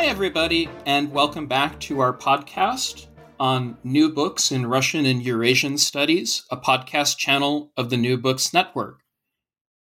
Hi, 0.00 0.06
everybody, 0.06 0.66
and 0.86 1.12
welcome 1.12 1.46
back 1.46 1.78
to 1.80 2.00
our 2.00 2.16
podcast 2.16 3.08
on 3.38 3.76
new 3.84 4.10
books 4.10 4.50
in 4.50 4.64
Russian 4.64 5.04
and 5.04 5.22
Eurasian 5.22 5.76
studies, 5.76 6.46
a 6.50 6.56
podcast 6.56 7.18
channel 7.18 7.70
of 7.76 7.90
the 7.90 7.98
New 7.98 8.16
Books 8.16 8.54
Network. 8.54 9.02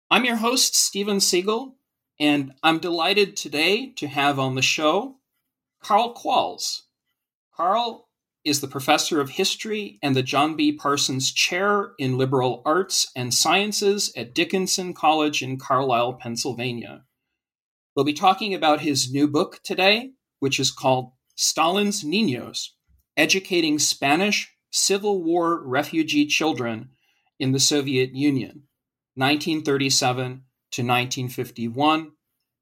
I'm 0.10 0.26
your 0.26 0.36
host, 0.36 0.76
Steven 0.76 1.22
Seegel, 1.22 1.76
and 2.20 2.52
I'm 2.62 2.80
delighted 2.80 3.38
today 3.38 3.94
to 3.94 4.08
have 4.08 4.38
on 4.38 4.56
the 4.56 4.62
show 4.62 5.16
Karl 5.82 6.14
Qualls. 6.14 6.82
Karl 7.56 8.10
is 8.44 8.60
the 8.60 8.68
professor 8.68 9.22
of 9.22 9.30
history 9.30 9.98
and 10.04 10.14
the 10.14 10.24
John 10.24 10.58
B. 10.58 10.74
Parsons 10.74 11.32
Chair 11.32 11.94
in 11.98 12.18
Liberal 12.18 12.62
Arts 12.66 13.10
and 13.16 13.34
Sciences 13.34 14.12
at 14.18 14.36
Dickinson 14.36 14.94
College 14.94 15.42
in 15.42 15.58
Carlisle, 15.58 16.16
Pennsylvania. 16.16 17.06
We'll 17.96 18.06
be 18.06 18.14
talking 18.14 18.54
about 18.54 18.82
his 18.82 19.12
new 19.12 19.28
book 19.28 19.60
today, 19.64 20.12
which 20.40 20.60
is 20.60 20.72
called 20.72 21.12
Stalin's 21.36 22.04
Niños 22.04 22.70
Educating 23.18 23.78
Spanish 23.80 24.50
Civil 24.72 25.22
War 25.22 25.62
Refugee 25.62 26.26
Children 26.26 26.92
in 27.38 27.52
the 27.52 27.60
Soviet 27.60 28.16
Union, 28.16 28.64
1937 29.16 30.26
to 30.72 30.82
1951, 30.82 32.12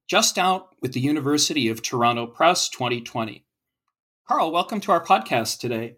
just 0.07 0.39
out 0.39 0.69
with 0.81 0.93
the 0.93 0.99
University 0.99 1.67
of 1.67 1.83
Toronto 1.83 2.25
Press 2.25 2.67
2020. 2.67 3.45
Karl, 4.27 4.51
welcome 4.51 4.79
to 4.81 4.91
our 4.91 5.05
podcast 5.05 5.59
today. 5.59 5.97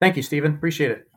Thank 0.00 0.16
you, 0.16 0.22
Steven. 0.22 0.54
Appreciate 0.54 0.92
it. 0.92 1.11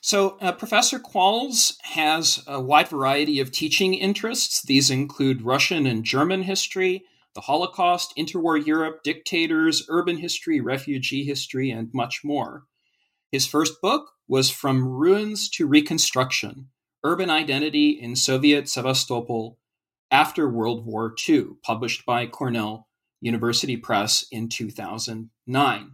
So, 0.00 0.36
uh, 0.40 0.52
Professor 0.52 0.98
Qualls 0.98 1.76
has 1.82 2.42
a 2.46 2.60
wide 2.60 2.88
variety 2.88 3.38
of 3.38 3.52
teaching 3.52 3.94
interests. 3.94 4.62
These 4.62 4.90
include 4.90 5.42
Russian 5.42 5.86
and 5.86 6.04
German 6.04 6.42
history, 6.42 7.04
the 7.34 7.42
Holocaust, 7.42 8.12
interwar 8.18 8.64
Europe, 8.64 9.02
dictators, 9.04 9.84
urban 9.88 10.18
history, 10.18 10.60
refugee 10.60 11.24
history, 11.24 11.70
and 11.70 11.88
much 11.94 12.22
more. 12.24 12.64
His 13.30 13.46
first 13.46 13.80
book 13.80 14.12
was 14.28 14.50
From 14.50 14.86
Ruins 14.86 15.48
to 15.50 15.66
Reconstruction 15.66 16.68
Urban 17.04 17.30
Identity 17.30 17.90
in 17.90 18.14
Soviet 18.14 18.68
Sevastopol 18.68 19.58
After 20.10 20.48
World 20.48 20.84
War 20.84 21.14
II, 21.28 21.56
published 21.62 22.04
by 22.04 22.26
Cornell 22.26 22.88
University 23.20 23.76
Press 23.76 24.24
in 24.30 24.48
2009. 24.48 25.92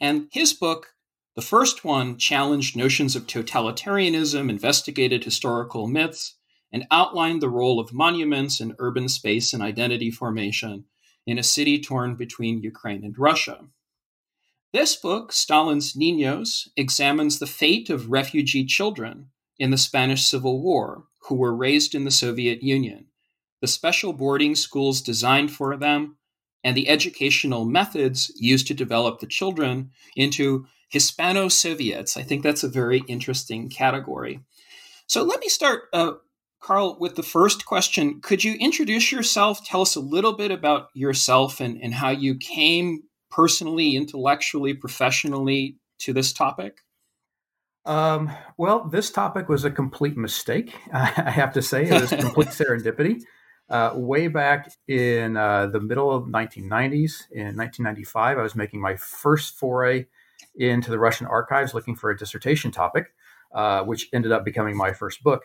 And 0.00 0.28
his 0.30 0.52
book, 0.52 0.94
the 1.36 1.42
first 1.42 1.84
one, 1.84 2.18
challenged 2.18 2.76
notions 2.76 3.14
of 3.14 3.26
totalitarianism, 3.26 4.50
investigated 4.50 5.22
historical 5.22 5.86
myths, 5.86 6.34
and 6.72 6.86
outlined 6.90 7.40
the 7.40 7.48
role 7.48 7.78
of 7.78 7.92
monuments 7.92 8.60
in 8.60 8.74
urban 8.78 9.08
space 9.08 9.52
and 9.52 9.62
identity 9.62 10.10
formation 10.10 10.84
in 11.26 11.38
a 11.38 11.42
city 11.42 11.80
torn 11.80 12.16
between 12.16 12.62
Ukraine 12.62 13.04
and 13.04 13.18
Russia. 13.18 13.66
This 14.72 14.96
book, 14.96 15.32
Stalin's 15.32 15.92
Niños, 15.92 16.68
examines 16.76 17.38
the 17.38 17.46
fate 17.46 17.90
of 17.90 18.10
refugee 18.10 18.64
children 18.64 19.30
in 19.58 19.70
the 19.70 19.78
Spanish 19.78 20.24
Civil 20.24 20.60
War 20.60 21.04
who 21.28 21.36
were 21.36 21.54
raised 21.54 21.94
in 21.94 22.04
the 22.04 22.10
Soviet 22.10 22.62
Union 22.62 23.06
the 23.60 23.66
special 23.66 24.12
boarding 24.12 24.54
schools 24.54 25.00
designed 25.00 25.50
for 25.50 25.76
them, 25.76 26.18
and 26.62 26.76
the 26.76 26.88
educational 26.88 27.64
methods 27.64 28.30
used 28.36 28.66
to 28.66 28.74
develop 28.74 29.18
the 29.18 29.26
children 29.26 29.90
into 30.14 30.66
Hispano 30.88 31.48
Soviets. 31.48 32.16
I 32.16 32.22
think 32.22 32.42
that's 32.42 32.64
a 32.64 32.68
very 32.68 33.02
interesting 33.08 33.68
category. 33.68 34.40
So 35.06 35.22
let 35.22 35.40
me 35.40 35.48
start, 35.48 35.84
uh, 35.92 36.12
Karl, 36.60 36.96
with 36.98 37.16
the 37.16 37.22
first 37.22 37.66
question. 37.66 38.20
Could 38.20 38.44
you 38.44 38.54
introduce 38.54 39.12
yourself? 39.12 39.64
Tell 39.64 39.82
us 39.82 39.96
a 39.96 40.00
little 40.00 40.32
bit 40.32 40.50
about 40.50 40.88
yourself 40.94 41.60
and, 41.60 41.80
and 41.80 41.94
how 41.94 42.10
you 42.10 42.36
came 42.36 43.02
personally, 43.30 43.96
intellectually, 43.96 44.74
professionally 44.74 45.78
to 45.98 46.12
this 46.12 46.32
topic. 46.32 46.78
Um, 47.84 48.32
well, 48.56 48.88
this 48.88 49.10
topic 49.10 49.48
was 49.48 49.64
a 49.64 49.70
complete 49.70 50.16
mistake. 50.16 50.74
I 50.92 51.06
have 51.30 51.52
to 51.54 51.62
say, 51.62 51.86
it 51.86 52.00
was 52.00 52.10
complete 52.20 52.48
serendipity. 52.48 53.22
Uh, 53.68 53.92
way 53.94 54.28
back 54.28 54.72
in 54.86 55.36
uh, 55.36 55.66
the 55.66 55.80
middle 55.80 56.12
of 56.12 56.24
1990s, 56.24 57.30
in 57.32 57.56
1995, 57.56 58.38
I 58.38 58.42
was 58.42 58.54
making 58.54 58.80
my 58.80 58.96
first 58.96 59.56
foray 59.58 60.06
into 60.56 60.90
the 60.90 60.98
Russian 60.98 61.26
archives 61.26 61.74
looking 61.74 61.96
for 61.96 62.10
a 62.10 62.16
dissertation 62.16 62.70
topic, 62.70 63.06
uh, 63.54 63.82
which 63.82 64.08
ended 64.12 64.32
up 64.32 64.44
becoming 64.44 64.76
my 64.76 64.92
first 64.92 65.22
book. 65.22 65.44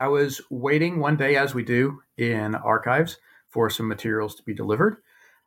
I 0.00 0.08
was 0.08 0.40
waiting 0.50 1.00
one 1.00 1.16
day, 1.16 1.36
as 1.36 1.54
we 1.54 1.64
do 1.64 2.00
in 2.16 2.54
archives, 2.54 3.18
for 3.48 3.68
some 3.68 3.88
materials 3.88 4.34
to 4.36 4.42
be 4.42 4.54
delivered. 4.54 4.98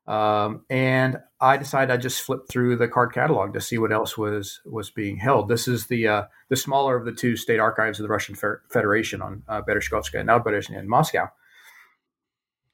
Um, 0.07 0.65
and 0.69 1.17
I 1.39 1.57
decided 1.57 1.93
I'd 1.93 2.01
just 2.01 2.21
flip 2.21 2.41
through 2.49 2.75
the 2.75 2.87
card 2.87 3.13
catalog 3.13 3.53
to 3.53 3.61
see 3.61 3.77
what 3.77 3.93
else 3.93 4.17
was 4.17 4.59
was 4.65 4.89
being 4.89 5.17
held. 5.17 5.47
This 5.47 5.67
is 5.67 5.87
the 5.87 6.07
uh, 6.07 6.23
the 6.49 6.55
smaller 6.55 6.97
of 6.97 7.05
the 7.05 7.11
two 7.13 7.35
state 7.35 7.59
archives 7.59 7.99
of 7.99 8.03
the 8.03 8.09
Russian 8.09 8.35
Federation 8.69 9.21
on 9.21 9.43
uh, 9.47 9.61
now 9.67 10.39
Berezhny 10.39 10.77
in 10.77 10.89
Moscow. 10.89 11.27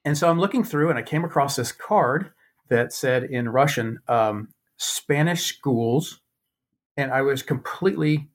And 0.05 0.17
so 0.17 0.29
I'm 0.29 0.39
looking 0.39 0.63
through 0.63 0.89
and 0.89 0.97
I 0.97 1.01
came 1.01 1.25
across 1.25 1.57
this 1.57 1.73
card 1.73 2.31
that 2.69 2.93
said 2.93 3.25
in 3.25 3.49
Russian, 3.49 3.99
um, 4.07 4.49
Spanish 4.77 5.45
schools. 5.45 6.21
And 6.95 7.11
I 7.11 7.21
was 7.21 7.43
completely 7.43 8.29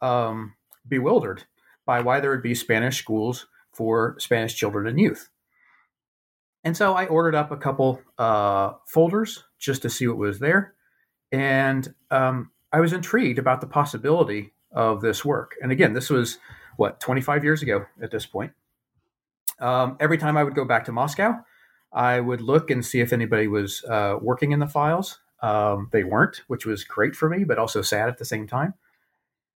um, 0.00 0.54
bewildered 0.86 1.44
by 1.86 2.00
why 2.00 2.20
there 2.20 2.30
would 2.30 2.42
be 2.42 2.54
Spanish 2.54 2.98
schools 2.98 3.46
for 3.72 4.16
Spanish 4.18 4.54
children 4.54 4.86
and 4.86 4.98
youth. 4.98 5.28
And 6.64 6.76
so 6.76 6.94
I 6.94 7.06
ordered 7.06 7.34
up 7.34 7.50
a 7.50 7.56
couple 7.56 8.00
uh, 8.18 8.74
folders 8.86 9.44
just 9.58 9.82
to 9.82 9.90
see 9.90 10.06
what 10.06 10.16
was 10.16 10.38
there. 10.38 10.74
And 11.32 11.92
um, 12.10 12.50
I 12.72 12.80
was 12.80 12.92
intrigued 12.92 13.38
about 13.38 13.60
the 13.60 13.66
possibility 13.66 14.52
of 14.70 15.00
this 15.00 15.24
work. 15.24 15.54
And 15.60 15.72
again, 15.72 15.92
this 15.92 16.10
was 16.10 16.38
what, 16.76 17.00
25 17.00 17.44
years 17.44 17.62
ago 17.62 17.86
at 18.00 18.10
this 18.10 18.26
point 18.26 18.52
um, 19.62 19.96
every 20.00 20.18
time 20.18 20.36
I 20.36 20.44
would 20.44 20.54
go 20.54 20.64
back 20.64 20.84
to 20.86 20.92
Moscow, 20.92 21.36
I 21.92 22.20
would 22.20 22.40
look 22.40 22.70
and 22.70 22.84
see 22.84 23.00
if 23.00 23.12
anybody 23.12 23.46
was 23.46 23.84
uh, 23.84 24.16
working 24.20 24.52
in 24.52 24.58
the 24.58 24.66
files. 24.66 25.20
Um, 25.42 25.88
they 25.92 26.04
weren't, 26.04 26.42
which 26.46 26.64
was 26.64 26.84
great 26.84 27.16
for 27.16 27.28
me, 27.28 27.44
but 27.44 27.58
also 27.58 27.82
sad 27.82 28.08
at 28.08 28.18
the 28.18 28.24
same 28.24 28.46
time. 28.46 28.74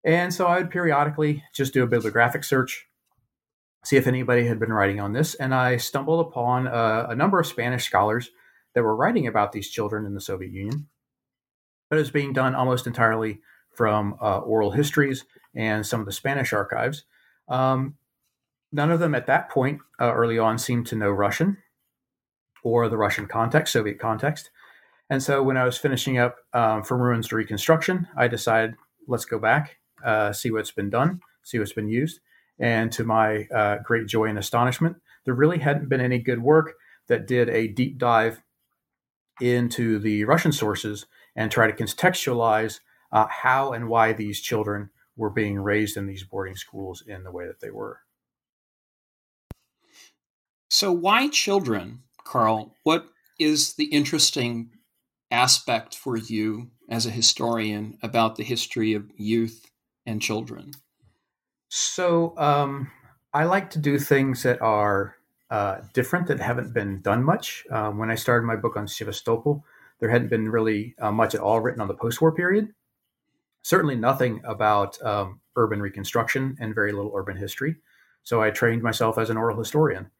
And 0.04 0.32
so 0.32 0.47
I 0.47 0.59
would 0.59 0.70
periodically 0.70 1.44
just 1.53 1.75
do 1.75 1.82
a 1.82 1.88
bibliographic 1.88 2.44
search, 2.44 2.87
see 3.84 3.97
if 3.97 4.06
anybody 4.06 4.47
had 4.47 4.59
been 4.59 4.72
writing 4.72 5.00
on 5.00 5.12
this. 5.12 5.34
And 5.34 5.54
I 5.54 5.76
stumbled 5.76 6.26
upon 6.26 6.66
a, 6.66 7.06
a 7.10 7.16
number 7.16 7.38
of 7.38 7.47
Spanish 7.47 7.84
scholars 7.84 8.31
that 8.75 8.82
were 8.82 8.97
writing 8.97 9.26
about 9.26 9.53
these 9.53 9.69
children 9.69 10.06
in 10.06 10.15
the 10.15 10.20
Soviet 10.20 10.53
Union. 10.53 10.88
But 11.91 11.97
it 11.97 12.03
was 12.03 12.10
being 12.10 12.32
done 12.32 12.54
almost 12.54 12.87
entirely 12.87 13.41
from 13.75 14.16
uh, 14.20 14.38
oral 14.38 14.70
histories 14.70 15.25
and 15.54 15.84
some 15.84 16.00
of 16.00 16.06
the 16.06 16.12
Spanish 16.12 16.53
archives. 16.53 17.04
Um, 17.49 17.97
none 18.72 18.91
of 18.91 19.00
them 19.00 19.14
at 19.14 19.26
that 19.26 19.50
point 19.50 19.81
uh, 20.00 20.12
early 20.12 20.38
on 20.38 20.59
seemed 20.59 20.87
to 20.88 20.97
know 20.97 21.10
Russian 21.10 21.59
or 22.62 22.88
the 22.88 22.97
Russian 22.97 23.26
context, 23.26 23.72
Soviet 23.72 23.99
context. 23.99 24.50
And 25.12 25.22
so 25.22 25.42
when 25.42 25.58
I 25.58 25.64
was 25.64 25.76
finishing 25.76 26.16
up 26.16 26.38
um, 26.54 26.82
From 26.82 26.98
Ruins 26.98 27.28
to 27.28 27.36
Reconstruction, 27.36 28.08
I 28.16 28.28
decided, 28.28 28.76
let's 29.06 29.26
go 29.26 29.38
back, 29.38 29.76
uh, 30.02 30.32
see 30.32 30.50
what's 30.50 30.70
been 30.70 30.88
done, 30.88 31.20
see 31.42 31.58
what's 31.58 31.74
been 31.74 31.90
used. 31.90 32.20
And 32.58 32.90
to 32.92 33.04
my 33.04 33.46
uh, 33.54 33.76
great 33.84 34.06
joy 34.06 34.30
and 34.30 34.38
astonishment, 34.38 34.96
there 35.26 35.34
really 35.34 35.58
hadn't 35.58 35.90
been 35.90 36.00
any 36.00 36.18
good 36.18 36.42
work 36.42 36.76
that 37.08 37.26
did 37.26 37.50
a 37.50 37.68
deep 37.68 37.98
dive 37.98 38.40
into 39.38 39.98
the 39.98 40.24
Russian 40.24 40.50
sources 40.50 41.04
and 41.36 41.50
try 41.50 41.70
to 41.70 41.76
contextualize 41.76 42.80
uh, 43.12 43.26
how 43.28 43.74
and 43.74 43.90
why 43.90 44.14
these 44.14 44.40
children 44.40 44.88
were 45.14 45.28
being 45.28 45.60
raised 45.60 45.98
in 45.98 46.06
these 46.06 46.24
boarding 46.24 46.56
schools 46.56 47.04
in 47.06 47.22
the 47.22 47.30
way 47.32 47.46
that 47.46 47.60
they 47.60 47.70
were. 47.70 47.98
So, 50.70 50.90
why 50.90 51.28
children, 51.28 52.04
Karl? 52.25 52.75
What 52.82 53.10
is 53.38 53.75
the 53.75 53.84
interesting 53.84 54.70
aspect 55.32 55.96
for 55.96 56.17
you 56.17 56.70
as 56.88 57.06
a 57.06 57.11
historian 57.11 57.99
about 58.02 58.37
the 58.37 58.44
history 58.44 58.94
of 58.94 59.11
youth 59.17 59.70
and 60.06 60.23
children? 60.23 60.73
So, 61.69 62.37
um, 62.37 62.90
I 63.34 63.44
like 63.44 63.70
to 63.70 63.79
do 63.79 63.99
things 63.99 64.43
that 64.43 64.61
are 64.61 65.17
uh, 65.50 65.81
different 65.94 66.26
that 66.26 66.38
haven't 66.38 66.75
been 66.75 67.00
done 67.00 67.25
much. 67.25 67.64
Um, 67.70 67.99
when 67.99 68.11
I 68.11 68.14
started 68.14 68.44
my 68.44 68.56
book 68.56 68.76
on 68.76 68.87
Sevastopol, 68.87 69.64
there 69.99 70.11
hadn't 70.11 70.29
been 70.29 70.50
really 70.50 70.94
uh, 71.00 71.11
much 71.11 71.35
at 71.35 71.40
all 71.40 71.61
written 71.61 71.81
on 71.81 71.88
the 71.88 71.94
post 71.94 72.20
war 72.20 72.32
period. 72.32 72.69
Certainly 73.62 73.96
nothing 73.96 74.43
about 74.44 75.02
um, 75.02 75.40
urban 75.56 75.81
reconstruction 75.81 76.56
and 76.61 76.75
very 76.75 76.93
little 76.93 77.12
urban 77.14 77.37
history. 77.37 77.76
So 78.23 78.43
I 78.43 78.50
trained 78.50 78.82
myself 78.82 79.19
as 79.19 79.31
an 79.31 79.37
oral 79.37 79.58
historian 79.58 80.11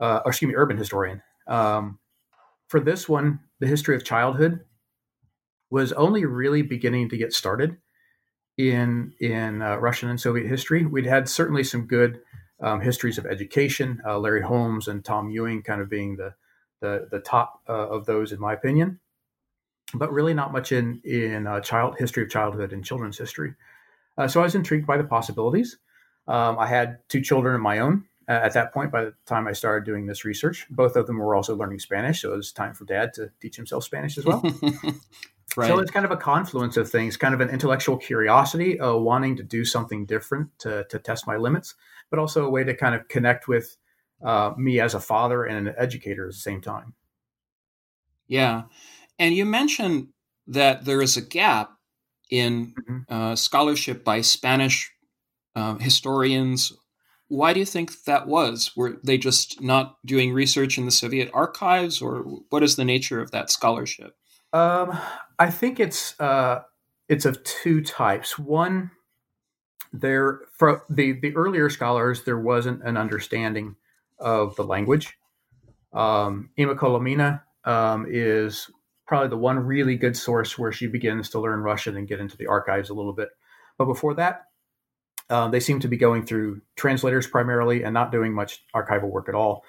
uh, 0.00 0.20
or 0.24 0.30
excuse 0.30 0.48
me, 0.48 0.54
urban 0.54 0.76
historian. 0.76 1.22
Um, 1.46 1.98
for 2.68 2.80
this 2.80 3.08
one, 3.08 3.40
the 3.60 3.66
history 3.66 3.96
of 3.96 4.04
childhood 4.04 4.60
was 5.70 5.92
only 5.92 6.24
really 6.24 6.62
beginning 6.62 7.08
to 7.08 7.16
get 7.16 7.32
started 7.32 7.76
in 8.56 9.12
in 9.20 9.62
uh, 9.62 9.76
Russian 9.76 10.08
and 10.08 10.20
Soviet 10.20 10.46
history. 10.46 10.86
We'd 10.86 11.06
had 11.06 11.28
certainly 11.28 11.64
some 11.64 11.86
good 11.86 12.20
um, 12.60 12.80
histories 12.80 13.18
of 13.18 13.26
education. 13.26 14.00
Uh, 14.06 14.18
Larry 14.18 14.42
Holmes 14.42 14.88
and 14.88 15.04
Tom 15.04 15.30
Ewing 15.30 15.62
kind 15.62 15.80
of 15.80 15.88
being 15.90 16.16
the 16.16 16.34
the 16.80 17.08
the 17.10 17.20
top 17.20 17.60
uh, 17.68 17.88
of 17.88 18.06
those, 18.06 18.32
in 18.32 18.40
my 18.40 18.52
opinion. 18.52 19.00
But 19.92 20.12
really, 20.12 20.34
not 20.34 20.52
much 20.52 20.72
in 20.72 21.00
in 21.04 21.46
uh, 21.46 21.60
child 21.60 21.96
history 21.98 22.22
of 22.22 22.30
childhood 22.30 22.72
and 22.72 22.84
children's 22.84 23.18
history. 23.18 23.54
Uh, 24.16 24.28
so 24.28 24.40
I 24.40 24.44
was 24.44 24.54
intrigued 24.54 24.86
by 24.86 24.96
the 24.96 25.04
possibilities. 25.04 25.78
Um, 26.26 26.58
I 26.58 26.66
had 26.66 26.98
two 27.08 27.20
children 27.20 27.54
of 27.54 27.60
my 27.60 27.80
own 27.80 28.04
at 28.28 28.54
that 28.54 28.72
point. 28.72 28.90
By 28.90 29.04
the 29.04 29.14
time 29.26 29.46
I 29.46 29.52
started 29.52 29.84
doing 29.84 30.06
this 30.06 30.24
research, 30.24 30.66
both 30.70 30.96
of 30.96 31.06
them 31.06 31.18
were 31.18 31.34
also 31.34 31.56
learning 31.56 31.78
Spanish, 31.78 32.22
so 32.22 32.32
it 32.32 32.36
was 32.36 32.52
time 32.52 32.74
for 32.74 32.84
Dad 32.84 33.12
to 33.14 33.30
teach 33.40 33.56
himself 33.56 33.84
Spanish 33.84 34.18
as 34.18 34.24
well. 34.24 34.42
Right. 35.56 35.68
So 35.68 35.78
it's 35.78 35.90
kind 35.90 36.04
of 36.04 36.10
a 36.10 36.16
confluence 36.16 36.76
of 36.76 36.90
things, 36.90 37.16
kind 37.16 37.32
of 37.32 37.40
an 37.40 37.48
intellectual 37.48 37.96
curiosity, 37.96 38.80
uh, 38.80 38.94
wanting 38.96 39.36
to 39.36 39.42
do 39.42 39.64
something 39.64 40.04
different 40.04 40.50
to, 40.60 40.84
to 40.88 40.98
test 40.98 41.26
my 41.26 41.36
limits, 41.36 41.74
but 42.10 42.18
also 42.18 42.44
a 42.44 42.50
way 42.50 42.64
to 42.64 42.74
kind 42.74 42.94
of 42.94 43.06
connect 43.08 43.46
with 43.46 43.76
uh, 44.24 44.52
me 44.56 44.80
as 44.80 44.94
a 44.94 45.00
father 45.00 45.44
and 45.44 45.68
an 45.68 45.74
educator 45.78 46.24
at 46.24 46.32
the 46.32 46.38
same 46.38 46.60
time. 46.60 46.94
Yeah. 48.26 48.64
And 49.18 49.34
you 49.34 49.44
mentioned 49.44 50.08
that 50.48 50.84
there 50.84 51.00
is 51.00 51.16
a 51.16 51.22
gap 51.22 51.70
in 52.30 52.74
mm-hmm. 52.88 53.14
uh, 53.14 53.36
scholarship 53.36 54.02
by 54.04 54.22
Spanish 54.22 54.90
uh, 55.54 55.76
historians. 55.76 56.72
Why 57.28 57.52
do 57.52 57.60
you 57.60 57.66
think 57.66 58.04
that 58.04 58.26
was? 58.26 58.72
Were 58.76 59.00
they 59.02 59.18
just 59.18 59.60
not 59.60 59.96
doing 60.04 60.32
research 60.32 60.78
in 60.78 60.84
the 60.84 60.90
Soviet 60.90 61.30
archives, 61.32 62.02
or 62.02 62.18
what 62.50 62.62
is 62.62 62.76
the 62.76 62.84
nature 62.84 63.20
of 63.20 63.30
that 63.30 63.50
scholarship? 63.50 64.14
Um, 64.52 64.96
I 65.38 65.50
think 65.50 65.80
it's 65.80 66.18
uh, 66.20 66.62
it's 67.08 67.24
of 67.24 67.42
two 67.44 67.82
types. 67.82 68.38
One, 68.38 68.90
there 69.92 70.40
for 70.58 70.84
the 70.88 71.12
the 71.12 71.34
earlier 71.34 71.70
scholars, 71.70 72.24
there 72.24 72.38
wasn't 72.38 72.82
an 72.82 72.96
understanding 72.96 73.76
of 74.18 74.54
the 74.56 74.64
language. 74.64 75.16
Um, 75.92 76.50
Inma 76.58 76.76
Colomina 76.76 77.42
um, 77.64 78.06
is 78.08 78.70
probably 79.06 79.28
the 79.28 79.36
one 79.36 79.58
really 79.58 79.96
good 79.96 80.16
source 80.16 80.58
where 80.58 80.72
she 80.72 80.86
begins 80.86 81.28
to 81.30 81.40
learn 81.40 81.60
Russian 81.60 81.96
and 81.96 82.08
get 82.08 82.20
into 82.20 82.36
the 82.36 82.46
archives 82.46 82.90
a 82.90 82.94
little 82.94 83.12
bit. 83.12 83.28
But 83.78 83.86
before 83.86 84.14
that, 84.14 84.46
um, 85.30 85.50
they 85.50 85.60
seem 85.60 85.80
to 85.80 85.88
be 85.88 85.96
going 85.96 86.24
through 86.24 86.60
translators 86.76 87.26
primarily 87.26 87.82
and 87.82 87.94
not 87.94 88.12
doing 88.12 88.32
much 88.32 88.62
archival 88.74 89.10
work 89.10 89.28
at 89.28 89.34
all. 89.34 89.64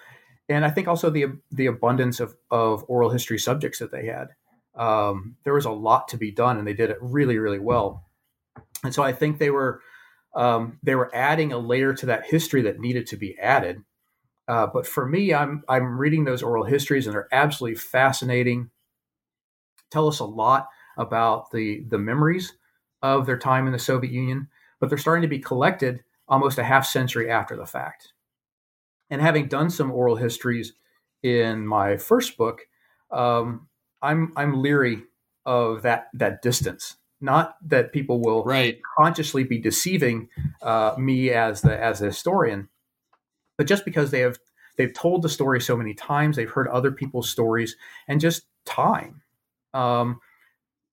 And 0.50 0.66
I 0.66 0.70
think 0.70 0.88
also 0.88 1.10
the 1.10 1.26
the 1.52 1.66
abundance 1.68 2.20
of, 2.20 2.36
of 2.52 2.86
oral 2.88 3.10
history 3.10 3.40
subjects 3.40 3.80
that 3.80 3.92
they 3.92 4.06
had. 4.06 4.30
Um, 4.76 5.38
there 5.44 5.54
was 5.54 5.66
a 5.66 5.72
lot 5.72 6.10
to 6.10 6.18
be 6.18 6.32
done, 6.32 6.58
and 6.58 6.68
they 6.68 6.74
did 6.74 6.90
it 6.90 6.98
really, 7.02 7.38
really 7.38 7.60
well. 7.60 8.06
And 8.84 8.94
so 8.94 9.02
I 9.02 9.14
think 9.14 9.40
they 9.40 9.50
were 9.50 9.82
um, 10.36 10.80
they 10.84 10.96
were 10.96 11.10
adding 11.16 11.52
a 11.52 11.58
layer 11.58 11.94
to 11.94 12.06
that 12.08 12.26
history 12.26 12.62
that 12.64 12.80
needed 12.80 13.08
to 13.08 13.18
be 13.18 13.38
added 13.40 13.84
uh, 14.48 14.68
but 14.68 14.86
for 14.86 15.06
me, 15.06 15.34
I'm 15.34 15.64
I'm 15.68 15.98
reading 15.98 16.24
those 16.24 16.44
oral 16.44 16.64
histories, 16.64 17.08
and 17.08 17.16
they're 17.16 17.30
absolutely 17.32 17.78
fascinating. 17.78 18.70
Tell 19.92 20.08
us 20.08 20.20
a 20.20 20.26
lot 20.26 20.68
about 20.98 21.52
the 21.52 21.84
the 21.88 21.98
memories 21.98 22.54
of 23.02 23.26
their 23.26 23.38
time 23.38 23.66
in 23.66 23.74
the 23.74 23.80
Soviet 23.80 24.14
Union, 24.14 24.48
but 24.80 24.90
they're 24.90 24.98
starting 24.98 25.22
to 25.22 25.28
be 25.28 25.40
collected 25.40 26.04
almost 26.28 26.58
a 26.58 26.64
half 26.64 26.86
century 26.86 27.30
after 27.30 27.56
the 27.56 27.66
fact. 27.66 28.14
And 29.10 29.22
having 29.22 29.48
done 29.48 29.70
some 29.70 29.92
oral 29.92 30.16
histories 30.16 30.74
in 31.22 31.66
my 31.66 31.98
first 31.98 32.38
book, 32.38 32.62
um, 33.12 33.68
I'm 34.02 34.34
I'm 34.36 34.62
leery 34.62 35.04
of 35.46 35.84
that 35.84 36.08
that 36.14 36.42
distance. 36.42 36.98
Not 37.22 37.56
that 37.68 37.94
people 37.94 38.22
will 38.22 38.44
right. 38.44 38.80
consciously 38.98 39.44
be 39.44 39.58
deceiving 39.58 40.30
uh, 40.62 40.96
me 40.98 41.32
as 41.32 41.62
the 41.62 41.82
as 41.82 42.02
a 42.02 42.06
historian, 42.06 42.70
but 43.58 43.68
just 43.68 43.86
because 43.86 44.12
they 44.12 44.20
have 44.20 44.38
they've 44.78 44.94
told 44.94 45.22
the 45.22 45.30
story 45.30 45.62
so 45.62 45.78
many 45.78 45.94
times, 45.94 46.36
they've 46.36 46.50
heard 46.50 46.68
other 46.68 46.92
people's 46.92 47.30
stories, 47.30 47.76
and 48.08 48.20
just 48.20 48.48
time. 48.66 49.22
Um, 49.74 50.20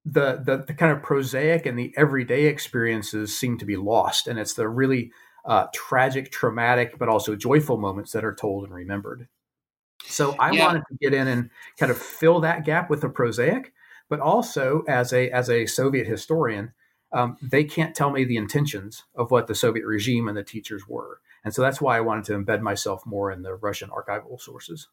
the, 0.05 0.43
the 0.45 0.65
the 0.67 0.75
kind 0.75 0.93
of 0.93 1.03
prosaic 1.03 1.65
and 1.65 1.79
the 1.79 1.95
everyday 1.97 2.47
experiences 2.47 3.37
seem 3.39 3.59
to 3.59 3.65
be 3.65 3.77
lost, 3.77 4.27
and 4.27 4.39
it's 4.39 4.55
the 4.55 4.69
really 4.69 5.13
uh, 5.45 5.67
tragic, 5.75 6.31
traumatic, 6.31 6.99
but 6.99 7.09
also 7.09 7.37
joyful 7.37 7.77
moments 7.77 8.13
that 8.13 8.25
are 8.25 8.35
told 8.35 8.65
and 8.65 8.75
remembered. 8.75 9.29
So 10.05 10.35
I 10.39 10.51
yeah. 10.51 10.67
wanted 10.67 10.83
to 10.89 10.97
get 11.01 11.15
in 11.15 11.29
and 11.29 11.51
kind 11.79 11.93
of 11.93 11.99
fill 11.99 12.41
that 12.41 12.65
gap 12.65 12.91
with 12.91 13.01
the 13.01 13.09
prosaic, 13.09 13.73
but 14.09 14.21
also 14.21 14.83
as 14.89 15.13
a 15.13 15.31
as 15.31 15.49
a 15.49 15.67
Soviet 15.67 16.07
historian, 16.07 16.73
um, 17.13 17.37
they 17.41 17.65
can't 17.65 17.95
tell 17.95 18.11
me 18.11 18.25
the 18.25 18.37
intentions 18.37 19.05
of 19.15 19.31
what 19.31 19.47
the 19.47 19.55
Soviet 19.55 19.87
regime 19.87 20.29
and 20.29 20.37
the 20.37 20.43
teachers 20.43 20.89
were. 20.89 21.21
And 21.45 21.55
so 21.55 21.63
that's 21.63 21.81
why 21.81 21.97
I 21.97 22.01
wanted 22.01 22.25
to 22.25 22.33
embed 22.39 22.61
myself 22.61 23.05
more 23.05 23.31
in 23.31 23.43
the 23.43 23.55
Russian 23.55 23.91
archival 23.91 24.41
sources. 24.41 24.89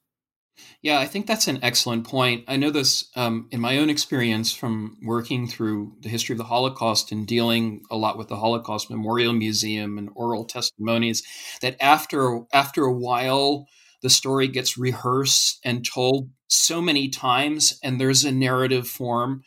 Yeah, 0.81 1.00
I 1.00 1.06
think 1.06 1.27
that's 1.27 1.47
an 1.47 1.59
excellent 1.61 2.07
point. 2.07 2.45
I 2.47 2.56
know 2.56 2.69
this 2.69 3.09
um, 3.15 3.47
in 3.51 3.59
my 3.59 3.77
own 3.77 3.89
experience 3.89 4.53
from 4.53 4.97
working 5.03 5.47
through 5.47 5.94
the 6.01 6.09
history 6.09 6.33
of 6.33 6.38
the 6.38 6.45
Holocaust 6.45 7.11
and 7.11 7.27
dealing 7.27 7.81
a 7.91 7.97
lot 7.97 8.17
with 8.17 8.29
the 8.29 8.38
Holocaust 8.38 8.89
Memorial 8.89 9.33
Museum 9.33 9.97
and 9.97 10.09
oral 10.15 10.45
testimonies. 10.45 11.21
That 11.61 11.75
after 11.81 12.41
after 12.53 12.85
a 12.85 12.94
while, 12.94 13.67
the 14.01 14.09
story 14.09 14.47
gets 14.47 14.77
rehearsed 14.77 15.59
and 15.65 15.85
told 15.85 16.29
so 16.47 16.81
many 16.81 17.09
times, 17.09 17.77
and 17.83 18.00
there's 18.00 18.23
a 18.23 18.31
narrative 18.31 18.88
form 18.88 19.44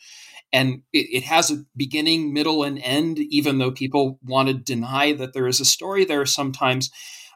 and 0.53 0.83
it, 0.93 1.07
it, 1.11 1.23
has 1.23 1.49
a 1.49 1.65
beginning, 1.75 2.31
middle, 2.31 2.63
and 2.63 2.79
end. 2.83 3.17
Even 3.17 3.57
though 3.57 3.71
people 3.71 4.19
want 4.23 4.47
to 4.47 4.53
deny 4.53 5.11
that 5.13 5.33
there 5.33 5.47
is 5.47 5.59
a 5.59 5.65
story 5.65 6.05
there, 6.05 6.25
sometimes. 6.27 6.91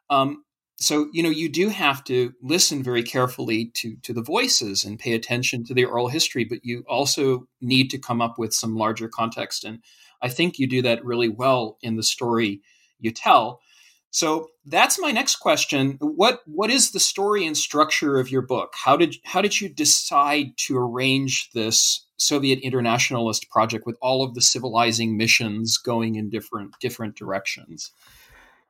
Um, 0.09 0.44
so 0.79 1.09
you 1.12 1.24
know 1.24 1.29
you 1.29 1.50
do 1.50 1.69
have 1.69 2.03
to 2.06 2.33
listen 2.41 2.83
very 2.83 3.01
carefully 3.03 3.71
to 3.75 3.95
to 4.03 4.13
the 4.13 4.21
voices 4.21 4.85
and 4.85 5.00
pay 5.00 5.13
attention 5.13 5.63
to 5.65 5.74
the 5.74 5.85
oral 5.85 6.07
history, 6.07 6.45
but 6.45 6.59
you 6.63 6.83
also 6.88 7.47
need 7.62 7.89
to 7.89 7.97
come 7.97 8.21
up 8.21 8.38
with 8.38 8.53
some 8.53 8.75
larger 8.75 9.09
context. 9.09 9.63
And 9.63 9.79
I 10.21 10.29
think 10.29 10.59
you 10.59 10.68
do 10.68 10.83
that 10.83 11.03
really 11.03 11.29
well 11.29 11.77
in 11.81 11.95
the 11.95 12.03
story 12.03 12.62
you 13.00 13.12
tell. 13.12 13.59
So 14.12 14.50
that's 14.65 15.00
my 15.00 15.12
next 15.12 15.38
question. 15.38 15.97
What 16.00 16.41
what 16.45 16.69
is 16.69 16.91
the 16.91 17.00
story 17.00 17.45
and 17.45 17.57
structure 17.57 18.19
of 18.19 18.29
your 18.29 18.44
book? 18.44 18.74
How 18.75 18.95
did 18.97 19.15
how 19.24 19.41
did 19.41 19.59
you 19.59 19.69
decide 19.69 20.57
to 20.57 20.77
arrange 20.77 21.50
this 21.53 22.06
Soviet 22.18 22.59
internationalist 22.59 23.50
project 23.50 23.85
with 23.88 23.97
all 24.01 24.24
of 24.24 24.35
the 24.35 24.41
civilizing 24.41 25.18
missions 25.18 25.77
going 25.77 26.15
in 26.15 26.29
different 26.29 26.75
different 26.79 27.15
directions? 27.15 27.91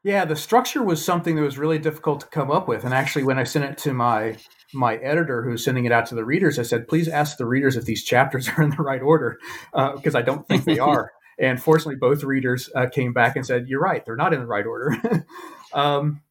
Yeah, 0.03 0.25
the 0.25 0.35
structure 0.35 0.83
was 0.83 1.03
something 1.03 1.35
that 1.35 1.41
was 1.41 1.57
really 1.57 1.79
difficult 1.79 2.21
to 2.21 2.27
come 2.27 2.51
up 2.51 2.67
with. 2.67 2.83
And 2.83 2.93
actually, 2.93 3.23
when 3.23 3.39
I 3.39 3.43
sent 3.43 3.65
it 3.65 3.77
to 3.79 3.93
my 3.93 4.37
my 4.73 4.95
editor, 4.97 5.43
who's 5.43 5.63
sending 5.63 5.85
it 5.85 5.91
out 5.91 6.05
to 6.07 6.15
the 6.15 6.25
readers, 6.25 6.59
I 6.59 6.63
said, 6.63 6.87
"Please 6.87 7.07
ask 7.07 7.37
the 7.37 7.45
readers 7.45 7.75
if 7.75 7.85
these 7.85 8.03
chapters 8.03 8.49
are 8.57 8.63
in 8.63 8.69
the 8.69 8.83
right 8.83 9.01
order, 9.01 9.39
because 9.73 10.15
uh, 10.15 10.19
I 10.19 10.21
don't 10.21 10.47
think 10.47 10.65
they 10.65 10.79
are." 10.93 11.11
And 11.39 11.61
fortunately, 11.61 11.95
both 11.95 12.23
readers 12.23 12.69
uh, 12.75 12.87
came 12.87 13.13
back 13.13 13.35
and 13.35 13.45
said, 13.45 13.67
"You're 13.67 13.81
right; 13.81 14.05
they're 14.05 14.15
not 14.15 14.33
in 14.33 14.39
the 14.39 14.47
right 14.47 14.65
order." 14.65 15.25
um, 15.73 16.21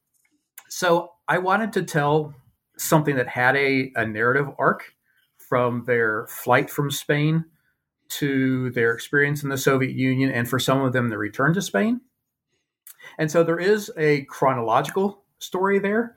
so 0.68 1.12
I 1.28 1.38
wanted 1.38 1.72
to 1.74 1.82
tell 1.82 2.34
something 2.78 3.16
that 3.16 3.28
had 3.28 3.56
a, 3.56 3.92
a 3.94 4.06
narrative 4.06 4.48
arc 4.58 4.94
from 5.36 5.84
their 5.86 6.26
flight 6.26 6.70
from 6.70 6.90
Spain 6.90 7.44
to 8.08 8.70
their 8.70 8.92
experience 8.92 9.42
in 9.42 9.48
the 9.48 9.58
Soviet 9.58 9.94
Union, 9.94 10.30
and 10.30 10.48
for 10.48 10.58
some 10.58 10.82
of 10.82 10.92
them, 10.92 11.08
the 11.08 11.18
return 11.18 11.54
to 11.54 11.62
Spain. 11.62 12.00
And 13.18 13.30
so 13.30 13.42
there 13.42 13.58
is 13.58 13.90
a 13.96 14.22
chronological 14.24 15.24
story 15.38 15.78
there, 15.78 16.16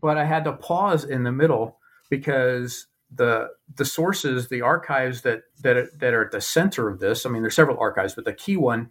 but 0.00 0.18
I 0.18 0.24
had 0.24 0.44
to 0.44 0.52
pause 0.52 1.04
in 1.04 1.24
the 1.24 1.32
middle 1.32 1.78
because 2.10 2.86
the 3.14 3.48
the 3.74 3.84
sources, 3.84 4.48
the 4.48 4.62
archives 4.62 5.22
that 5.22 5.42
that 5.62 5.98
that 5.98 6.14
are 6.14 6.24
at 6.24 6.32
the 6.32 6.40
center 6.40 6.88
of 6.88 7.00
this. 7.00 7.24
I 7.24 7.30
mean, 7.30 7.42
there's 7.42 7.54
several 7.54 7.78
archives, 7.78 8.14
but 8.14 8.24
the 8.24 8.32
key 8.32 8.56
one 8.56 8.90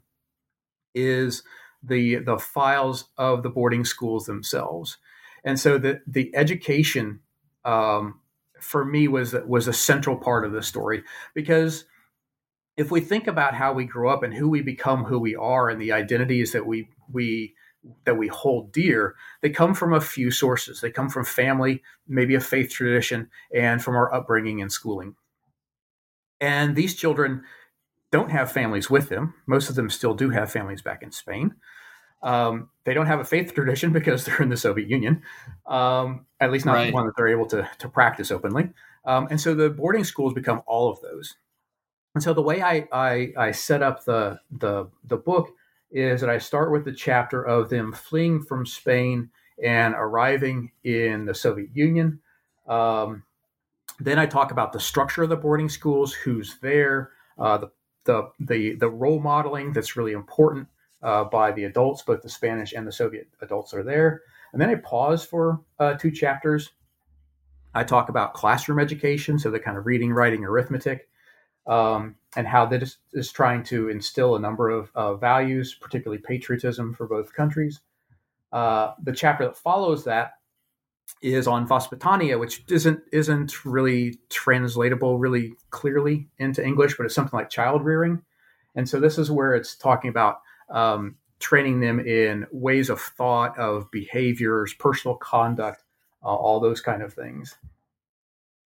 is 0.93 1.43
the 1.83 2.15
the 2.15 2.37
files 2.37 3.09
of 3.17 3.43
the 3.43 3.49
boarding 3.49 3.85
schools 3.85 4.25
themselves. 4.25 4.97
And 5.43 5.59
so 5.59 5.77
the 5.77 6.01
the 6.07 6.35
education 6.35 7.19
um, 7.63 8.19
for 8.59 8.85
me 8.85 9.07
was 9.07 9.35
was 9.45 9.67
a 9.67 9.73
central 9.73 10.17
part 10.17 10.45
of 10.45 10.51
the 10.51 10.63
story 10.63 11.03
because 11.33 11.85
if 12.77 12.91
we 12.91 12.99
think 12.99 13.27
about 13.27 13.53
how 13.53 13.73
we 13.73 13.85
grow 13.85 14.11
up 14.11 14.23
and 14.23 14.33
who 14.33 14.49
we 14.49 14.61
become, 14.61 15.05
who 15.05 15.19
we 15.19 15.35
are, 15.35 15.69
and 15.69 15.81
the 15.81 15.91
identities 15.91 16.51
that 16.51 16.65
we 16.65 16.89
we 17.11 17.55
that 18.05 18.17
we 18.17 18.27
hold 18.27 18.71
dear, 18.71 19.15
they 19.41 19.49
come 19.49 19.73
from 19.73 19.93
a 19.93 20.01
few 20.01 20.31
sources. 20.31 20.81
They 20.81 20.91
come 20.91 21.09
from 21.09 21.23
family, 21.23 21.83
maybe 22.07 22.35
a 22.35 22.39
faith 22.39 22.71
tradition, 22.71 23.29
and 23.53 23.81
from 23.81 23.95
our 23.95 24.13
upbringing 24.13 24.61
and 24.61 24.71
schooling. 24.71 25.15
And 26.41 26.75
these 26.75 26.95
children 26.95 27.43
don't 28.11 28.31
have 28.31 28.51
families 28.51 28.89
with 28.89 29.09
them. 29.09 29.35
Most 29.45 29.69
of 29.69 29.75
them 29.75 29.89
still 29.89 30.13
do 30.13 30.29
have 30.31 30.51
families 30.51 30.81
back 30.81 31.03
in 31.03 31.11
Spain. 31.11 31.55
Um, 32.23 32.69
they 32.85 32.93
don't 32.93 33.05
have 33.05 33.19
a 33.19 33.25
faith 33.25 33.53
tradition 33.55 33.93
because 33.93 34.25
they're 34.25 34.41
in 34.41 34.49
the 34.49 34.57
Soviet 34.57 34.89
Union, 34.89 35.21
um, 35.67 36.25
at 36.39 36.51
least 36.51 36.65
not 36.65 36.73
right. 36.73 36.93
one 36.93 37.05
that 37.05 37.15
they're 37.15 37.27
able 37.27 37.45
to, 37.47 37.69
to 37.79 37.87
practice 37.87 38.31
openly. 38.31 38.69
Um, 39.05 39.27
and 39.29 39.39
so 39.39 39.53
the 39.53 39.69
boarding 39.69 40.03
schools 40.03 40.33
become 40.33 40.61
all 40.65 40.89
of 40.89 40.99
those. 41.01 41.35
And 42.15 42.23
so 42.23 42.33
the 42.33 42.41
way 42.41 42.61
I, 42.61 42.87
I, 42.91 43.33
I 43.37 43.51
set 43.51 43.83
up 43.83 44.05
the, 44.05 44.39
the, 44.49 44.87
the 45.03 45.17
book 45.17 45.51
is 45.91 46.21
that 46.21 46.29
I 46.29 46.39
start 46.39 46.71
with 46.71 46.85
the 46.85 46.93
chapter 46.93 47.43
of 47.43 47.69
them 47.69 47.93
fleeing 47.93 48.41
from 48.41 48.65
Spain 48.65 49.29
and 49.63 49.93
arriving 49.95 50.71
in 50.83 51.25
the 51.25 51.35
Soviet 51.35 51.69
Union. 51.73 52.19
Um, 52.67 53.23
Then 53.99 54.19
I 54.19 54.25
talk 54.25 54.51
about 54.51 54.73
the 54.73 54.79
structure 54.79 55.23
of 55.23 55.29
the 55.29 55.37
boarding 55.37 55.69
schools, 55.69 56.13
who's 56.13 56.57
there, 56.61 57.11
uh, 57.37 57.59
the, 57.59 57.71
the, 58.05 58.31
the, 58.39 58.75
the 58.75 58.89
role 58.89 59.19
modeling 59.19 59.73
that's 59.73 59.95
really 59.95 60.11
important 60.11 60.67
uh, 61.01 61.23
by 61.25 61.51
the 61.51 61.65
adults, 61.65 62.01
both 62.01 62.21
the 62.21 62.29
Spanish 62.29 62.73
and 62.73 62.85
the 62.85 62.91
Soviet 62.91 63.27
adults 63.41 63.73
are 63.73 63.83
there. 63.83 64.21
And 64.51 64.61
then 64.61 64.69
I 64.69 64.75
pause 64.75 65.23
for 65.25 65.61
uh, 65.79 65.93
two 65.93 66.11
chapters. 66.11 66.71
I 67.73 67.83
talk 67.83 68.09
about 68.09 68.33
classroom 68.33 68.79
education, 68.79 69.37
so 69.37 69.51
the 69.51 69.59
kind 69.59 69.77
of 69.77 69.85
reading, 69.85 70.13
writing, 70.13 70.43
arithmetic, 70.43 71.07
um, 71.67 72.15
and 72.35 72.47
how 72.47 72.65
that 72.67 72.83
is, 72.83 72.97
is, 73.13 73.31
trying 73.31 73.63
to 73.63 73.89
instill 73.89 74.35
a 74.35 74.39
number 74.39 74.69
of 74.69 74.91
uh, 74.95 75.15
values, 75.15 75.73
particularly 75.73 76.21
patriotism 76.21 76.93
for 76.93 77.07
both 77.07 77.33
countries. 77.33 77.79
Uh, 78.51 78.93
the 79.03 79.11
chapter 79.11 79.45
that 79.45 79.57
follows 79.57 80.03
that 80.03 80.33
is 81.21 81.47
on 81.47 81.67
Vaspitania, 81.67 82.39
which 82.39 82.63
isn't 82.69 82.99
isn't 83.11 83.65
really 83.65 84.19
translatable 84.29 85.17
really 85.17 85.53
clearly 85.69 86.27
into 86.37 86.63
English, 86.63 86.97
but 86.97 87.05
it's 87.05 87.15
something 87.15 87.37
like 87.37 87.49
child 87.49 87.83
rearing. 87.83 88.21
And 88.75 88.87
so 88.87 88.99
this 88.99 89.17
is 89.17 89.31
where 89.31 89.55
it's 89.55 89.75
talking 89.75 90.09
about 90.09 90.41
um, 90.69 91.15
training 91.39 91.79
them 91.79 91.99
in 91.99 92.45
ways 92.51 92.89
of 92.89 92.99
thought, 92.99 93.57
of 93.57 93.89
behaviors, 93.91 94.73
personal 94.73 95.15
conduct, 95.15 95.83
uh, 96.23 96.27
all 96.27 96.59
those 96.59 96.81
kind 96.81 97.01
of 97.01 97.13
things. 97.13 97.55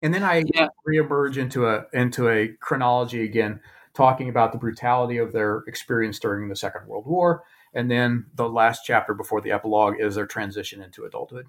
And 0.02 0.14
then 0.14 0.22
I 0.22 0.44
yeah. 0.54 0.68
reemerge 0.88 1.36
into 1.36 1.66
a 1.66 1.86
into 1.92 2.28
a 2.28 2.48
chronology 2.60 3.24
again, 3.24 3.60
talking 3.94 4.28
about 4.28 4.52
the 4.52 4.58
brutality 4.58 5.18
of 5.18 5.32
their 5.32 5.64
experience 5.66 6.18
during 6.18 6.48
the 6.48 6.56
Second 6.56 6.86
World 6.86 7.06
War, 7.06 7.42
and 7.74 7.90
then 7.90 8.26
the 8.34 8.48
last 8.48 8.82
chapter 8.84 9.14
before 9.14 9.40
the 9.40 9.50
epilogue 9.50 9.96
is 9.98 10.14
their 10.14 10.26
transition 10.26 10.82
into 10.82 11.04
adulthood. 11.04 11.46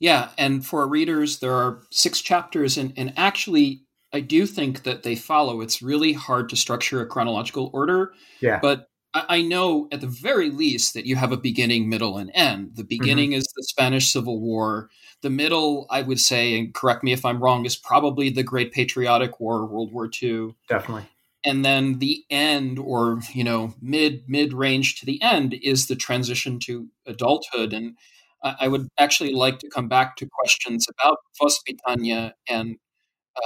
Yeah, 0.00 0.30
and 0.36 0.66
for 0.66 0.86
readers, 0.88 1.38
there 1.38 1.54
are 1.54 1.82
six 1.90 2.20
chapters, 2.20 2.76
and, 2.76 2.92
and 2.96 3.12
actually, 3.16 3.84
I 4.12 4.20
do 4.20 4.44
think 4.44 4.82
that 4.82 5.02
they 5.04 5.14
follow. 5.14 5.60
It's 5.60 5.80
really 5.80 6.12
hard 6.12 6.48
to 6.50 6.56
structure 6.56 7.00
a 7.00 7.06
chronological 7.06 7.70
order. 7.72 8.12
Yeah. 8.40 8.58
But 8.60 8.88
I, 9.14 9.42
know 9.42 9.88
at 9.92 10.00
the 10.00 10.08
very 10.08 10.50
least 10.50 10.94
that 10.94 11.06
you 11.06 11.16
have 11.16 11.30
a 11.30 11.36
beginning, 11.36 11.88
middle, 11.88 12.18
and 12.18 12.30
end. 12.34 12.72
The 12.74 12.84
beginning 12.84 13.30
mm-hmm. 13.30 13.38
is 13.38 13.52
the 13.54 13.62
Spanish 13.62 14.12
Civil 14.12 14.40
War. 14.40 14.90
The 15.22 15.30
middle, 15.30 15.86
I 15.88 16.02
would 16.02 16.20
say, 16.20 16.58
and 16.58 16.74
correct 16.74 17.04
me 17.04 17.12
if 17.12 17.24
I'm 17.24 17.42
wrong, 17.42 17.64
is 17.64 17.76
probably 17.76 18.30
the 18.30 18.42
Great 18.42 18.72
Patriotic 18.72 19.38
War, 19.38 19.64
World 19.66 19.92
War 19.92 20.10
II. 20.22 20.54
Definitely 20.68 21.08
and 21.46 21.62
then 21.62 21.98
the 21.98 22.24
end 22.30 22.78
or 22.78 23.20
you 23.34 23.44
know 23.44 23.74
mid 23.82 24.26
mid 24.26 24.54
range 24.54 24.98
to 24.98 25.04
the 25.04 25.20
end 25.20 25.52
is 25.52 25.86
the 25.86 25.94
transition 25.94 26.58
to 26.58 26.88
adulthood 27.06 27.74
and 27.74 27.96
I 28.44 28.68
would 28.68 28.88
actually 28.98 29.32
like 29.32 29.58
to 29.60 29.70
come 29.70 29.88
back 29.88 30.16
to 30.16 30.28
questions 30.30 30.86
about 30.88 31.18
Vospitania 31.40 32.32
and 32.46 32.76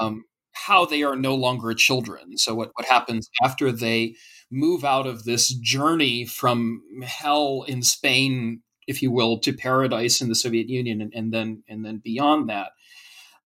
um, 0.01 0.25
how 0.53 0.85
they 0.85 1.05
are 1.05 1.15
no 1.15 1.37
longer 1.37 1.73
children. 1.75 2.37
So, 2.37 2.55
what, 2.55 2.73
what 2.75 2.87
happens 2.87 3.31
after 3.43 3.71
they 3.71 4.17
move 4.51 4.85
out 4.85 5.07
of 5.07 5.25
this 5.25 5.49
journey 5.49 6.25
from 6.25 6.83
hell 7.03 7.65
in 7.69 7.83
Spain, 7.83 8.63
if 8.87 9.03
you 9.03 9.11
will, 9.11 9.39
to 9.41 9.53
paradise 9.53 10.21
in 10.21 10.29
the 10.29 10.35
Soviet 10.35 10.69
Union, 10.69 11.01
and, 11.01 11.13
and 11.15 11.33
then 11.33 11.63
and 11.69 11.85
then 11.85 11.99
beyond 11.99 12.49
that. 12.49 12.71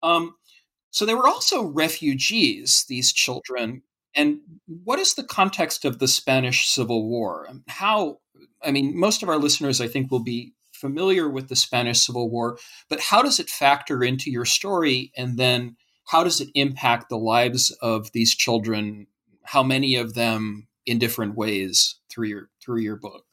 Um, 0.04 0.36
so, 0.92 1.06
they 1.06 1.16
were 1.16 1.28
also 1.28 1.64
refugees. 1.64 2.86
These 2.88 3.14
children. 3.14 3.84
And 4.14 4.40
what 4.66 5.00
is 5.00 5.14
the 5.14 5.24
context 5.24 5.86
of 5.86 6.00
the 6.00 6.08
Spanish 6.08 6.68
Civil 6.68 7.08
War? 7.08 7.48
How 7.68 8.20
I 8.64 8.72
mean, 8.72 8.98
most 8.98 9.24
of 9.24 9.30
our 9.30 9.38
listeners, 9.38 9.82
I 9.82 9.88
think, 9.88 10.12
will 10.12 10.24
be 10.24 10.54
familiar 10.74 11.30
with 11.30 11.48
the 11.48 11.56
Spanish 11.56 12.06
Civil 12.06 12.30
War, 12.30 12.58
but 12.90 13.00
how 13.00 13.22
does 13.22 13.40
it 13.40 13.50
factor 13.50 14.04
into 14.04 14.32
your 14.32 14.46
story? 14.46 15.12
And 15.16 15.38
then 15.38 15.76
how 16.06 16.24
does 16.24 16.42
it 16.42 16.50
impact 16.56 17.10
the 17.10 17.18
lives 17.18 17.72
of 17.82 18.12
these 18.12 18.36
children? 18.36 19.08
How 19.44 19.64
many 19.64 19.96
of 19.96 20.16
them 20.16 20.68
in 20.86 21.00
different 21.00 21.36
ways 21.36 21.96
through 22.10 22.28
your 22.28 22.50
through 22.62 22.80
your 22.80 22.96
book? 22.96 23.26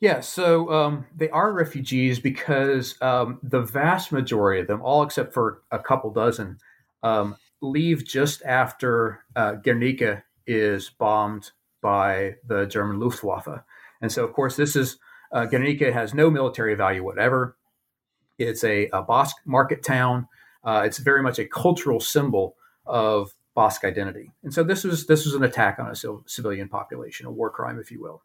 Yeah, 0.00 0.20
so 0.20 0.70
um, 0.72 1.06
they 1.14 1.30
are 1.30 1.52
refugees 1.52 2.18
because 2.18 3.00
um, 3.00 3.38
the 3.42 3.62
vast 3.62 4.12
majority 4.12 4.60
of 4.60 4.66
them, 4.66 4.82
all 4.82 5.02
except 5.02 5.32
for 5.32 5.62
a 5.70 5.78
couple 5.78 6.10
dozen, 6.10 6.58
um, 7.02 7.36
leave 7.62 8.04
just 8.04 8.42
after 8.44 9.24
uh, 9.36 9.52
Guernica 9.52 10.24
is 10.46 10.90
bombed 10.90 11.52
by 11.80 12.34
the 12.46 12.66
German 12.66 12.98
Luftwaffe. 12.98 13.62
And 14.00 14.10
so, 14.10 14.24
of 14.24 14.32
course, 14.32 14.56
this 14.56 14.76
is 14.76 14.98
uh, 15.32 15.46
Guernica 15.46 15.92
has 15.92 16.12
no 16.14 16.30
military 16.30 16.74
value 16.74 17.04
whatever. 17.04 17.56
It's 18.38 18.64
a, 18.64 18.88
a 18.92 19.02
Basque 19.02 19.36
market 19.46 19.82
town. 19.82 20.28
Uh, 20.64 20.82
it's 20.84 20.98
very 20.98 21.22
much 21.22 21.38
a 21.38 21.46
cultural 21.46 22.00
symbol 22.00 22.56
of 22.84 23.34
Basque 23.54 23.84
identity. 23.84 24.32
And 24.42 24.52
so 24.52 24.64
this 24.64 24.84
was 24.84 25.06
this 25.06 25.24
was 25.24 25.34
an 25.34 25.44
attack 25.44 25.78
on 25.78 25.88
a 25.88 25.94
civilian 26.26 26.68
population, 26.68 27.26
a 27.26 27.30
war 27.30 27.50
crime, 27.50 27.78
if 27.78 27.90
you 27.90 28.00
will. 28.00 28.22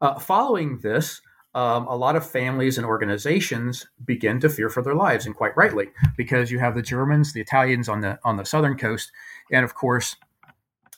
Uh, 0.00 0.18
following 0.18 0.78
this, 0.78 1.20
um, 1.54 1.86
a 1.88 1.96
lot 1.96 2.16
of 2.16 2.28
families 2.28 2.78
and 2.78 2.86
organizations 2.86 3.88
begin 4.04 4.40
to 4.40 4.48
fear 4.48 4.68
for 4.68 4.82
their 4.82 4.94
lives, 4.94 5.26
and 5.26 5.34
quite 5.34 5.56
rightly, 5.56 5.88
because 6.16 6.50
you 6.50 6.60
have 6.60 6.74
the 6.74 6.82
Germans, 6.82 7.32
the 7.32 7.40
Italians 7.40 7.88
on 7.88 8.00
the 8.00 8.18
on 8.24 8.36
the 8.36 8.44
southern 8.44 8.76
coast, 8.76 9.10
and 9.50 9.64
of 9.64 9.74
course 9.74 10.16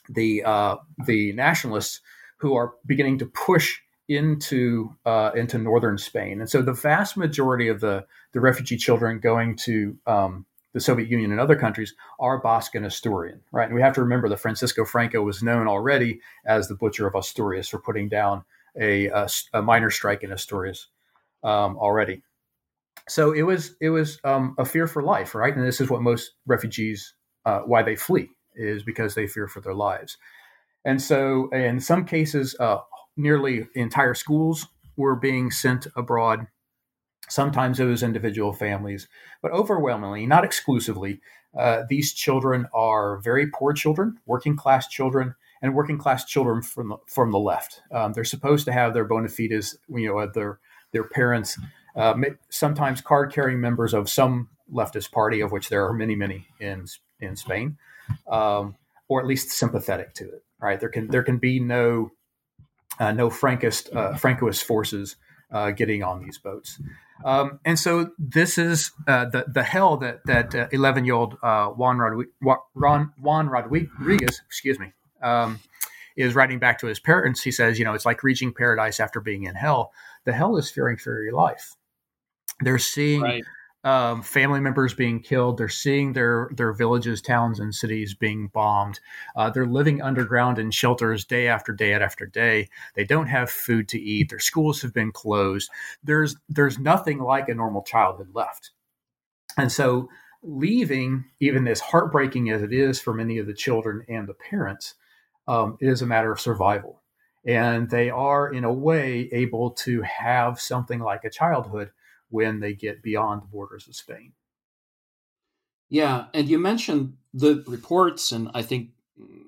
the 0.09 0.43
uh, 0.43 0.75
the 1.05 1.33
nationalists 1.33 2.01
who 2.37 2.55
are 2.55 2.73
beginning 2.85 3.17
to 3.17 3.25
push 3.25 3.79
into 4.07 4.95
uh, 5.05 5.31
into 5.35 5.57
northern 5.57 5.97
Spain, 5.97 6.39
and 6.39 6.49
so 6.49 6.61
the 6.61 6.73
vast 6.73 7.17
majority 7.17 7.67
of 7.67 7.79
the 7.79 8.05
the 8.33 8.39
refugee 8.39 8.77
children 8.77 9.19
going 9.19 9.55
to 9.55 9.97
um, 10.05 10.45
the 10.73 10.79
Soviet 10.79 11.09
Union 11.09 11.31
and 11.31 11.39
other 11.39 11.55
countries 11.55 11.93
are 12.19 12.41
Basque 12.41 12.75
and 12.75 12.85
Asturian, 12.85 13.41
right? 13.51 13.65
And 13.65 13.75
we 13.75 13.81
have 13.81 13.93
to 13.95 14.01
remember 14.01 14.27
that 14.29 14.39
Francisco 14.39 14.85
Franco 14.85 15.21
was 15.21 15.43
known 15.43 15.67
already 15.67 16.19
as 16.45 16.67
the 16.67 16.75
butcher 16.75 17.07
of 17.07 17.15
Asturias 17.15 17.69
for 17.69 17.79
putting 17.79 18.09
down 18.09 18.43
a, 18.79 19.07
a, 19.07 19.27
a 19.53 19.61
minor 19.61 19.91
strike 19.91 20.23
in 20.23 20.31
Asturias 20.31 20.87
um, 21.43 21.77
already. 21.77 22.23
So 23.07 23.33
it 23.33 23.43
was 23.43 23.75
it 23.81 23.89
was 23.89 24.19
um, 24.23 24.55
a 24.57 24.65
fear 24.65 24.87
for 24.87 25.03
life, 25.03 25.35
right? 25.35 25.55
And 25.55 25.65
this 25.65 25.81
is 25.81 25.89
what 25.89 26.01
most 26.01 26.31
refugees 26.45 27.13
uh, 27.45 27.59
why 27.59 27.83
they 27.83 27.95
flee 27.95 28.29
is 28.55 28.83
because 28.83 29.15
they 29.15 29.27
fear 29.27 29.47
for 29.47 29.61
their 29.61 29.73
lives. 29.73 30.17
And 30.85 31.01
so, 31.01 31.49
in 31.49 31.79
some 31.79 32.05
cases, 32.05 32.55
uh, 32.59 32.79
nearly 33.15 33.67
entire 33.75 34.13
schools 34.13 34.67
were 34.97 35.15
being 35.15 35.51
sent 35.51 35.87
abroad. 35.95 36.47
Sometimes 37.29 37.79
it 37.79 37.85
was 37.85 38.03
individual 38.03 38.53
families, 38.53 39.07
but 39.41 39.51
overwhelmingly, 39.51 40.25
not 40.25 40.43
exclusively, 40.43 41.21
uh, 41.57 41.83
these 41.87 42.13
children 42.13 42.67
are 42.73 43.17
very 43.17 43.47
poor 43.47 43.73
children, 43.73 44.19
working 44.25 44.55
class 44.55 44.87
children, 44.87 45.35
and 45.61 45.73
working 45.73 45.97
class 45.97 46.25
children 46.25 46.61
from 46.61 46.89
the, 46.89 46.97
from 47.07 47.31
the 47.31 47.39
left. 47.39 47.81
Um, 47.91 48.13
they're 48.13 48.23
supposed 48.23 48.65
to 48.65 48.73
have 48.73 48.93
their 48.93 49.05
bona 49.05 49.29
fides, 49.29 49.77
you 49.87 50.07
know, 50.09 50.27
their 50.27 50.59
their 50.91 51.03
parents, 51.03 51.57
uh, 51.95 52.13
sometimes 52.49 53.01
card 53.01 53.33
carrying 53.33 53.59
members 53.59 53.93
of 53.93 54.09
some 54.09 54.49
leftist 54.71 55.11
party, 55.11 55.41
of 55.41 55.51
which 55.51 55.69
there 55.69 55.87
are 55.87 55.93
many, 55.93 56.15
many 56.15 56.47
in 56.59 56.85
in 57.19 57.35
Spain, 57.35 57.77
um, 58.27 58.75
or 59.07 59.21
at 59.21 59.27
least 59.27 59.51
sympathetic 59.51 60.13
to 60.15 60.25
it. 60.25 60.43
Right? 60.59 60.79
There 60.79 60.89
can 60.89 61.07
there 61.07 61.23
can 61.23 61.37
be 61.37 61.59
no 61.59 62.11
uh, 62.99 63.11
no 63.11 63.29
Frankist 63.29 63.95
uh, 63.95 64.13
Francoist 64.17 64.63
forces 64.63 65.15
uh, 65.53 65.71
getting 65.71 66.03
on 66.03 66.23
these 66.23 66.37
boats. 66.37 66.81
Um, 67.23 67.59
and 67.63 67.79
so 67.79 68.11
this 68.19 68.57
is 68.57 68.91
uh, 69.07 69.25
the 69.25 69.45
the 69.47 69.63
hell 69.63 69.97
that 69.97 70.25
that 70.25 70.73
eleven 70.73 71.05
year 71.05 71.15
old 71.15 71.37
Juan, 71.41 71.97
Rodri- 71.97 73.11
Juan 73.21 73.49
Rodriguez, 73.49 74.41
excuse 74.45 74.79
me, 74.79 74.91
um, 75.21 75.59
is 76.17 76.35
writing 76.35 76.59
back 76.59 76.79
to 76.79 76.87
his 76.87 76.99
parents. 76.99 77.41
He 77.41 77.51
says, 77.51 77.79
you 77.79 77.85
know, 77.85 77.93
it's 77.93 78.05
like 78.05 78.23
reaching 78.23 78.53
paradise 78.53 78.99
after 78.99 79.21
being 79.21 79.43
in 79.43 79.55
hell. 79.55 79.91
The 80.25 80.33
hell 80.33 80.57
is 80.57 80.69
fearing 80.69 80.97
for 80.97 81.21
your 81.21 81.33
life. 81.33 81.75
They're 82.59 82.79
seeing. 82.79 83.21
Right 83.21 83.43
um, 83.83 84.21
family 84.21 84.59
members 84.59 84.93
being 84.93 85.19
killed. 85.19 85.57
They're 85.57 85.69
seeing 85.69 86.13
their 86.13 86.49
their 86.55 86.73
villages, 86.73 87.21
towns, 87.21 87.59
and 87.59 87.73
cities 87.73 88.13
being 88.13 88.47
bombed. 88.47 88.99
Uh, 89.35 89.49
they're 89.49 89.65
living 89.65 90.01
underground 90.01 90.59
in 90.59 90.71
shelters 90.71 91.25
day 91.25 91.47
after 91.47 91.73
day 91.73 91.93
after 91.93 92.25
day. 92.25 92.69
They 92.95 93.03
don't 93.03 93.27
have 93.27 93.49
food 93.49 93.89
to 93.89 93.99
eat. 93.99 94.29
Their 94.29 94.39
schools 94.39 94.81
have 94.81 94.93
been 94.93 95.11
closed. 95.11 95.69
There's 96.03 96.35
there's 96.47 96.79
nothing 96.79 97.19
like 97.19 97.49
a 97.49 97.55
normal 97.55 97.83
childhood 97.83 98.29
left, 98.33 98.71
and 99.57 99.71
so 99.71 100.09
leaving, 100.43 101.25
even 101.39 101.67
as 101.67 101.79
heartbreaking 101.79 102.49
as 102.49 102.61
it 102.61 102.73
is 102.73 102.99
for 102.99 103.13
many 103.13 103.37
of 103.37 103.47
the 103.47 103.53
children 103.53 104.03
and 104.09 104.27
the 104.27 104.33
parents, 104.33 104.95
um, 105.47 105.77
it 105.79 105.87
is 105.87 106.01
a 106.01 106.05
matter 106.05 106.31
of 106.31 106.39
survival. 106.39 107.01
And 107.45 107.89
they 107.89 108.09
are, 108.09 108.53
in 108.53 108.63
a 108.63 108.71
way, 108.71 109.29
able 109.31 109.71
to 109.71 110.01
have 110.01 110.61
something 110.61 110.99
like 110.99 111.23
a 111.25 111.29
childhood 111.29 111.91
when 112.33 112.59
they 112.59 112.73
get 112.73 113.03
beyond 113.03 113.41
the 113.41 113.51
borders 113.55 113.87
of 113.87 113.95
Spain. 113.95 114.33
Yeah, 115.89 116.25
and 116.33 116.49
you 116.49 116.59
mentioned 116.59 117.13
the 117.33 117.63
reports, 117.67 118.31
and 118.31 118.49
I 118.53 118.63
think 118.63 118.89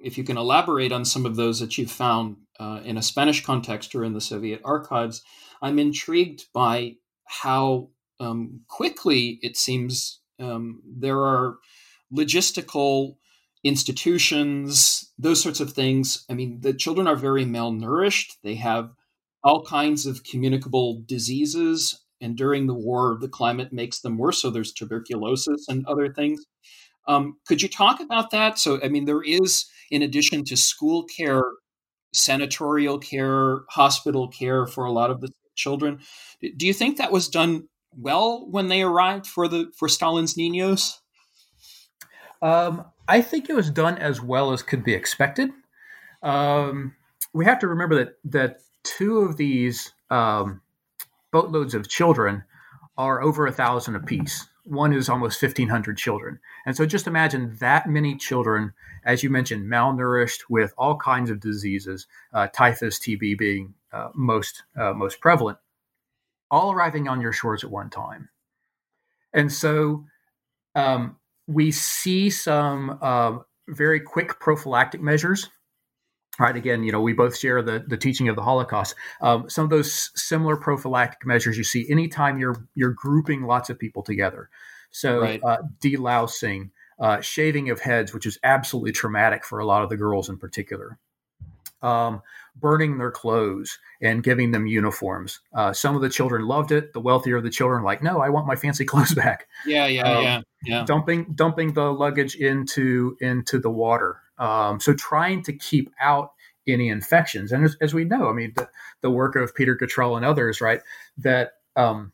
if 0.03 0.17
you 0.17 0.23
can 0.23 0.37
elaborate 0.37 0.93
on 0.95 1.05
some 1.05 1.25
of 1.25 1.35
those 1.35 1.59
that 1.59 1.77
you've 1.77 1.97
found 2.07 2.37
uh, 2.59 2.79
in 2.85 2.97
a 2.97 3.01
Spanish 3.11 3.43
context 3.43 3.95
or 3.95 4.05
in 4.05 4.13
the 4.13 4.21
Soviet 4.21 4.61
archives, 4.63 5.23
I'm 5.61 5.79
intrigued 5.79 6.45
by 6.53 6.97
how 7.41 7.89
um, 8.19 8.61
quickly 8.67 9.39
it 9.41 9.57
seems 9.57 10.21
Um, 10.37 10.81
there 11.01 11.21
are 11.31 11.57
logistical 12.11 13.15
institutions, 13.63 15.13
those 15.17 15.41
sorts 15.41 15.61
of 15.61 15.73
things. 15.73 16.25
I 16.29 16.33
mean, 16.35 16.61
the 16.61 16.73
children 16.73 17.07
are 17.07 17.27
very 17.27 17.45
malnourished. 17.45 18.35
They 18.43 18.55
have 18.55 18.91
all 19.41 19.63
kinds 19.63 20.05
of 20.05 20.23
communicable 20.31 21.03
diseases. 21.07 22.04
And 22.25 22.35
during 22.35 22.65
the 22.65 22.73
war, 22.73 23.19
the 23.21 23.29
climate 23.29 23.71
makes 23.71 23.99
them 23.99 24.17
worse. 24.17 24.41
So 24.41 24.49
there's 24.49 24.73
tuberculosis 24.73 25.67
and 25.67 25.85
other 25.85 26.11
things. 26.11 26.43
Um, 27.07 27.37
could 27.47 27.61
you 27.61 27.69
talk 27.69 27.99
about 27.99 28.31
that? 28.31 28.57
So, 28.57 28.79
I 28.83 28.87
mean, 28.87 29.05
there 29.05 29.21
is, 29.21 29.65
in 29.91 30.01
addition 30.01 30.43
to 30.45 30.57
school 30.57 31.03
care, 31.03 31.43
sanatorial 32.15 32.97
care, 32.97 33.59
hospital 33.69 34.27
care 34.27 34.65
for 34.65 34.85
a 34.85 34.91
lot 34.91 35.11
of 35.11 35.21
the 35.21 35.31
children. 35.53 35.99
Do 36.41 36.65
you 36.65 36.73
think 36.73 36.97
that 36.97 37.11
was 37.11 37.27
done 37.27 37.69
well 37.95 38.47
when 38.49 38.69
they 38.69 38.81
arrived 38.81 39.27
for 39.27 39.47
the 39.47 39.71
for 39.77 39.87
Stalin's 39.87 40.33
Niños? 40.33 40.95
Um, 42.41 42.85
I 43.07 43.21
think 43.21 43.51
it 43.51 43.55
was 43.55 43.69
done 43.69 43.99
as 43.99 44.19
well 44.19 44.51
as 44.51 44.63
could 44.63 44.83
be 44.83 44.95
expected. 44.95 45.51
Um, 46.23 46.95
we 47.33 47.45
have 47.45 47.59
to 47.59 47.67
remember 47.67 47.95
that 47.97 48.13
that 48.23 48.61
two 48.83 49.19
of 49.19 49.37
these 49.37 49.93
um, 50.09 50.61
boatloads 51.35 51.73
of 51.73 51.89
children 51.89 52.45
are 52.97 53.21
over 53.21 53.45
a 53.45 53.51
thousand 53.51 53.93
apiece. 53.93 54.47
One 54.63 54.93
is 54.93 55.09
almost 55.09 55.37
fifteen 55.37 55.67
hundred 55.67 55.97
children, 55.97 56.39
and 56.65 56.77
so 56.77 56.85
just 56.85 57.07
imagine 57.07 57.57
that 57.59 57.89
many 57.89 58.15
children, 58.15 58.71
as 59.03 59.21
you 59.21 59.29
mentioned, 59.29 59.69
malnourished 59.69 60.43
with 60.49 60.73
all 60.77 60.95
kinds 60.95 61.29
of 61.29 61.41
diseases, 61.41 62.07
uh, 62.33 62.47
typhus, 62.47 62.99
TB 62.99 63.37
being 63.37 63.73
uh, 63.91 64.11
most 64.15 64.63
uh, 64.79 64.93
most 64.93 65.19
prevalent, 65.19 65.57
all 66.49 66.71
arriving 66.71 67.09
on 67.09 67.19
your 67.19 67.33
shores 67.33 67.65
at 67.65 67.69
one 67.69 67.89
time, 67.89 68.29
and 69.33 69.51
so 69.51 70.05
um, 70.73 71.17
we 71.47 71.69
see 71.69 72.29
some 72.29 72.97
um, 73.03 73.43
very 73.67 73.99
quick 73.99 74.39
prophylactic 74.39 75.01
measures. 75.01 75.49
Right. 76.39 76.55
Again, 76.55 76.83
you 76.83 76.91
know, 76.91 77.01
we 77.01 77.13
both 77.13 77.37
share 77.37 77.61
the, 77.61 77.83
the 77.87 77.97
teaching 77.97 78.27
of 78.27 78.35
the 78.35 78.41
Holocaust. 78.41 78.95
Um, 79.21 79.49
some 79.49 79.63
of 79.63 79.69
those 79.69 80.11
similar 80.15 80.57
prophylactic 80.57 81.25
measures 81.25 81.57
you 81.57 81.63
see 81.63 81.89
anytime 81.89 82.37
you're 82.37 82.67
you're 82.75 82.93
grouping 82.93 83.43
lots 83.43 83.69
of 83.69 83.79
people 83.79 84.03
together. 84.03 84.49
So 84.91 85.21
right. 85.21 85.41
uh, 85.43 85.57
delousing, 85.81 86.71
uh, 86.99 87.21
shaving 87.21 87.69
of 87.69 87.79
heads, 87.81 88.13
which 88.13 88.25
is 88.25 88.39
absolutely 88.43 88.91
traumatic 88.91 89.45
for 89.45 89.59
a 89.59 89.65
lot 89.65 89.83
of 89.83 89.89
the 89.89 89.97
girls 89.97 90.29
in 90.29 90.37
particular. 90.37 90.97
Um, 91.81 92.21
burning 92.55 92.97
their 92.97 93.11
clothes 93.11 93.77
and 94.01 94.23
giving 94.23 94.51
them 94.51 94.65
uniforms. 94.65 95.41
Uh, 95.53 95.73
some 95.73 95.95
of 95.95 96.01
the 96.01 96.09
children 96.09 96.47
loved 96.47 96.71
it. 96.71 96.93
The 96.93 97.01
wealthier 97.01 97.37
of 97.37 97.43
the 97.43 97.49
children, 97.49 97.83
like, 97.83 98.01
no, 98.01 98.21
I 98.21 98.29
want 98.29 98.47
my 98.47 98.55
fancy 98.55 98.85
clothes 98.91 99.13
back. 99.13 99.47
Yeah, 99.65 99.87
yeah, 99.87 100.03
um, 100.03 100.23
yeah, 100.23 100.41
yeah. 100.63 100.85
Dumping 100.85 101.33
dumping 101.35 101.73
the 101.73 101.91
luggage 101.91 102.35
into 102.35 103.17
into 103.19 103.59
the 103.59 103.69
water. 103.69 104.21
Um, 104.37 104.79
so 104.79 104.93
trying 104.93 105.43
to 105.43 105.53
keep 105.53 105.91
out 105.99 106.31
any 106.67 106.89
infections. 106.89 107.51
And 107.51 107.63
as, 107.63 107.77
as, 107.81 107.93
we 107.93 108.03
know, 108.03 108.29
I 108.29 108.33
mean, 108.33 108.53
the, 108.55 108.67
the 109.01 109.11
work 109.11 109.35
of 109.35 109.53
Peter 109.55 109.77
Gatrell 109.77 110.15
and 110.15 110.25
others, 110.25 110.61
right, 110.61 110.81
that 111.17 111.53
um, 111.75 112.11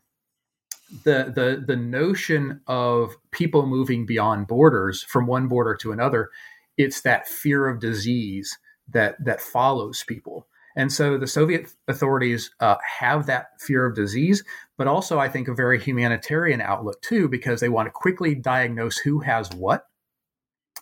the 1.04 1.32
the 1.34 1.64
the 1.66 1.76
notion 1.76 2.60
of 2.66 3.16
people 3.30 3.66
moving 3.66 4.04
beyond 4.04 4.46
borders 4.46 5.02
from 5.02 5.26
one 5.26 5.48
border 5.48 5.74
to 5.76 5.92
another, 5.92 6.30
it's 6.76 7.00
that 7.02 7.26
fear 7.26 7.66
of 7.68 7.80
disease 7.80 8.58
that 8.88 9.22
that 9.24 9.40
follows 9.40 10.04
people. 10.06 10.46
And 10.74 10.90
so 10.90 11.18
the 11.18 11.26
Soviet 11.26 11.72
authorities 11.86 12.50
uh, 12.60 12.76
have 12.98 13.26
that 13.26 13.60
fear 13.60 13.84
of 13.84 13.94
disease, 13.94 14.42
but 14.78 14.86
also 14.86 15.18
I 15.18 15.28
think 15.28 15.48
a 15.48 15.54
very 15.54 15.78
humanitarian 15.78 16.60
outlook 16.62 17.00
too, 17.02 17.28
because 17.28 17.60
they 17.60 17.68
want 17.68 17.86
to 17.86 17.90
quickly 17.90 18.34
diagnose 18.34 18.96
who 18.96 19.20
has 19.20 19.50
what. 19.50 19.86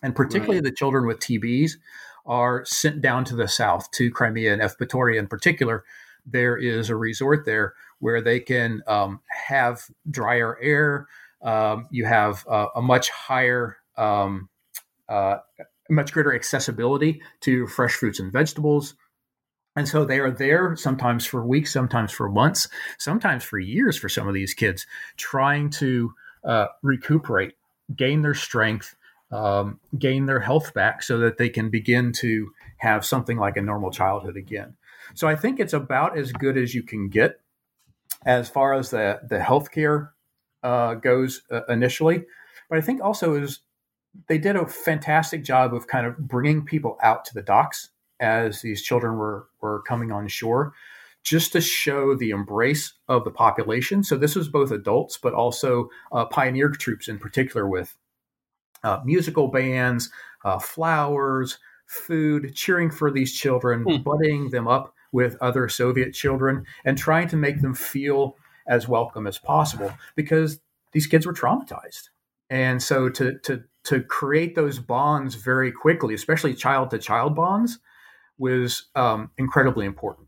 And 0.01 0.15
particularly 0.15 0.57
right. 0.57 0.63
the 0.63 0.71
children 0.71 1.05
with 1.05 1.19
TBs 1.19 1.73
are 2.25 2.65
sent 2.65 3.01
down 3.01 3.25
to 3.25 3.35
the 3.35 3.47
south, 3.47 3.89
to 3.91 4.11
Crimea 4.11 4.53
and 4.53 4.61
Evpatoria 4.61 5.19
in 5.19 5.27
particular. 5.27 5.83
There 6.25 6.57
is 6.57 6.89
a 6.89 6.95
resort 6.95 7.45
there 7.45 7.73
where 7.99 8.21
they 8.21 8.39
can 8.39 8.81
um, 8.87 9.21
have 9.47 9.83
drier 10.09 10.57
air. 10.61 11.07
Um, 11.41 11.87
you 11.91 12.05
have 12.05 12.45
uh, 12.47 12.67
a 12.75 12.81
much 12.81 13.09
higher 13.09 13.77
um, 13.97 14.49
uh, 15.09 15.37
much 15.89 16.13
greater 16.13 16.33
accessibility 16.33 17.21
to 17.41 17.67
fresh 17.67 17.93
fruits 17.93 18.19
and 18.19 18.31
vegetables. 18.31 18.95
And 19.75 19.87
so 19.87 20.03
they 20.03 20.19
are 20.19 20.31
there 20.31 20.75
sometimes 20.75 21.25
for 21.25 21.45
weeks, 21.45 21.71
sometimes 21.71 22.11
for 22.11 22.29
months, 22.29 22.67
sometimes 22.97 23.43
for 23.43 23.59
years 23.59 23.97
for 23.97 24.09
some 24.09 24.27
of 24.27 24.33
these 24.33 24.53
kids, 24.53 24.85
trying 25.17 25.69
to 25.71 26.13
uh, 26.43 26.67
recuperate, 26.81 27.53
gain 27.95 28.21
their 28.21 28.33
strength, 28.33 28.95
um, 29.31 29.79
gain 29.97 30.25
their 30.25 30.39
health 30.39 30.73
back 30.73 31.03
so 31.03 31.17
that 31.19 31.37
they 31.37 31.49
can 31.49 31.69
begin 31.69 32.11
to 32.13 32.51
have 32.77 33.05
something 33.05 33.37
like 33.37 33.57
a 33.57 33.61
normal 33.61 33.91
childhood 33.91 34.35
again. 34.35 34.75
So 35.13 35.27
I 35.27 35.35
think 35.35 35.59
it's 35.59 35.73
about 35.73 36.17
as 36.17 36.31
good 36.31 36.57
as 36.57 36.73
you 36.75 36.83
can 36.83 37.09
get 37.09 37.39
as 38.25 38.49
far 38.49 38.73
as 38.73 38.89
the, 38.91 39.19
the 39.27 39.39
healthcare 39.39 40.09
uh, 40.63 40.95
goes 40.95 41.41
uh, 41.51 41.65
initially. 41.67 42.25
But 42.69 42.77
I 42.77 42.81
think 42.81 43.01
also 43.01 43.35
is 43.35 43.59
they 44.27 44.37
did 44.37 44.55
a 44.55 44.67
fantastic 44.67 45.43
job 45.43 45.73
of 45.73 45.87
kind 45.87 46.05
of 46.05 46.17
bringing 46.17 46.65
people 46.65 46.97
out 47.01 47.25
to 47.25 47.33
the 47.33 47.41
docks 47.41 47.89
as 48.19 48.61
these 48.61 48.81
children 48.81 49.17
were 49.17 49.47
were 49.61 49.81
coming 49.83 50.11
on 50.11 50.27
shore 50.27 50.73
just 51.23 51.51
to 51.53 51.61
show 51.61 52.15
the 52.15 52.31
embrace 52.31 52.93
of 53.07 53.23
the 53.23 53.31
population 53.31 54.03
so 54.03 54.15
this 54.15 54.35
was 54.35 54.47
both 54.47 54.71
adults 54.71 55.17
but 55.17 55.33
also 55.33 55.89
uh, 56.11 56.25
pioneer 56.25 56.69
troops 56.69 57.07
in 57.07 57.17
particular 57.17 57.67
with 57.67 57.97
uh, 58.83 58.99
musical 59.05 59.47
bands 59.47 60.09
uh, 60.43 60.59
flowers 60.59 61.57
food 61.85 62.55
cheering 62.55 62.89
for 62.89 63.11
these 63.11 63.33
children 63.33 63.83
mm. 63.83 64.03
budding 64.03 64.49
them 64.49 64.67
up 64.67 64.93
with 65.11 65.37
other 65.41 65.67
soviet 65.67 66.13
children 66.13 66.65
and 66.85 66.97
trying 66.97 67.27
to 67.27 67.35
make 67.35 67.61
them 67.61 67.73
feel 67.73 68.37
as 68.67 68.87
welcome 68.87 69.27
as 69.27 69.37
possible 69.37 69.91
because 70.15 70.61
these 70.93 71.07
kids 71.07 71.25
were 71.25 71.33
traumatized 71.33 72.09
and 72.49 72.81
so 72.81 73.09
to 73.09 73.37
to 73.39 73.63
to 73.83 74.01
create 74.01 74.55
those 74.55 74.79
bonds 74.79 75.35
very 75.35 75.71
quickly, 75.71 76.13
especially 76.13 76.53
child 76.53 76.91
to 76.91 76.99
child 76.99 77.35
bonds, 77.35 77.79
was 78.37 78.89
um, 78.95 79.31
incredibly 79.37 79.85
important. 79.85 80.27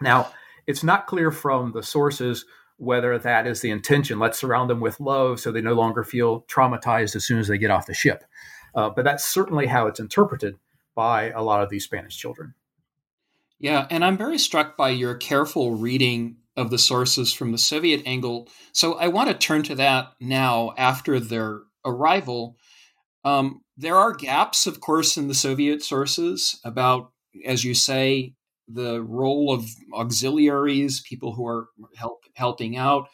Now, 0.00 0.32
it's 0.66 0.82
not 0.82 1.06
clear 1.06 1.30
from 1.30 1.72
the 1.72 1.82
sources 1.82 2.44
whether 2.82 3.16
that 3.16 3.46
is 3.46 3.60
the 3.60 3.70
intention. 3.70 4.18
Let's 4.18 4.40
surround 4.40 4.68
them 4.68 4.80
with 4.80 4.98
love 4.98 5.38
so 5.38 5.52
they 5.52 5.60
no 5.60 5.72
longer 5.72 6.02
feel 6.02 6.42
traumatized 6.42 7.14
as 7.14 7.24
soon 7.24 7.38
as 7.38 7.46
they 7.46 7.56
get 7.56 7.70
off 7.70 7.86
the 7.86 7.94
ship. 7.94 8.24
Uh, 8.74 8.90
but 8.90 9.04
that's 9.04 9.24
certainly 9.24 9.66
how 9.66 9.86
it's 9.86 10.00
interpreted 10.00 10.56
by 10.96 11.30
a 11.30 11.42
lot 11.42 11.62
of 11.62 11.70
these 11.70 11.84
Spanish 11.84 12.16
children. 12.16 12.54
Yeah, 13.60 13.86
and 13.88 14.04
I'm 14.04 14.18
very 14.18 14.36
struck 14.36 14.76
by 14.76 14.90
your 14.90 15.14
careful 15.14 15.76
reading 15.76 16.38
of 16.56 16.70
the 16.70 16.78
sources 16.78 17.32
from 17.32 17.52
the 17.52 17.58
Soviet 17.58 18.02
angle. 18.04 18.48
So 18.72 18.94
I 18.94 19.06
want 19.06 19.28
to 19.28 19.34
turn 19.34 19.62
to 19.64 19.76
that 19.76 20.14
now 20.20 20.72
after 20.76 21.20
their 21.20 21.60
arrival. 21.84 22.56
Um, 23.24 23.60
there 23.76 23.96
are 23.96 24.12
gaps, 24.12 24.66
of 24.66 24.80
course, 24.80 25.16
in 25.16 25.28
the 25.28 25.34
Soviet 25.34 25.84
sources 25.84 26.58
about, 26.64 27.12
as 27.46 27.62
you 27.62 27.74
say, 27.74 28.34
the 28.68 29.02
role 29.02 29.52
of 29.52 29.66
auxiliaries, 29.94 31.02
people 31.02 31.34
who 31.34 31.46
are 31.46 31.68
help, 31.96 32.20
helping 32.34 32.76
out. 32.76 33.08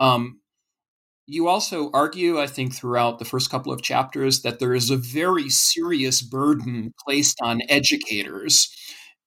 Um, 0.00 0.40
you 1.26 1.48
also 1.48 1.90
argue, 1.92 2.40
I 2.40 2.46
think, 2.46 2.74
throughout 2.74 3.18
the 3.18 3.24
first 3.24 3.50
couple 3.50 3.72
of 3.72 3.82
chapters, 3.82 4.42
that 4.42 4.58
there 4.60 4.74
is 4.74 4.90
a 4.90 4.96
very 4.96 5.48
serious 5.48 6.22
burden 6.22 6.92
placed 7.04 7.38
on 7.42 7.62
educators. 7.68 8.72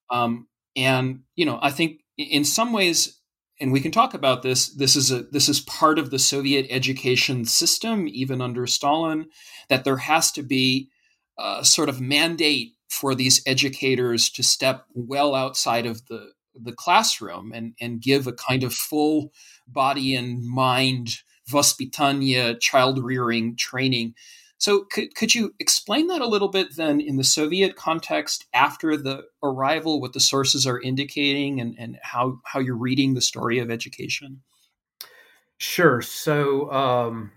Um, 0.10 0.47
and, 0.75 1.21
you 1.36 1.45
know, 1.45 1.60
I 1.62 1.71
think 1.71 1.99
in 2.17 2.45
some 2.45 2.71
ways, 2.71 3.19
and 3.60 3.71
we 3.73 3.82
can 3.82 3.91
talk 3.91 4.13
about 4.13 4.41
this 4.41 4.73
this 4.75 4.95
is 4.95 5.12
a 5.12 5.23
this 5.32 5.49
is 5.49 5.60
part 5.60 5.99
of 5.99 6.12
the 6.12 6.19
soviet 6.19 6.65
education 6.69 7.43
system 7.45 8.08
even 8.08 8.41
under 8.41 8.65
stalin 8.65 9.27
that 9.67 9.84
there 9.84 9.97
has 9.97 10.32
to 10.32 10.41
be 10.43 10.89
a 11.38 11.65
sort 11.65 11.89
of 11.89 11.99
mandate 11.99 12.73
for 12.89 13.15
these 13.15 13.41
educators 13.45 14.30
to 14.30 14.43
step 14.43 14.86
well 14.93 15.36
outside 15.36 15.86
of 15.86 16.06
the 16.08 16.32
the 16.62 16.73
classroom 16.73 17.52
and 17.54 17.73
and 17.80 18.02
give 18.02 18.28
a 18.28 18.34
kind 18.34 18.63
of 18.63 18.73
full 18.73 19.32
body 19.67 20.15
and 20.15 20.43
mind 20.45 21.19
vospitania 21.49 22.60
child 22.60 23.04
rearing 23.04 23.56
training 23.56 24.13
so, 24.60 24.84
could, 24.91 25.15
could 25.15 25.34
you 25.34 25.56
explain 25.60 26.08
that 26.08 26.21
a 26.21 26.28
little 26.28 26.49
bit 26.49 26.75
then 26.75 26.99
in 26.99 27.15
the 27.15 27.23
Soviet 27.23 27.78
context 27.78 28.45
after 28.54 28.97
the 28.97 29.23
arrival, 29.41 30.02
what 30.02 30.12
the 30.12 30.19
sources 30.19 30.67
are 30.67 30.82
indicating, 30.82 31.62
and, 31.62 31.75
and 31.80 31.97
how, 32.04 32.41
how 32.43 32.60
you're 32.60 32.75
reading 32.75 33.13
the 33.13 33.21
story 33.21 33.60
of 33.60 33.71
education? 33.71 34.41
Sure. 35.60 36.02
So, 36.02 36.69
um, 36.73 37.32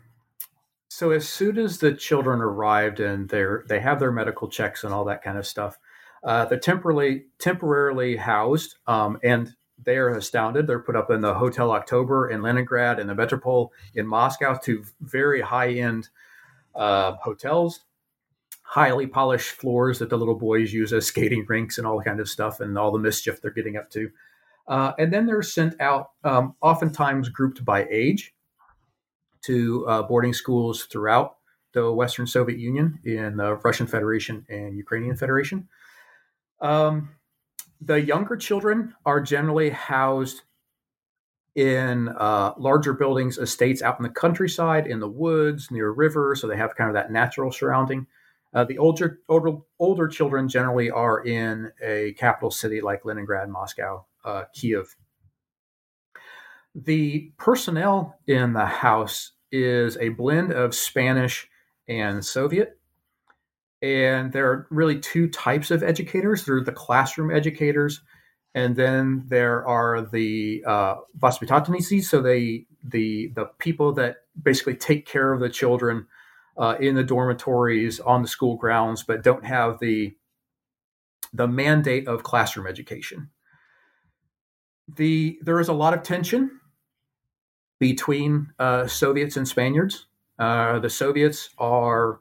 so 1.03 1.11
as 1.11 1.29
soon 1.29 1.59
as 1.59 1.79
the 1.79 1.93
children 1.93 2.41
arrived 2.41 3.01
and 3.01 3.29
they're 3.29 3.65
they 3.69 3.81
have 3.81 3.99
their 3.99 4.13
medical 4.13 4.47
checks 4.47 4.85
and 4.85 4.95
all 4.95 5.05
that 5.07 5.21
kind 5.21 5.37
of 5.37 5.45
stuff, 5.45 5.77
uh, 6.23 6.45
they're 6.45 6.61
temporarily 6.61 7.25
temporarily 7.41 8.15
housed, 8.15 8.77
um, 8.87 9.19
and 9.25 9.57
they 9.85 9.97
are 9.97 10.11
astounded. 10.11 10.69
They're 10.69 10.79
put 10.79 10.95
up 10.95 11.11
in 11.11 11.21
the 11.21 11.35
Hotel 11.35 11.73
October 11.73 12.31
in 12.31 12.41
Leningrad 12.41 13.01
and 13.01 13.11
the 13.11 13.17
Metropole 13.17 13.73
in 13.97 14.07
Moscow, 14.07 14.57
two 14.57 14.85
very 15.01 15.41
high 15.41 15.73
end 15.73 16.09
uh, 16.77 17.15
hotels, 17.15 17.81
highly 18.63 19.09
polished 19.09 19.51
floors 19.51 19.99
that 19.99 20.09
the 20.09 20.17
little 20.17 20.39
boys 20.39 20.73
use 20.73 20.93
as 20.93 21.05
skating 21.05 21.45
rinks 21.49 21.79
and 21.79 21.87
all 21.87 22.01
kind 22.01 22.21
of 22.21 22.29
stuff, 22.29 22.61
and 22.61 22.79
all 22.79 22.93
the 22.93 22.99
mischief 23.01 23.43
they're 23.43 23.51
getting 23.51 23.77
up 23.77 23.91
to. 23.91 24.09
Uh, 24.69 24.93
and 25.01 25.13
then 25.13 25.27
they're 25.27 25.43
sent 25.43 25.75
out, 25.81 26.11
um, 26.23 26.55
oftentimes 26.63 27.29
grouped 27.29 27.65
by 27.65 27.89
age, 27.91 28.33
to 29.43 29.87
uh, 29.87 30.03
boarding 30.03 30.33
schools 30.33 30.85
throughout 30.85 31.37
the 31.73 31.93
Western 31.93 32.27
Soviet 32.27 32.59
Union 32.59 32.99
in 33.05 33.37
the 33.37 33.55
Russian 33.57 33.87
Federation 33.87 34.45
and 34.49 34.77
Ukrainian 34.77 35.17
Federation. 35.17 35.69
Um, 36.61 37.11
the 37.81 38.01
younger 38.01 38.37
children 38.37 38.95
are 39.05 39.21
generally 39.21 39.71
housed 39.71 40.43
in 41.55 42.09
uh, 42.09 42.53
larger 42.57 42.93
buildings, 42.93 43.37
estates 43.37 43.83
out 43.83 43.99
in 43.99 44.05
the 44.05 44.09
countryside, 44.09 44.87
in 44.87 45.01
the 45.01 45.09
woods, 45.09 45.71
near 45.71 45.91
rivers, 45.91 46.41
so 46.41 46.47
they 46.47 46.57
have 46.57 46.77
kind 46.77 46.89
of 46.89 46.95
that 46.95 47.11
natural 47.11 47.53
surrounding. 47.53 48.07
Uh, 48.55 48.65
the 48.65 48.79
older, 48.79 49.21
older 49.29 49.59
older 49.79 50.09
children 50.09 50.49
generally 50.49 50.91
are 50.91 51.25
in 51.25 51.71
a 51.83 52.13
capital 52.19 52.51
city 52.51 52.81
like 52.81 53.05
Leningrad, 53.05 53.49
Moscow, 53.49 54.05
uh, 54.25 54.45
Kiev. 54.55 54.95
The 56.75 57.33
personnel 57.37 58.19
in 58.27 58.55
the 58.55 58.67
house 58.67 59.33
is 59.51 59.99
a 59.99 60.09
blend 60.11 60.53
of 60.53 60.75
Spanish 60.75 61.49
and 61.87 62.25
Soviet. 62.25 62.79
And 63.83 64.33
there 64.33 64.51
are 64.51 64.67
really 64.71 64.99
two 64.99 65.29
types 65.29 65.71
of 65.71 65.83
educators. 65.83 66.45
There 66.45 66.57
are 66.57 66.65
the 66.65 66.73
classroom 66.73 67.35
educators, 67.35 68.01
and 68.55 68.77
then 68.77 69.25
there 69.27 69.67
are 69.67 70.03
the 70.03 70.63
uh, 70.67 70.95
so 71.21 72.23
they 72.23 72.67
the 72.85 73.33
the 73.35 73.51
people 73.59 73.93
that 73.95 74.17
basically 74.41 74.77
take 74.77 75.05
care 75.05 75.33
of 75.33 75.41
the 75.41 75.49
children 75.49 76.07
uh, 76.57 76.77
in 76.81 76.95
the 76.95 77.03
dormitories 77.03 77.99
on 77.99 78.23
the 78.23 78.29
school 78.29 78.57
grounds, 78.57 79.03
but 79.03 79.25
don't 79.25 79.45
have 79.45 79.81
the 79.81 80.17
the 81.33 81.49
mandate 81.49 82.07
of 82.07 82.23
classroom 82.23 82.69
education. 82.69 83.31
The 84.95 85.41
there 85.43 85.59
is 85.59 85.69
a 85.69 85.73
lot 85.73 85.93
of 85.93 86.05
tension 86.05 86.61
between 87.83 88.47
uh, 88.61 88.87
Soviets 88.87 89.37
and 89.37 89.49
Spaniards. 89.49 90.07
Uh, 90.39 90.79
the 90.79 90.89
Soviets 90.89 91.51
are 91.59 92.21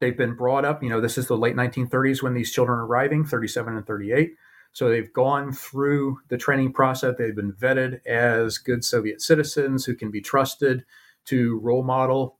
they've 0.00 0.16
been 0.16 0.34
brought 0.34 0.64
up. 0.64 0.82
You 0.82 0.88
know, 0.88 1.02
this 1.02 1.18
is 1.18 1.26
the 1.26 1.36
late 1.36 1.54
1930s 1.54 2.22
when 2.22 2.32
these 2.32 2.50
children 2.50 2.78
are 2.78 2.86
arriving, 2.86 3.26
37 3.26 3.76
and 3.76 3.86
38. 3.86 4.32
So 4.72 4.88
they've 4.88 5.12
gone 5.12 5.52
through 5.52 6.20
the 6.30 6.38
training 6.38 6.72
process. 6.72 7.16
They've 7.18 7.36
been 7.36 7.52
vetted 7.52 8.00
as 8.06 8.56
good 8.56 8.82
Soviet 8.82 9.20
citizens 9.20 9.84
who 9.84 9.94
can 9.94 10.10
be 10.10 10.22
trusted 10.22 10.86
to 11.26 11.58
role 11.58 11.84
model 11.84 12.38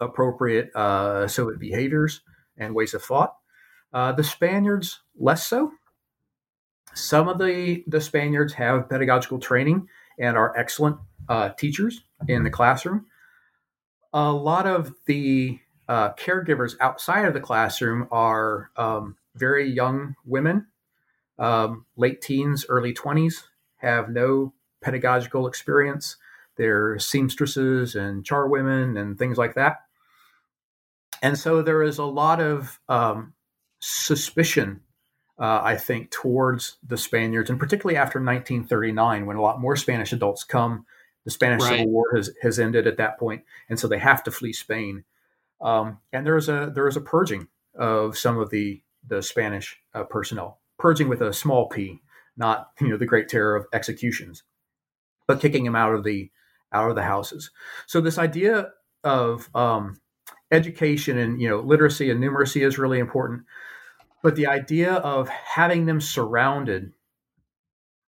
appropriate 0.00 0.74
uh, 0.74 1.28
Soviet 1.28 1.60
behaviors 1.60 2.22
and 2.56 2.74
ways 2.74 2.94
of 2.94 3.02
thought. 3.02 3.36
Uh, 3.92 4.12
the 4.12 4.24
Spaniards, 4.24 5.02
less 5.18 5.46
so. 5.46 5.72
Some 6.94 7.28
of 7.28 7.36
the, 7.36 7.84
the 7.86 8.00
Spaniards 8.00 8.54
have 8.54 8.88
pedagogical 8.88 9.40
training 9.40 9.88
and 10.18 10.38
are 10.38 10.56
excellent 10.56 10.96
uh, 11.30 11.48
teachers 11.50 12.02
in 12.28 12.44
the 12.44 12.50
classroom. 12.50 13.06
A 14.12 14.30
lot 14.30 14.66
of 14.66 14.92
the 15.06 15.58
uh, 15.88 16.12
caregivers 16.12 16.74
outside 16.80 17.24
of 17.24 17.32
the 17.32 17.40
classroom 17.40 18.06
are 18.10 18.70
um, 18.76 19.16
very 19.34 19.70
young 19.70 20.14
women 20.26 20.66
um, 21.40 21.86
late 21.96 22.20
teens, 22.20 22.66
early 22.68 22.92
20s, 22.92 23.44
have 23.78 24.10
no 24.10 24.52
pedagogical 24.82 25.46
experience. 25.46 26.16
They're 26.56 26.98
seamstresses 26.98 27.94
and 27.94 28.22
charwomen 28.22 29.00
and 29.00 29.18
things 29.18 29.38
like 29.38 29.54
that. 29.54 29.78
And 31.22 31.38
so 31.38 31.62
there 31.62 31.82
is 31.82 31.98
a 31.98 32.04
lot 32.04 32.40
of 32.40 32.78
um, 32.88 33.32
suspicion, 33.80 34.80
uh, 35.38 35.60
I 35.62 35.76
think, 35.76 36.10
towards 36.10 36.76
the 36.86 36.98
Spaniards, 36.98 37.48
and 37.48 37.58
particularly 37.58 37.96
after 37.96 38.18
1939, 38.18 39.26
when 39.26 39.36
a 39.36 39.42
lot 39.42 39.60
more 39.60 39.76
Spanish 39.76 40.12
adults 40.12 40.44
come. 40.44 40.84
The 41.24 41.30
Spanish 41.30 41.62
right. 41.62 41.78
Civil 41.78 41.92
War 41.92 42.06
has, 42.14 42.30
has 42.42 42.58
ended 42.58 42.86
at 42.86 42.96
that 42.96 43.18
point, 43.18 43.44
and 43.68 43.78
so 43.78 43.86
they 43.86 43.98
have 43.98 44.22
to 44.24 44.30
flee 44.30 44.52
Spain. 44.52 45.04
Um, 45.60 45.98
and 46.12 46.26
there 46.26 46.36
is 46.36 46.48
a 46.48 46.72
there 46.74 46.88
is 46.88 46.96
a 46.96 47.02
purging 47.02 47.48
of 47.74 48.16
some 48.16 48.38
of 48.38 48.50
the 48.50 48.82
the 49.06 49.22
Spanish 49.22 49.78
uh, 49.94 50.04
personnel 50.04 50.60
purging 50.80 51.08
with 51.08 51.20
a 51.20 51.32
small 51.32 51.68
p, 51.68 52.00
not 52.36 52.70
you 52.80 52.88
know 52.88 52.96
the 52.96 53.06
great 53.06 53.28
terror 53.28 53.54
of 53.54 53.66
executions, 53.72 54.42
but 55.28 55.40
kicking 55.40 55.64
them 55.64 55.76
out 55.76 55.94
of 55.94 56.02
the 56.02 56.30
out 56.72 56.90
of 56.90 56.96
the 56.96 57.02
houses. 57.02 57.50
So 57.86 58.00
this 58.00 58.18
idea 58.18 58.70
of 59.04 59.48
um, 59.54 60.00
education 60.50 61.18
and 61.18 61.40
you 61.40 61.48
know 61.48 61.60
literacy 61.60 62.10
and 62.10 62.20
numeracy 62.20 62.66
is 62.66 62.78
really 62.78 62.98
important, 62.98 63.42
but 64.22 64.34
the 64.34 64.46
idea 64.46 64.94
of 64.94 65.28
having 65.28 65.86
them 65.86 66.00
surrounded 66.00 66.92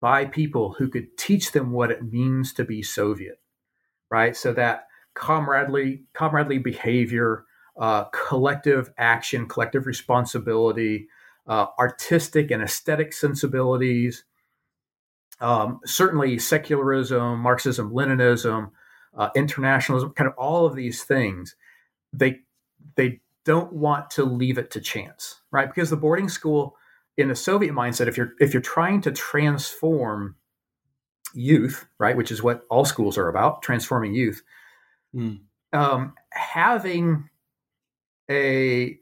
by 0.06 0.24
people 0.24 0.76
who 0.78 0.88
could 0.88 1.18
teach 1.18 1.52
them 1.52 1.72
what 1.72 1.90
it 1.90 2.14
means 2.14 2.54
to 2.54 2.64
be 2.64 2.84
Soviet, 2.84 3.42
right? 4.12 4.38
So 4.38 4.54
that 4.54 4.86
comradely 5.16 6.04
comradely 6.14 6.60
behavior, 6.60 7.46
uh, 7.76 8.04
collective 8.14 8.94
action, 9.00 9.48
collective 9.48 9.88
responsibility, 9.88 11.08
uh, 11.48 11.66
artistic 11.80 12.52
and 12.52 12.62
aesthetic 12.62 13.14
sensibilities, 13.14 14.26
um, 15.42 15.80
certainly 15.86 16.38
secularism, 16.38 17.40
Marxism, 17.40 17.90
Leninism, 17.90 18.70
uh, 19.18 19.30
internationalism, 19.36 20.12
kind 20.12 20.28
of 20.28 20.36
all 20.38 20.68
of 20.68 20.76
these 20.76 21.04
things. 21.04 21.56
They 22.14 22.42
they 22.96 23.22
don't 23.44 23.74
want 23.74 24.12
to 24.12 24.24
leave 24.24 24.60
it 24.60 24.70
to 24.70 24.82
chance, 24.82 25.42
right? 25.50 25.68
Because 25.68 25.90
the 25.90 25.98
boarding 25.98 26.30
school 26.30 26.78
in 27.18 27.30
the 27.30 27.36
Soviet 27.36 27.74
mindset, 27.74 28.08
if 28.08 28.18
you're 28.18 28.34
if 28.40 28.54
you're 28.54 28.62
trying 28.62 29.02
to 29.02 29.12
transform 29.12 30.36
youth, 31.34 31.86
right, 32.00 32.18
which 32.18 32.32
is 32.32 32.42
what 32.42 32.64
all 32.70 32.86
schools 32.86 33.18
are 33.18 33.28
about, 33.28 33.62
transforming 33.62 34.14
youth, 34.14 34.42
mm. 35.16 35.40
um, 35.74 36.14
having 36.32 37.30
a 38.30 38.98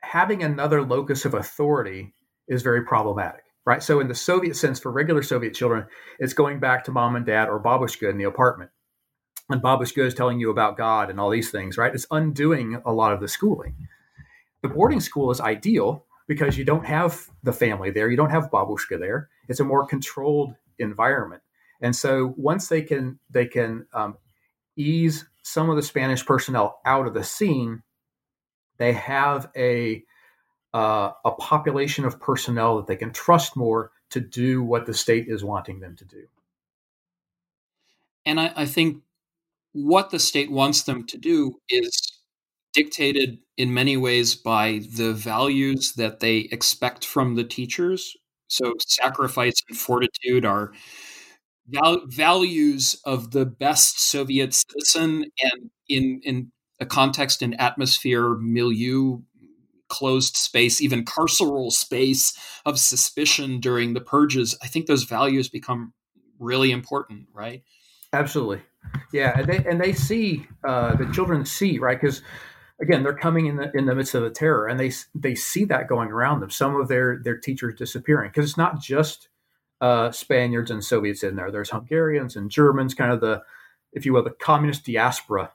having 0.00 0.42
another 0.42 0.82
locus 0.82 1.24
of 1.24 1.34
authority 1.34 2.14
is 2.48 2.62
very 2.62 2.84
problematic, 2.84 3.42
right? 3.66 3.82
So, 3.82 4.00
in 4.00 4.08
the 4.08 4.14
Soviet 4.14 4.56
sense, 4.56 4.80
for 4.80 4.90
regular 4.90 5.22
Soviet 5.22 5.54
children, 5.54 5.86
it's 6.18 6.32
going 6.32 6.60
back 6.60 6.84
to 6.84 6.92
mom 6.92 7.16
and 7.16 7.26
dad 7.26 7.48
or 7.48 7.62
babushka 7.62 8.10
in 8.10 8.18
the 8.18 8.24
apartment. 8.24 8.70
And 9.50 9.62
babushka 9.62 10.04
is 10.04 10.14
telling 10.14 10.40
you 10.40 10.50
about 10.50 10.76
God 10.76 11.08
and 11.08 11.18
all 11.18 11.30
these 11.30 11.50
things, 11.50 11.78
right? 11.78 11.94
It's 11.94 12.06
undoing 12.10 12.82
a 12.84 12.92
lot 12.92 13.12
of 13.12 13.20
the 13.20 13.28
schooling. 13.28 13.88
The 14.62 14.68
boarding 14.68 15.00
school 15.00 15.30
is 15.30 15.40
ideal 15.40 16.04
because 16.28 16.56
you 16.56 16.64
don't 16.64 16.86
have 16.86 17.28
the 17.42 17.52
family 17.52 17.90
there, 17.90 18.08
you 18.10 18.16
don't 18.16 18.30
have 18.30 18.50
babushka 18.50 18.98
there. 18.98 19.28
It's 19.48 19.60
a 19.60 19.64
more 19.64 19.86
controlled 19.86 20.54
environment, 20.78 21.42
and 21.80 21.96
so 21.96 22.34
once 22.36 22.68
they 22.68 22.82
can 22.82 23.18
they 23.30 23.46
can 23.46 23.86
um, 23.92 24.16
ease 24.76 25.26
some 25.42 25.70
of 25.70 25.76
the 25.76 25.82
Spanish 25.82 26.24
personnel 26.24 26.80
out 26.84 27.06
of 27.06 27.14
the 27.14 27.24
scene, 27.24 27.82
they 28.76 28.92
have 28.92 29.50
a 29.56 30.04
uh, 30.74 31.12
a 31.24 31.30
population 31.32 32.04
of 32.04 32.20
personnel 32.20 32.76
that 32.76 32.86
they 32.86 32.96
can 32.96 33.12
trust 33.12 33.56
more 33.56 33.90
to 34.10 34.20
do 34.20 34.62
what 34.62 34.86
the 34.86 34.94
state 34.94 35.26
is 35.28 35.42
wanting 35.42 35.80
them 35.80 35.96
to 35.96 36.04
do. 36.04 36.26
And 38.26 38.38
I, 38.38 38.52
I 38.54 38.66
think 38.66 39.02
what 39.72 40.10
the 40.10 40.18
state 40.18 40.50
wants 40.50 40.82
them 40.82 41.06
to 41.06 41.16
do 41.16 41.60
is 41.68 42.07
dictated 42.78 43.38
in 43.56 43.74
many 43.74 43.96
ways 43.96 44.34
by 44.34 44.80
the 44.96 45.12
values 45.12 45.94
that 45.96 46.20
they 46.20 46.48
expect 46.52 47.04
from 47.04 47.34
the 47.34 47.44
teachers. 47.44 48.16
So, 48.48 48.74
sacrifice 48.80 49.54
and 49.68 49.76
fortitude 49.78 50.44
are 50.44 50.72
val- 51.68 52.06
values 52.06 53.00
of 53.04 53.30
the 53.32 53.44
best 53.46 54.00
Soviet 54.00 54.54
citizen, 54.54 55.26
and 55.42 55.70
in 55.88 56.20
in 56.24 56.52
a 56.80 56.86
context 56.86 57.42
and 57.42 57.60
atmosphere, 57.60 58.36
milieu, 58.36 59.20
closed 59.88 60.36
space, 60.36 60.80
even 60.80 61.04
carceral 61.04 61.72
space 61.72 62.32
of 62.64 62.78
suspicion 62.78 63.60
during 63.60 63.94
the 63.94 64.00
purges, 64.00 64.56
I 64.62 64.68
think 64.68 64.86
those 64.86 65.04
values 65.04 65.48
become 65.48 65.92
really 66.38 66.70
important, 66.70 67.26
right? 67.34 67.62
Absolutely, 68.12 68.62
yeah, 69.12 69.38
and 69.38 69.46
they 69.46 69.58
and 69.68 69.80
they 69.80 69.92
see 69.92 70.46
uh, 70.64 70.96
the 70.96 71.06
children 71.12 71.44
see 71.44 71.78
right 71.78 72.00
because 72.00 72.22
again 72.80 73.02
they're 73.02 73.14
coming 73.14 73.46
in 73.46 73.56
the 73.56 73.70
in 73.76 73.86
the 73.86 73.94
midst 73.94 74.14
of 74.14 74.22
the 74.22 74.30
terror 74.30 74.68
and 74.68 74.78
they 74.78 74.92
they 75.14 75.34
see 75.34 75.64
that 75.64 75.88
going 75.88 76.10
around 76.10 76.40
them. 76.40 76.50
Some 76.50 76.76
of 76.76 76.88
their 76.88 77.18
their 77.22 77.36
teachers 77.36 77.74
disappearing 77.74 78.30
because 78.30 78.48
it's 78.48 78.58
not 78.58 78.80
just 78.80 79.28
uh, 79.80 80.10
Spaniards 80.10 80.70
and 80.70 80.84
Soviets 80.84 81.22
in 81.22 81.36
there. 81.36 81.50
There's 81.50 81.70
Hungarians 81.70 82.36
and 82.36 82.50
Germans, 82.50 82.94
kind 82.94 83.12
of 83.12 83.20
the 83.20 83.42
if 83.92 84.04
you 84.04 84.12
will 84.12 84.22
the 84.22 84.30
communist 84.30 84.84
diaspora 84.84 85.52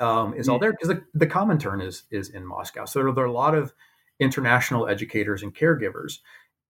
um, 0.00 0.34
is 0.34 0.48
all 0.48 0.58
there 0.58 0.72
because 0.72 0.88
the, 0.88 1.04
the 1.14 1.26
Comintern 1.26 1.84
is 1.84 2.04
is 2.10 2.30
in 2.30 2.46
Moscow. 2.46 2.84
So 2.84 3.02
there, 3.02 3.12
there, 3.12 3.24
are 3.24 3.28
a 3.28 3.32
lot 3.32 3.54
of 3.54 3.72
international 4.20 4.88
educators 4.88 5.42
and 5.42 5.54
caregivers, 5.54 6.18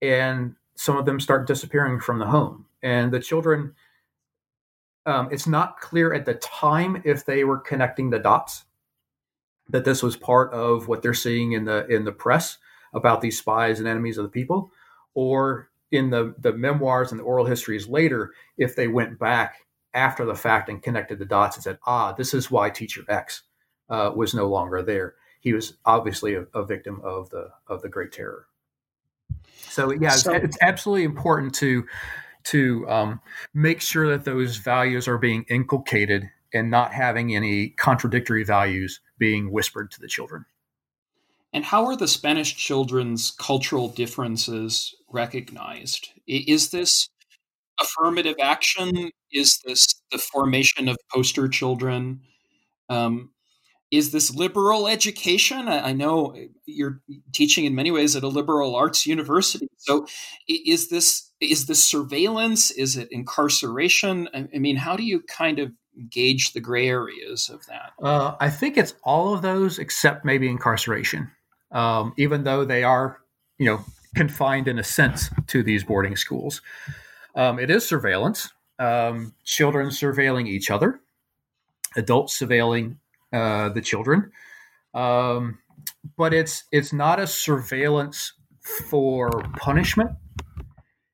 and 0.02 0.54
some 0.76 0.96
of 0.96 1.06
them 1.06 1.20
start 1.20 1.46
disappearing 1.46 2.00
from 2.00 2.18
the 2.18 2.26
home, 2.26 2.66
and 2.82 3.12
the 3.12 3.20
children. 3.20 3.74
Um, 5.06 5.28
it's 5.30 5.46
not 5.46 5.80
clear 5.80 6.14
at 6.14 6.24
the 6.24 6.34
time 6.34 7.02
if 7.04 7.26
they 7.26 7.44
were 7.44 7.58
connecting 7.58 8.08
the 8.08 8.18
dots 8.18 8.64
that 9.68 9.84
this 9.84 10.02
was 10.02 10.16
part 10.16 10.52
of 10.52 10.88
what 10.88 11.02
they're 11.02 11.14
seeing 11.14 11.52
in 11.52 11.64
the 11.64 11.86
in 11.86 12.04
the 12.04 12.12
press 12.12 12.58
about 12.92 13.20
these 13.20 13.38
spies 13.38 13.78
and 13.78 13.88
enemies 13.88 14.18
of 14.18 14.24
the 14.24 14.30
people, 14.30 14.70
or 15.14 15.70
in 15.90 16.10
the 16.10 16.34
the 16.38 16.52
memoirs 16.52 17.10
and 17.10 17.20
the 17.20 17.24
oral 17.24 17.46
histories 17.46 17.88
later, 17.88 18.32
if 18.56 18.76
they 18.76 18.88
went 18.88 19.18
back 19.18 19.64
after 19.94 20.24
the 20.24 20.34
fact 20.34 20.68
and 20.68 20.82
connected 20.82 21.18
the 21.18 21.24
dots 21.24 21.56
and 21.56 21.62
said, 21.62 21.78
ah, 21.86 22.12
this 22.12 22.34
is 22.34 22.50
why 22.50 22.68
teacher 22.68 23.02
X 23.08 23.42
uh, 23.88 24.10
was 24.14 24.34
no 24.34 24.48
longer 24.48 24.82
there. 24.82 25.14
He 25.40 25.52
was 25.52 25.74
obviously 25.84 26.34
a, 26.34 26.46
a 26.54 26.64
victim 26.64 27.00
of 27.04 27.30
the 27.30 27.50
of 27.68 27.82
the 27.82 27.88
Great 27.88 28.12
Terror. 28.12 28.46
So 29.52 29.92
yeah, 29.92 30.10
so, 30.10 30.32
it's, 30.32 30.44
it's, 30.44 30.58
absolutely 30.60 31.04
important 31.04 31.54
to 31.56 31.86
to 32.44 32.88
um, 32.88 33.20
make 33.54 33.80
sure 33.80 34.08
that 34.10 34.24
those 34.24 34.56
values 34.56 35.08
are 35.08 35.18
being 35.18 35.44
inculcated 35.48 36.28
and 36.52 36.70
not 36.70 36.92
having 36.92 37.34
any 37.34 37.70
contradictory 37.70 38.44
values 38.44 39.00
being 39.18 39.50
whispered 39.52 39.90
to 39.92 40.00
the 40.00 40.08
children. 40.08 40.46
And 41.52 41.64
how 41.64 41.86
are 41.86 41.96
the 41.96 42.08
Spanish 42.08 42.56
children's 42.56 43.30
cultural 43.30 43.88
differences 43.88 44.94
recognized? 45.08 46.08
Is 46.26 46.70
this 46.70 47.08
affirmative 47.80 48.36
action? 48.42 49.10
Is 49.32 49.60
this 49.64 49.86
the 50.10 50.18
formation 50.18 50.88
of 50.88 50.96
poster 51.12 51.48
children? 51.48 52.22
Um, 52.88 53.30
is 53.90 54.10
this 54.10 54.34
liberal 54.34 54.88
education? 54.88 55.68
I, 55.68 55.90
I, 55.90 55.92
know 55.92 56.34
you're 56.66 57.00
teaching 57.32 57.64
in 57.64 57.74
many 57.76 57.92
ways 57.92 58.16
at 58.16 58.24
a 58.24 58.28
liberal 58.28 58.74
arts 58.74 59.06
university. 59.06 59.68
So, 59.78 60.06
is 60.48 60.88
this 60.88 61.30
is 61.40 61.66
this 61.66 61.84
surveillance? 61.84 62.70
Is 62.72 62.96
it 62.96 63.08
incarceration? 63.12 64.28
I, 64.34 64.48
I 64.54 64.58
mean, 64.58 64.76
how 64.76 64.96
do 64.96 65.04
you 65.04 65.22
kind 65.22 65.60
of 65.60 65.72
gauge 66.10 66.52
the 66.52 66.60
gray 66.60 66.88
areas 66.88 67.48
of 67.48 67.64
that? 67.66 67.92
Uh, 68.02 68.34
I 68.40 68.50
think 68.50 68.76
it's 68.76 68.94
all 69.02 69.34
of 69.34 69.42
those 69.42 69.78
except 69.78 70.24
maybe 70.24 70.48
incarceration. 70.48 71.30
Um, 71.72 72.14
even 72.16 72.44
though 72.44 72.64
they 72.64 72.84
are, 72.84 73.18
you 73.58 73.66
know, 73.66 73.84
confined 74.14 74.68
in 74.68 74.78
a 74.78 74.84
sense 74.84 75.30
to 75.48 75.62
these 75.62 75.84
boarding 75.84 76.16
schools, 76.16 76.62
um, 77.34 77.58
it 77.58 77.70
is 77.70 77.86
surveillance. 77.86 78.50
Um, 78.78 79.34
children 79.44 79.88
surveilling 79.88 80.48
each 80.48 80.70
other, 80.70 81.00
adults 81.96 82.38
surveilling 82.38 82.96
uh, 83.32 83.68
the 83.68 83.80
children. 83.80 84.32
Um, 84.94 85.58
but 86.16 86.32
it's 86.34 86.64
it's 86.72 86.92
not 86.92 87.20
a 87.20 87.26
surveillance 87.26 88.32
for 88.88 89.30
punishment. 89.58 90.10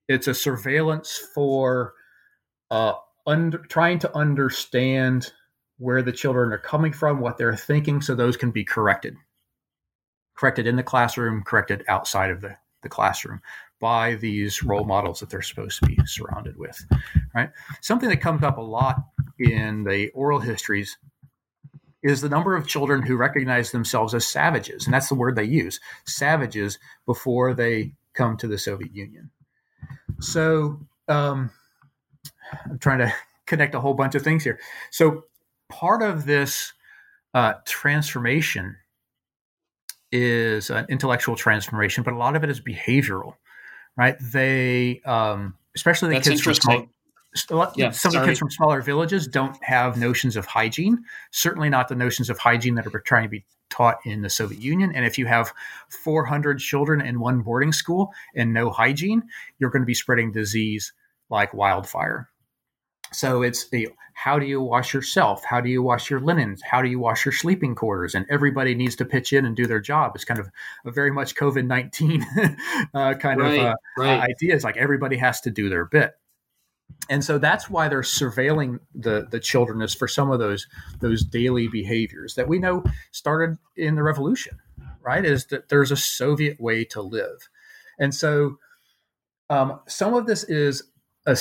It's 0.08 0.26
a 0.26 0.34
surveillance 0.34 1.20
for 1.34 1.94
uh, 2.70 2.94
under, 3.26 3.59
trying 3.59 3.98
to 4.00 4.16
understand 4.16 5.33
where 5.78 6.02
the 6.02 6.12
children 6.12 6.52
are 6.52 6.59
coming 6.59 6.92
from, 6.92 7.20
what 7.20 7.38
they're 7.38 7.56
thinking, 7.56 8.02
so 8.02 8.14
those 8.14 8.37
can 8.37 8.50
be 8.50 8.64
corrected. 8.64 9.16
Corrected 10.37 10.66
in 10.66 10.76
the 10.76 10.83
classroom, 10.83 11.42
corrected 11.42 11.85
outside 11.88 12.30
of 12.30 12.40
the, 12.40 12.56
the 12.83 12.88
classroom 12.88 13.40
by 13.80 14.14
these 14.16 14.62
role 14.62 14.85
models 14.85 15.20
that 15.20 15.30
they're 15.30 15.40
supposed 15.40 15.78
to 15.78 15.87
be 15.87 15.96
surrounded 16.04 16.56
with. 16.56 16.85
Right? 17.35 17.50
Something 17.80 18.11
that 18.11 18.20
comes 18.20 18.42
up 18.42 18.59
a 18.59 18.62
lot 18.62 18.96
in 19.38 19.85
the 19.85 20.11
oral 20.11 20.38
histories 20.38 20.98
is 22.02 22.20
the 22.20 22.28
number 22.28 22.56
of 22.56 22.66
children 22.66 23.02
who 23.02 23.16
recognize 23.16 23.70
themselves 23.70 24.14
as 24.14 24.26
savages, 24.26 24.85
and 24.85 24.94
that's 24.94 25.09
the 25.09 25.14
word 25.14 25.37
they 25.37 25.44
use, 25.44 25.80
savages 26.04 26.78
before 27.06 27.54
they 27.54 27.92
come 28.14 28.37
to 28.38 28.48
the 28.48 28.59
Soviet 28.59 28.94
Union. 28.94 29.30
So 30.20 30.80
um, 31.09 31.50
I'm 32.68 32.78
trying 32.78 32.98
to 32.98 33.12
connect 33.46 33.74
a 33.74 33.80
whole 33.80 33.94
bunch 33.94 34.14
of 34.14 34.22
things 34.22 34.44
here. 34.44 34.58
So 34.90 35.24
part 35.68 36.02
of 36.02 36.26
this 36.26 36.72
uh, 37.34 37.54
transformation 37.64 38.76
is 40.12 40.70
an 40.70 40.86
intellectual 40.88 41.36
transformation, 41.36 42.02
but 42.02 42.14
a 42.14 42.16
lot 42.16 42.36
of 42.36 42.44
it 42.44 42.50
is 42.50 42.60
behavioral, 42.60 43.34
right? 43.96 44.16
They, 44.20 45.00
um, 45.04 45.56
especially 45.76 46.10
the 46.10 46.14
That's 46.16 46.28
kids 46.28 46.40
from 46.40 46.54
small, 46.54 46.86
yeah, 47.76 47.90
some 47.90 48.14
of 48.14 48.20
the 48.20 48.26
kids 48.26 48.38
from 48.40 48.50
smaller 48.50 48.82
villages 48.82 49.28
don't 49.28 49.56
have 49.62 49.96
notions 49.96 50.36
of 50.36 50.46
hygiene. 50.46 51.04
Certainly 51.30 51.70
not 51.70 51.88
the 51.88 51.94
notions 51.94 52.28
of 52.28 52.38
hygiene 52.38 52.74
that 52.74 52.86
are 52.86 53.00
trying 53.00 53.22
to 53.22 53.28
be 53.28 53.44
taught 53.68 53.98
in 54.04 54.22
the 54.22 54.30
Soviet 54.30 54.60
Union. 54.60 54.92
And 54.94 55.04
if 55.04 55.16
you 55.16 55.26
have 55.26 55.52
400 55.88 56.58
children 56.58 57.00
in 57.00 57.20
one 57.20 57.42
boarding 57.42 57.72
school 57.72 58.12
and 58.34 58.52
no 58.52 58.70
hygiene, 58.70 59.22
you're 59.58 59.70
going 59.70 59.82
to 59.82 59.86
be 59.86 59.94
spreading 59.94 60.32
disease 60.32 60.92
like 61.28 61.54
wildfire. 61.54 62.29
So 63.12 63.42
it's 63.42 63.68
the 63.68 63.88
how 64.14 64.38
do 64.38 64.46
you 64.46 64.61
wash 64.61 64.92
yourself? 64.92 65.44
How 65.44 65.61
do 65.61 65.68
you 65.70 65.83
wash 65.83 66.11
your 66.11 66.20
linens? 66.20 66.62
How 66.62 66.83
do 66.83 66.88
you 66.88 66.99
wash 66.99 67.25
your 67.25 67.33
sleeping 67.33 67.75
quarters? 67.75 68.14
And 68.14 68.27
everybody 68.29 68.75
needs 68.75 68.94
to 68.96 69.05
pitch 69.05 69.33
in 69.33 69.46
and 69.46 69.57
do 69.57 69.66
their 69.66 69.81
job. 69.81 70.12
It's 70.14 70.25
kind 70.25 70.38
of 70.38 70.51
a 70.85 70.90
very 70.90 71.11
much 71.11 71.35
COVID 71.35 71.66
19 71.66 72.27
uh, 72.94 73.14
kind 73.14 73.40
right, 73.40 73.61
of 73.61 73.66
uh, 73.66 73.75
right. 73.96 74.20
idea. 74.20 74.55
It's 74.55 74.64
like 74.64 74.77
everybody 74.77 75.16
has 75.16 75.40
to 75.42 75.51
do 75.51 75.68
their 75.68 75.87
bit 75.87 76.14
and 77.09 77.25
so 77.25 77.38
that's 77.38 77.70
why 77.70 77.88
they're 77.88 78.03
surveilling 78.03 78.79
the 78.94 79.27
the 79.31 79.40
children 79.40 79.81
is 79.83 79.94
for 79.94 80.09
some 80.09 80.31
of 80.31 80.38
those 80.38 80.66
those 81.01 81.25
daily 81.25 81.68
behaviors 81.68 82.35
that 82.35 82.49
we 82.49 82.59
know 82.59 82.83
started 83.12 83.59
in 83.77 83.94
the 83.94 84.03
revolution 84.03 84.59
right 85.03 85.25
is 85.25 85.46
that 85.46 85.68
there's 85.68 85.90
a 85.90 85.96
soviet 85.96 86.61
way 86.61 86.85
to 86.85 87.01
live 87.01 87.49
and 87.99 88.14
so 88.14 88.59
um, 89.49 89.81
some 89.88 90.14
of 90.14 90.27
this 90.27 90.44
is 90.44 90.85
a, 91.26 91.37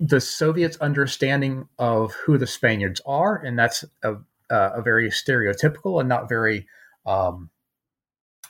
the 0.00 0.20
soviets 0.20 0.76
understanding 0.78 1.68
of 1.78 2.12
who 2.14 2.38
the 2.38 2.46
spaniards 2.46 3.00
are 3.06 3.36
and 3.36 3.58
that's 3.58 3.84
a, 4.02 4.14
a 4.50 4.82
very 4.82 5.10
stereotypical 5.10 6.00
and 6.00 6.08
not 6.08 6.28
very 6.28 6.66
um, 7.06 7.50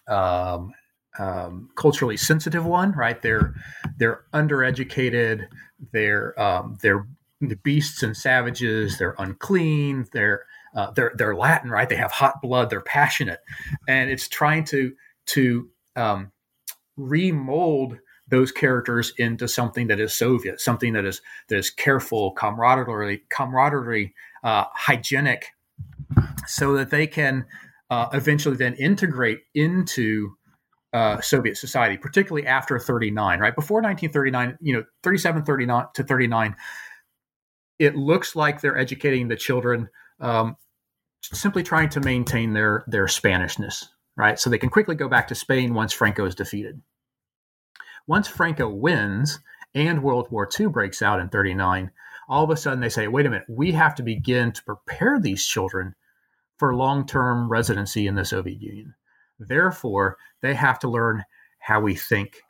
um, 0.09 0.73
um, 1.19 1.71
culturally 1.77 2.17
sensitive 2.17 2.65
one, 2.65 2.93
right? 2.93 3.21
They're 3.21 3.55
they're 3.99 4.25
undereducated. 4.33 5.47
They're 5.93 6.41
um, 6.41 6.79
they're 6.81 7.07
the 7.41 7.57
beasts 7.57 8.03
and 8.03 8.17
savages. 8.17 8.99
They're 8.99 9.17
unclean. 9.19 10.07
They're 10.13 10.45
uh, 10.75 10.91
they're 10.93 11.13
they're 11.17 11.37
Latin, 11.37 11.71
right? 11.71 11.89
They 11.89 11.97
have 11.97 12.13
hot 12.13 12.41
blood. 12.43 12.71
They're 12.71 12.81
passionate, 12.81 13.41
and 13.87 14.11
it's 14.11 14.29
trying 14.29 14.65
to 14.65 14.93
to 15.27 15.69
um, 15.97 16.33
remold 16.97 17.99
those 18.33 18.51
characters 18.51 19.13
into 19.19 19.47
something 19.47 19.89
that 19.89 20.01
is 20.01 20.15
Soviet, 20.15 20.59
something 20.59 20.95
that 20.95 21.05
is 21.05 21.21
that 21.49 21.59
is 21.59 21.69
careful, 21.69 22.33
camaraderie, 22.33 23.23
camaraderie, 23.29 24.15
uh, 24.43 24.65
hygienic, 24.73 25.49
so 26.47 26.73
that 26.73 26.91
they 26.91 27.07
can 27.07 27.45
uh, 27.91 28.09
eventually 28.15 28.57
then 28.57 28.73
integrate 28.77 29.41
into 29.55 30.31
uh, 30.95 31.21
Soviet 31.21 31.59
society, 31.59 31.99
particularly 31.99 32.47
after 32.47 32.79
39, 32.79 33.39
right? 33.39 33.55
Before 33.55 33.83
1939, 33.83 34.57
you 34.63 34.77
know, 34.77 34.85
37, 35.03 35.45
39 35.45 35.85
to 35.93 36.03
39, 36.03 36.57
it 37.79 37.97
looks 37.97 38.35
like 38.35 38.63
they're 38.63 38.79
educating 38.79 39.29
the 39.29 39.37
children 39.37 39.91
um, 40.21 40.57
simply 41.21 41.63
trying 41.63 41.91
to 41.91 42.01
maintain 42.01 42.55
their 42.55 42.83
their 42.87 43.05
Spanishness, 43.05 43.89
right? 44.17 44.39
So 44.39 44.49
they 44.49 44.57
can 44.57 44.71
quickly 44.71 44.95
go 44.95 45.09
back 45.09 45.29
to 45.29 45.35
Spain 45.35 45.75
once 45.75 45.93
Franco 45.93 46.25
is 46.25 46.35
defeated. 46.35 46.81
Once 48.07 48.29
Franco 48.29 48.69
wins 48.69 49.41
and 49.75 50.03
World 50.03 50.29
War 50.31 50.49
II 50.59 50.67
breaks 50.67 51.03
out 51.03 51.21
in 51.21 51.29
39, 51.29 51.91
all 52.29 52.45
of 52.45 52.51
a 52.51 52.57
sudden 52.57 52.81
they 52.81 52.89
say, 52.89 53.09
wait 53.09 53.27
a 53.27 53.31
minute, 53.31 53.47
we 53.49 53.73
have 53.73 53.95
to 53.97 54.03
begin 54.03 54.53
to 54.53 54.65
prepare 54.65 55.19
these 55.21 55.45
children 55.45 55.95
for 56.59 56.75
long 56.75 57.07
term 57.07 57.49
residency 57.49 58.07
in 58.07 58.15
the 58.15 58.25
Soviet 58.25 58.61
Union. 58.61 58.95
Therefore, 59.39 60.17
they 60.41 60.55
have 60.55 60.79
to 60.81 60.89
learn 60.89 61.25
how 61.59 61.81
we 61.81 61.95
think, 61.95 62.43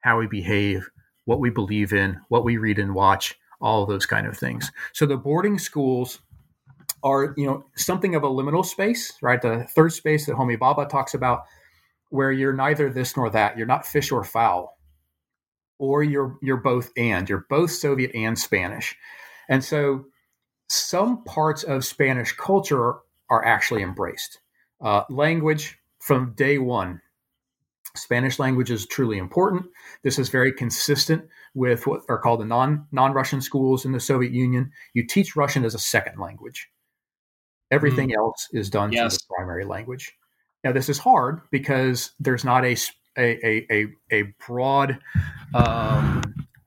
how 0.00 0.18
we 0.18 0.26
behave, 0.26 0.88
what 1.24 1.40
we 1.40 1.50
believe 1.50 1.92
in, 1.92 2.20
what 2.28 2.44
we 2.44 2.56
read 2.56 2.78
and 2.78 2.94
watch, 2.94 3.38
all 3.60 3.86
those 3.86 4.06
kind 4.06 4.26
of 4.26 4.36
things. 4.36 4.70
So 4.92 5.06
the 5.06 5.16
boarding 5.16 5.58
schools 5.58 6.20
are, 7.02 7.34
you 7.36 7.46
know, 7.46 7.64
something 7.76 8.14
of 8.14 8.22
a 8.22 8.28
liminal 8.28 8.64
space, 8.64 9.12
right? 9.22 9.40
The 9.40 9.64
third 9.70 9.92
space 9.92 10.26
that 10.26 10.36
Homi 10.36 10.58
Bhabha 10.58 10.88
talks 10.88 11.14
about, 11.14 11.44
where 12.10 12.30
you're 12.30 12.52
neither 12.52 12.90
this 12.90 13.16
nor 13.16 13.30
that. 13.30 13.58
You're 13.58 13.66
not 13.66 13.86
fish 13.86 14.12
or 14.12 14.22
fowl, 14.24 14.75
or 15.78 16.02
you're 16.02 16.38
you're 16.42 16.56
both 16.56 16.90
and. 16.96 17.28
You're 17.28 17.46
both 17.48 17.70
Soviet 17.70 18.10
and 18.14 18.38
Spanish, 18.38 18.96
and 19.48 19.62
so 19.62 20.06
some 20.68 21.24
parts 21.24 21.62
of 21.62 21.84
Spanish 21.84 22.32
culture 22.32 22.94
are 23.30 23.44
actually 23.44 23.82
embraced. 23.82 24.40
Uh, 24.80 25.02
language, 25.08 25.78
from 26.00 26.32
day 26.36 26.58
one. 26.58 27.00
Spanish 27.96 28.38
language 28.38 28.70
is 28.70 28.86
truly 28.86 29.18
important. 29.18 29.66
This 30.02 30.18
is 30.18 30.28
very 30.28 30.52
consistent 30.52 31.24
with 31.54 31.86
what 31.86 32.02
are 32.08 32.18
called 32.18 32.40
the 32.40 32.44
non 32.44 32.86
non 32.92 33.12
Russian 33.12 33.40
schools 33.40 33.84
in 33.84 33.92
the 33.92 34.00
Soviet 34.00 34.32
Union. 34.32 34.70
You 34.94 35.06
teach 35.06 35.34
Russian 35.34 35.64
as 35.64 35.74
a 35.74 35.78
second 35.78 36.20
language. 36.20 36.68
Everything 37.70 38.10
mm. 38.10 38.16
else 38.16 38.48
is 38.52 38.70
done 38.70 38.92
yes. 38.92 39.00
through 39.00 39.18
the 39.18 39.34
primary 39.34 39.64
language. 39.64 40.12
Now, 40.62 40.72
this 40.72 40.88
is 40.88 40.98
hard 40.98 41.40
because 41.50 42.12
there's 42.20 42.44
not 42.44 42.64
a 42.64 42.76
a 43.16 43.46
a, 43.46 43.66
a, 43.70 43.86
a 44.10 44.34
broad 44.46 44.98
um, 45.54 46.22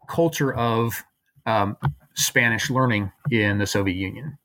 culture 0.07 0.53
of 0.53 1.03
um, 1.45 1.77
Spanish 2.15 2.69
learning 2.69 3.11
in 3.31 3.57
the 3.57 3.67
Soviet 3.67 3.95
Union. 3.95 4.37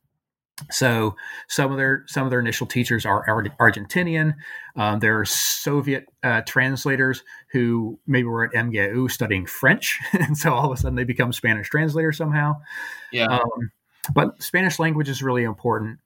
So 0.71 1.17
some 1.49 1.73
of 1.73 1.77
their 1.77 2.05
some 2.07 2.25
of 2.25 2.31
their 2.31 2.38
initial 2.38 2.67
teachers 2.67 3.05
are 3.05 3.27
Argentinian. 3.61 4.35
Um, 4.77 5.01
there 5.01 5.19
are 5.19 5.25
Soviet 5.25 6.07
uh, 6.23 6.43
translators 6.43 7.25
who 7.51 7.99
maybe 8.07 8.29
were 8.29 8.45
at 8.45 8.53
MGU 8.53 9.11
studying 9.11 9.47
French, 9.47 9.99
and 10.12 10.38
so 10.38 10.53
all 10.53 10.67
of 10.67 10.79
a 10.79 10.81
sudden 10.81 10.95
they 10.95 11.05
become 11.05 11.33
Spanish 11.33 11.69
translators 11.69 12.17
somehow. 12.17 12.55
Yeah. 13.12 13.27
Um, 13.27 13.73
but 14.14 14.40
Spanish 14.43 14.79
language 14.79 15.09
is 15.09 15.23
really 15.23 15.45
important. 15.45 15.99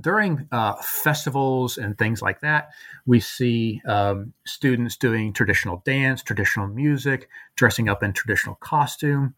During 0.00 0.48
uh, 0.50 0.74
festivals 0.82 1.78
and 1.78 1.96
things 1.96 2.22
like 2.22 2.40
that, 2.40 2.70
we 3.06 3.20
see 3.20 3.82
um, 3.86 4.32
students 4.44 4.96
doing 4.96 5.32
traditional 5.32 5.82
dance, 5.84 6.22
traditional 6.22 6.66
music, 6.66 7.28
dressing 7.54 7.88
up 7.88 8.02
in 8.02 8.12
traditional 8.12 8.56
costume 8.56 9.34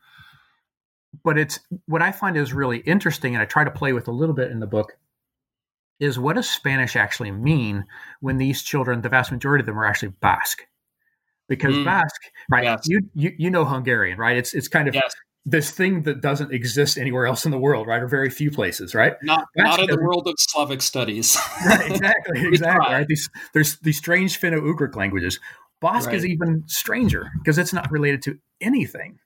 but 1.25 1.39
it's 1.39 1.61
what 1.87 2.03
I 2.03 2.13
find 2.13 2.37
is 2.37 2.53
really 2.53 2.79
interesting, 2.79 3.35
and 3.35 3.43
I 3.43 3.47
try 3.47 3.65
to 3.65 3.71
play 3.71 3.93
with 3.93 4.09
a 4.09 4.13
little 4.13 4.35
bit 4.35 4.51
in 4.51 4.61
the 4.61 4.67
book, 4.67 4.97
is 5.99 6.19
what 6.19 6.37
does 6.37 6.49
Spanish 6.49 6.97
actually 6.97 7.31
mean 7.31 7.85
when 8.21 8.37
these 8.37 8.63
children, 8.63 9.01
the 9.01 9.09
vast 9.09 9.33
majority 9.33 9.63
of 9.63 9.67
them, 9.67 9.79
are 9.79 9.87
actually 9.87 10.13
Basque? 10.21 10.67
Because 11.49 11.75
mm. 11.75 11.85
Basque, 11.85 12.23
right? 12.51 12.65
Yes. 12.65 12.87
You, 12.87 13.01
you 13.15 13.33
you 13.39 13.51
know 13.51 13.65
Hungarian, 13.65 14.19
right? 14.19 14.37
It's 14.37 14.53
it's 14.53 14.69
kind 14.69 14.89
of 14.89 14.95
yes. 14.95 15.15
This 15.49 15.71
thing 15.71 16.03
that 16.03 16.21
doesn't 16.21 16.53
exist 16.53 16.99
anywhere 16.99 17.25
else 17.25 17.45
in 17.45 17.53
the 17.53 17.59
world, 17.59 17.87
right? 17.87 18.03
Or 18.03 18.09
very 18.09 18.31
few 18.31 18.51
places, 18.51 18.97
right? 18.97 19.15
Not 19.23 19.47
not 19.57 19.79
in 19.79 19.87
the 19.87 19.97
world 19.97 20.27
of 20.27 20.35
Slavic 20.39 20.83
studies. 20.83 21.39
right, 21.67 21.89
exactly, 21.89 22.47
exactly. 22.47 22.95
Right? 22.95 23.07
These 23.07 23.31
there's 23.55 23.79
these 23.79 23.97
strange 23.97 24.41
Finno-Ugric 24.41 24.97
languages. 24.97 25.39
Basque 25.81 26.09
right. 26.09 26.17
is 26.17 26.27
even 26.27 26.65
stranger 26.67 27.31
because 27.39 27.59
it's 27.59 27.73
not 27.73 27.91
related 27.93 28.23
to 28.23 28.39
anything, 28.61 29.21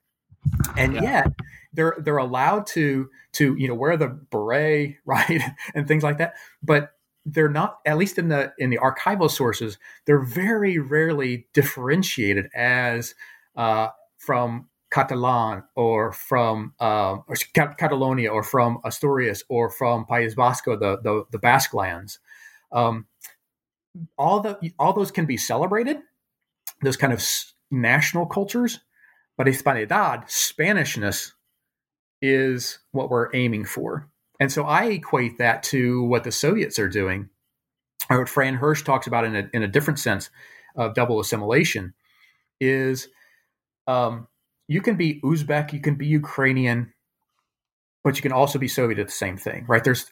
and 0.76 0.94
yeah. 0.94 1.02
yet 1.02 1.32
they're 1.72 1.96
they're 1.98 2.18
allowed 2.18 2.66
to 2.66 3.08
to 3.32 3.56
you 3.56 3.66
know 3.66 3.74
wear 3.74 3.96
the 3.96 4.08
beret 4.08 4.96
right 5.04 5.42
and 5.74 5.86
things 5.86 6.02
like 6.02 6.18
that 6.18 6.34
but 6.62 6.90
they're 7.26 7.48
not 7.48 7.78
at 7.86 7.98
least 7.98 8.18
in 8.18 8.28
the 8.28 8.52
in 8.58 8.70
the 8.70 8.78
archival 8.78 9.30
sources 9.30 9.78
they're 10.06 10.24
very 10.24 10.78
rarely 10.78 11.46
differentiated 11.52 12.48
as 12.54 13.14
uh, 13.56 13.88
from 14.16 14.66
Catalan 14.90 15.62
or 15.76 16.12
from 16.12 16.74
uh, 16.80 17.18
or 17.26 17.36
Catalonia 17.54 18.30
or 18.30 18.42
from 18.42 18.80
Asturias 18.84 19.44
or 19.48 19.70
from 19.70 20.04
País 20.04 20.34
Vasco, 20.34 20.76
the 20.76 20.98
the, 21.02 21.24
the 21.30 21.38
Basque 21.38 21.74
lands. 21.74 22.18
Um, 22.72 23.06
all 24.18 24.40
the 24.40 24.58
all 24.78 24.92
those 24.92 25.10
can 25.10 25.26
be 25.26 25.36
celebrated, 25.36 25.98
those 26.82 26.96
kind 26.96 27.12
of 27.12 27.24
national 27.70 28.26
cultures, 28.26 28.80
but 29.36 29.46
Hispanidad, 29.46 30.26
Spanishness, 30.28 31.32
is 32.20 32.78
what 32.92 33.10
we're 33.10 33.34
aiming 33.34 33.64
for. 33.64 34.08
And 34.40 34.50
so 34.50 34.64
I 34.64 34.86
equate 34.86 35.38
that 35.38 35.62
to 35.64 36.02
what 36.04 36.24
the 36.24 36.32
Soviets 36.32 36.78
are 36.78 36.88
doing, 36.88 37.28
or 38.08 38.20
what 38.20 38.28
Fran 38.28 38.54
Hirsch 38.54 38.82
talks 38.82 39.06
about 39.06 39.24
in 39.24 39.36
a, 39.36 39.48
in 39.52 39.62
a 39.62 39.68
different 39.68 39.98
sense 39.98 40.30
of 40.74 40.94
double 40.94 41.20
assimilation, 41.20 41.94
is 42.60 43.08
um, 43.86 44.28
you 44.70 44.80
can 44.80 44.94
be 44.94 45.20
Uzbek, 45.22 45.72
you 45.72 45.80
can 45.80 45.96
be 45.96 46.06
Ukrainian, 46.06 46.92
but 48.04 48.14
you 48.14 48.22
can 48.22 48.30
also 48.30 48.56
be 48.56 48.68
Soviet 48.68 49.00
at 49.00 49.08
the 49.08 49.12
same 49.12 49.36
thing, 49.36 49.64
right? 49.66 49.82
There's 49.82 50.06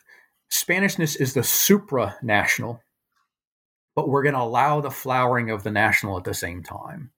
Spanishness 0.50 1.14
is 1.20 1.32
the 1.32 1.42
supranational, 1.42 2.80
but 3.94 4.08
we're 4.08 4.24
going 4.24 4.34
to 4.34 4.40
allow 4.40 4.80
the 4.80 4.90
flowering 4.90 5.50
of 5.50 5.62
the 5.62 5.70
national 5.70 6.18
at 6.18 6.24
the 6.24 6.34
same 6.34 6.64
time. 6.64 7.12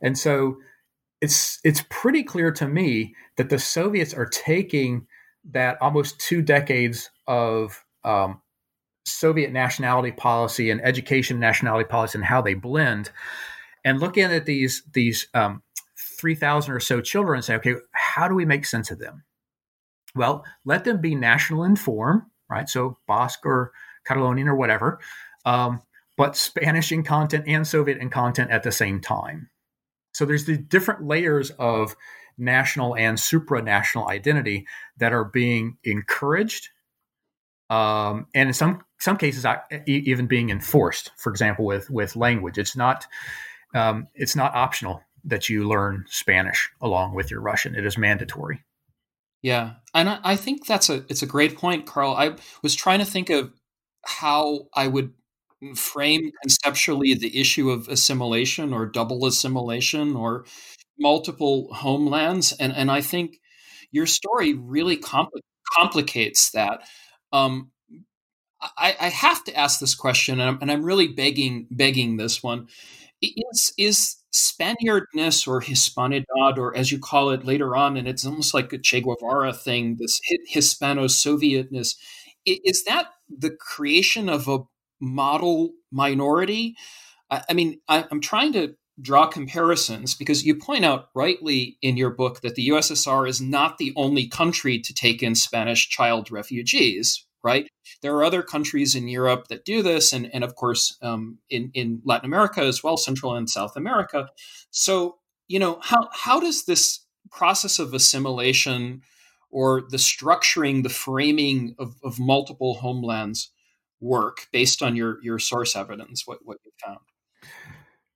And 0.00 0.16
so 0.16 0.58
it's 1.20 1.58
it's 1.64 1.82
pretty 1.90 2.22
clear 2.22 2.52
to 2.52 2.68
me 2.68 3.16
that 3.38 3.50
the 3.50 3.58
Soviets 3.58 4.14
are 4.14 4.26
taking 4.26 5.08
that 5.50 5.82
almost 5.82 6.20
two 6.20 6.42
decades 6.42 7.10
of 7.26 7.84
um, 8.04 8.40
Soviet 9.04 9.50
nationality 9.50 10.12
policy 10.12 10.70
and 10.70 10.80
education 10.84 11.40
nationality 11.40 11.88
policy 11.88 12.18
and 12.18 12.24
how 12.24 12.40
they 12.40 12.54
blend, 12.54 13.10
and 13.84 13.98
looking 13.98 14.22
at 14.22 14.46
these 14.46 14.84
these 14.92 15.26
um, 15.34 15.60
three 16.22 16.36
thousand 16.36 16.72
or 16.72 16.80
so 16.80 17.00
children 17.00 17.38
and 17.38 17.44
say, 17.44 17.56
okay, 17.56 17.74
how 17.90 18.28
do 18.28 18.34
we 18.34 18.44
make 18.44 18.64
sense 18.64 18.92
of 18.92 19.00
them? 19.00 19.24
Well, 20.14 20.44
let 20.64 20.84
them 20.84 21.00
be 21.00 21.16
national 21.16 21.64
in 21.64 21.74
form, 21.74 22.30
right? 22.48 22.68
So 22.68 22.98
Basque 23.08 23.44
or 23.44 23.72
Catalonian 24.06 24.46
or 24.46 24.54
whatever, 24.54 25.00
um, 25.44 25.82
but 26.16 26.36
Spanish 26.36 26.92
in 26.92 27.02
content 27.02 27.44
and 27.48 27.66
Soviet 27.66 27.98
in 27.98 28.08
content 28.08 28.52
at 28.52 28.62
the 28.62 28.70
same 28.70 29.00
time. 29.00 29.50
So 30.12 30.24
there's 30.24 30.44
the 30.44 30.56
different 30.56 31.04
layers 31.04 31.50
of 31.58 31.96
national 32.38 32.94
and 32.94 33.18
supranational 33.18 34.08
identity 34.08 34.66
that 34.98 35.12
are 35.12 35.24
being 35.24 35.78
encouraged, 35.82 36.68
um, 37.68 38.26
and 38.32 38.48
in 38.48 38.54
some 38.54 38.82
some 39.00 39.16
cases, 39.16 39.44
even 39.86 40.28
being 40.28 40.50
enforced. 40.50 41.10
For 41.16 41.30
example, 41.30 41.64
with 41.64 41.90
with 41.90 42.14
language, 42.14 42.58
it's 42.58 42.76
not 42.76 43.06
um, 43.74 44.06
it's 44.14 44.36
not 44.36 44.54
optional 44.54 45.02
that 45.24 45.48
you 45.48 45.68
learn 45.68 46.04
Spanish 46.08 46.70
along 46.80 47.14
with 47.14 47.30
your 47.30 47.40
Russian. 47.40 47.74
It 47.74 47.86
is 47.86 47.96
mandatory. 47.96 48.62
Yeah, 49.42 49.74
and 49.94 50.08
I, 50.08 50.20
I 50.22 50.36
think 50.36 50.66
that's 50.66 50.88
a 50.88 51.04
it's 51.08 51.22
a 51.22 51.26
great 51.26 51.56
point, 51.56 51.86
Karl. 51.86 52.14
I 52.14 52.36
was 52.62 52.74
trying 52.74 53.00
to 53.00 53.04
think 53.04 53.30
of 53.30 53.52
how 54.04 54.68
I 54.74 54.86
would 54.86 55.12
frame 55.74 56.30
conceptually 56.42 57.14
the 57.14 57.40
issue 57.40 57.70
of 57.70 57.88
assimilation 57.88 58.72
or 58.72 58.86
double 58.86 59.24
assimilation 59.26 60.16
or 60.16 60.44
multiple 60.98 61.72
homelands. 61.72 62.52
And, 62.52 62.72
and 62.74 62.90
I 62.90 63.00
think 63.00 63.40
your 63.90 64.06
story 64.06 64.54
really 64.54 64.96
compl- 64.96 65.40
complicates 65.76 66.50
that. 66.50 66.82
Um, 67.32 67.70
I, 68.60 68.94
I, 69.00 69.08
have 69.08 69.42
to 69.44 69.56
ask 69.56 69.80
this 69.80 69.94
question, 69.94 70.38
and 70.38 70.50
I'm, 70.50 70.58
and 70.60 70.70
I'm, 70.70 70.84
really 70.84 71.08
begging 71.08 71.66
begging 71.70 72.16
this 72.16 72.44
one: 72.44 72.68
is 73.20 73.72
is 73.76 74.16
Spaniardness 74.34 75.46
or 75.46 75.60
Hispanidad, 75.60 76.56
or 76.56 76.76
as 76.76 76.90
you 76.90 76.98
call 76.98 77.30
it 77.30 77.44
later 77.44 77.76
on, 77.76 77.96
and 77.96 78.08
it's 78.08 78.24
almost 78.24 78.54
like 78.54 78.72
a 78.72 78.78
Che 78.78 79.00
Guevara 79.02 79.52
thing, 79.52 79.96
this 79.98 80.18
Hispano-Sovietness, 80.48 81.96
is 82.46 82.84
that 82.84 83.08
the 83.28 83.50
creation 83.50 84.28
of 84.28 84.48
a 84.48 84.60
model 85.00 85.72
minority. 85.90 86.74
I 87.30 87.52
mean, 87.52 87.80
I'm 87.88 88.20
trying 88.20 88.52
to 88.54 88.74
draw 89.00 89.26
comparisons 89.26 90.14
because 90.14 90.44
you 90.44 90.54
point 90.54 90.84
out 90.84 91.06
rightly 91.14 91.78
in 91.82 91.96
your 91.96 92.10
book 92.10 92.42
that 92.42 92.54
the 92.54 92.68
USSR 92.68 93.28
is 93.28 93.40
not 93.40 93.78
the 93.78 93.92
only 93.96 94.28
country 94.28 94.78
to 94.78 94.94
take 94.94 95.22
in 95.22 95.34
Spanish 95.34 95.88
child 95.88 96.30
refugees, 96.30 97.26
right? 97.42 97.68
There 98.02 98.14
are 98.14 98.24
other 98.24 98.42
countries 98.42 98.94
in 98.94 99.08
Europe 99.08 99.48
that 99.48 99.64
do 99.64 99.82
this, 99.82 100.12
and, 100.12 100.32
and 100.32 100.44
of 100.44 100.54
course 100.54 100.96
um, 101.02 101.38
in, 101.50 101.70
in 101.74 102.00
Latin 102.04 102.26
America 102.26 102.60
as 102.62 102.82
well, 102.82 102.96
Central 102.96 103.34
and 103.34 103.48
South 103.48 103.76
America. 103.76 104.28
So, 104.70 105.16
you 105.48 105.58
know, 105.58 105.78
how, 105.82 106.08
how 106.12 106.40
does 106.40 106.64
this 106.64 107.00
process 107.30 107.78
of 107.78 107.94
assimilation 107.94 109.02
or 109.50 109.82
the 109.90 109.96
structuring, 109.96 110.82
the 110.82 110.88
framing 110.88 111.74
of, 111.78 111.96
of 112.02 112.18
multiple 112.18 112.74
homelands 112.74 113.50
work 114.02 114.48
based 114.52 114.82
on 114.82 114.96
your 114.96 115.18
your 115.22 115.38
source 115.38 115.76
evidence 115.76 116.26
what 116.26 116.40
what 116.42 116.58
you 116.64 116.72
found 116.84 116.98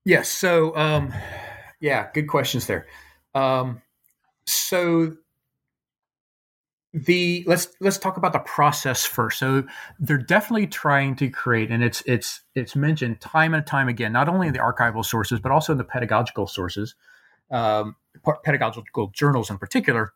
yes 0.05 0.29
so 0.29 0.77
um 0.77 1.15
yeah 1.81 2.09
good 2.12 2.27
questions 2.27 2.67
there 2.67 2.87
um 3.35 3.81
so 4.47 5.17
the 7.04 7.44
let's 7.46 7.68
let's 7.80 7.98
talk 7.98 8.16
about 8.16 8.32
the 8.32 8.38
process 8.40 9.04
first 9.04 9.38
so 9.38 9.62
they're 9.98 10.16
definitely 10.16 10.66
trying 10.66 11.14
to 11.14 11.28
create 11.28 11.70
and 11.70 11.85
it's 11.85 12.02
it's 12.06 12.42
it's 12.54 12.74
mentioned 12.74 13.20
time 13.20 13.52
and 13.52 13.66
time 13.66 13.88
again 13.88 14.12
not 14.12 14.28
only 14.28 14.46
in 14.46 14.52
the 14.52 14.59
archival 14.59 15.04
sources 15.04 15.38
but 15.38 15.52
also 15.52 15.72
in 15.72 15.78
the 15.78 15.85
pedagogical 15.85 16.47
sources 16.47 16.94
um, 17.51 17.97
pedagogical 18.44 19.09
journals 19.14 19.51
in 19.51 19.59
particular 19.59 20.12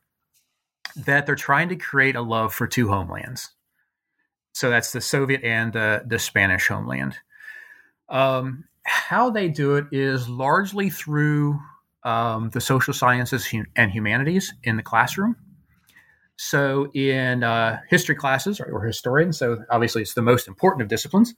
that 0.96 1.26
they're 1.26 1.34
trying 1.34 1.68
to 1.68 1.76
create 1.76 2.16
a 2.16 2.22
love 2.22 2.52
for 2.52 2.66
two 2.66 2.88
homelands 2.88 3.50
so 4.52 4.70
that's 4.70 4.92
the 4.92 5.00
Soviet 5.00 5.42
and 5.44 5.72
the, 5.72 6.02
the 6.06 6.18
Spanish 6.18 6.68
homeland. 6.68 7.16
Um, 8.08 8.64
how 8.82 9.30
they 9.30 9.48
do 9.48 9.76
it 9.76 9.86
is 9.92 10.28
largely 10.28 10.90
through 10.90 11.60
um, 12.02 12.50
the 12.50 12.60
social 12.60 12.94
sciences 12.94 13.48
and 13.76 13.90
humanities 13.90 14.52
in 14.64 14.76
the 14.76 14.82
classroom. 14.82 15.36
So, 16.42 16.90
in 16.94 17.44
uh, 17.44 17.80
history 17.90 18.14
classes 18.14 18.60
or, 18.60 18.64
or 18.64 18.82
historians, 18.82 19.38
so 19.38 19.62
obviously 19.68 20.00
it's 20.00 20.14
the 20.14 20.22
most 20.22 20.48
important 20.48 20.80
of 20.80 20.88
disciplines, 20.88 21.34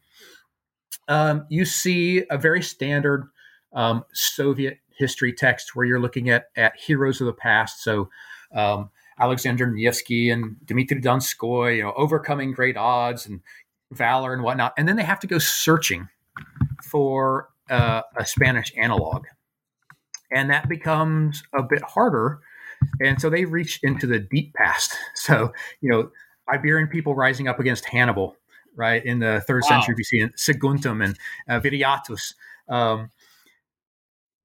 um, 1.08 1.44
you 1.48 1.64
see 1.64 2.22
a 2.30 2.38
very 2.38 2.62
standard 2.62 3.26
um, 3.72 4.04
Soviet 4.12 4.78
history 4.96 5.32
text 5.32 5.74
where 5.74 5.84
you're 5.84 5.98
looking 5.98 6.30
at, 6.30 6.50
at 6.54 6.78
heroes 6.78 7.20
of 7.20 7.26
the 7.26 7.32
past. 7.32 7.82
So, 7.82 8.10
um, 8.54 8.90
Alexander 9.18 9.66
Nevsky 9.66 10.30
and 10.30 10.54
Dmitry 10.64 11.00
Donskoy, 11.00 11.78
you 11.78 11.82
know, 11.82 11.94
overcoming 11.96 12.52
great 12.52 12.76
odds 12.76 13.26
and 13.26 13.40
valor 13.90 14.32
and 14.32 14.44
whatnot. 14.44 14.72
And 14.78 14.86
then 14.86 14.94
they 14.94 15.02
have 15.02 15.18
to 15.20 15.26
go 15.26 15.38
searching 15.38 16.08
for 16.80 17.48
uh, 17.68 18.02
a 18.16 18.24
Spanish 18.24 18.72
analog, 18.76 19.24
and 20.30 20.48
that 20.50 20.68
becomes 20.68 21.42
a 21.52 21.64
bit 21.64 21.82
harder. 21.82 22.38
And 23.00 23.20
so 23.20 23.30
they 23.30 23.44
reach 23.44 23.80
into 23.82 24.06
the 24.06 24.18
deep 24.18 24.54
past. 24.54 24.96
So 25.14 25.52
you 25.80 25.90
know, 25.90 26.10
Iberian 26.52 26.88
people 26.88 27.14
rising 27.14 27.46
up 27.46 27.60
against 27.60 27.84
Hannibal, 27.84 28.36
right 28.74 29.04
in 29.04 29.20
the 29.20 29.42
third 29.46 29.62
wow. 29.62 29.80
century 29.80 29.94
BC, 29.94 30.22
and 30.22 30.34
Saguntum 30.34 31.04
and 31.04 31.16
uh, 31.48 31.60
Viriathus. 31.60 32.34
Um, 32.68 33.10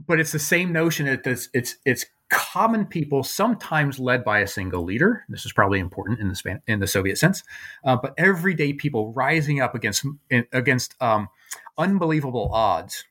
but 0.05 0.19
it's 0.19 0.31
the 0.31 0.39
same 0.39 0.71
notion 0.71 1.07
that 1.07 1.25
it's 1.25 1.49
it's 1.53 1.77
it's 1.85 2.05
common 2.29 2.85
people, 2.85 3.23
sometimes 3.23 3.99
led 3.99 4.23
by 4.23 4.39
a 4.39 4.47
single 4.47 4.83
leader. 4.83 5.23
This 5.29 5.45
is 5.45 5.53
probably 5.53 5.79
important 5.79 6.19
in 6.19 6.29
the 6.29 6.35
Span- 6.35 6.61
in 6.67 6.79
the 6.79 6.88
Soviet 6.88 7.17
sense, 7.17 7.43
uh, 7.83 7.95
but 7.95 8.13
everyday 8.17 8.73
people 8.73 9.13
rising 9.13 9.61
up 9.61 9.73
against 9.73 10.05
against 10.51 10.95
um, 11.01 11.29
unbelievable 11.77 12.49
odds 12.53 13.05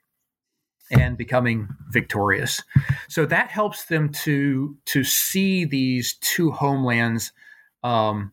and 0.91 1.17
becoming 1.17 1.69
victorious. 1.91 2.63
So 3.09 3.27
that 3.27 3.51
helps 3.51 3.87
them 3.87 4.11
to 4.25 4.77
to 4.87 5.05
see 5.05 5.65
these 5.65 6.17
two 6.21 6.51
homelands 6.53 7.33
um, 7.83 8.33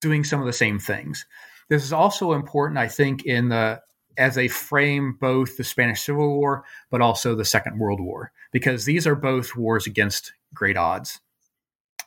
doing 0.00 0.24
some 0.24 0.40
of 0.40 0.46
the 0.46 0.52
same 0.52 0.78
things. 0.78 1.26
This 1.68 1.84
is 1.84 1.92
also 1.92 2.32
important, 2.32 2.78
I 2.78 2.88
think, 2.88 3.24
in 3.24 3.48
the 3.48 3.80
as 4.18 4.34
they 4.34 4.48
frame 4.48 5.16
both 5.20 5.56
the 5.56 5.64
Spanish 5.64 6.02
Civil 6.02 6.36
War 6.36 6.64
but 6.90 7.00
also 7.00 7.34
the 7.34 7.44
Second 7.44 7.78
World 7.78 8.00
War, 8.00 8.32
because 8.52 8.84
these 8.84 9.06
are 9.06 9.14
both 9.14 9.56
wars 9.56 9.86
against 9.86 10.32
great 10.52 10.76
odds. 10.76 11.20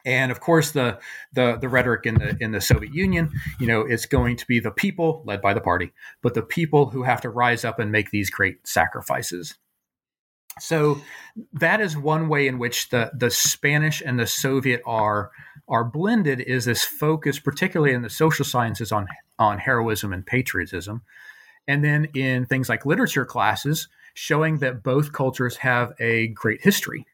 And 0.06 0.32
of 0.32 0.42
course, 0.42 0.72
the, 0.72 1.00
the 1.32 1.58
the 1.60 1.70
rhetoric 1.70 2.06
in 2.06 2.16
the 2.16 2.36
in 2.42 2.52
the 2.52 2.60
Soviet 2.60 2.94
Union, 2.94 3.32
you 3.60 3.68
know, 3.68 3.82
it's 3.82 4.06
going 4.06 4.36
to 4.36 4.46
be 4.46 4.60
the 4.60 4.72
people 4.72 5.24
led 5.26 5.42
by 5.42 5.54
the 5.54 5.62
party, 5.62 5.94
but 6.22 6.34
the 6.34 6.42
people 6.42 6.90
who 6.90 7.04
have 7.04 7.22
to 7.22 7.30
rise 7.30 7.64
up 7.64 7.80
and 7.80 7.92
make 7.92 8.12
these 8.12 8.30
great 8.30 8.68
sacrifices. 8.68 9.56
So 10.60 11.02
that 11.54 11.82
is 11.82 11.98
one 11.98 12.28
way 12.28 12.48
in 12.48 12.60
which 12.60 12.90
the 12.90 13.12
the 13.14 13.30
Spanish 13.32 14.02
and 14.06 14.20
the 14.20 14.28
Soviet 14.28 14.82
are 14.86 15.32
are 15.68 15.84
blended. 15.84 16.42
Is 16.42 16.66
this 16.66 16.84
focus, 16.84 17.40
particularly 17.40 17.94
in 17.94 18.02
the 18.02 18.10
social 18.10 18.46
sciences, 18.46 18.92
on 18.92 19.08
on 19.40 19.58
heroism 19.58 20.14
and 20.14 20.26
patriotism, 20.26 21.02
and 21.68 21.84
then 21.84 22.06
in 22.14 22.46
things 22.46 22.70
like 22.70 22.86
literature 22.86 23.26
classes, 23.26 23.88
showing 24.14 24.60
that 24.60 24.84
both 24.84 25.12
cultures 25.12 25.58
have 25.58 25.94
a 26.00 26.28
great 26.30 26.62
history. 26.62 27.06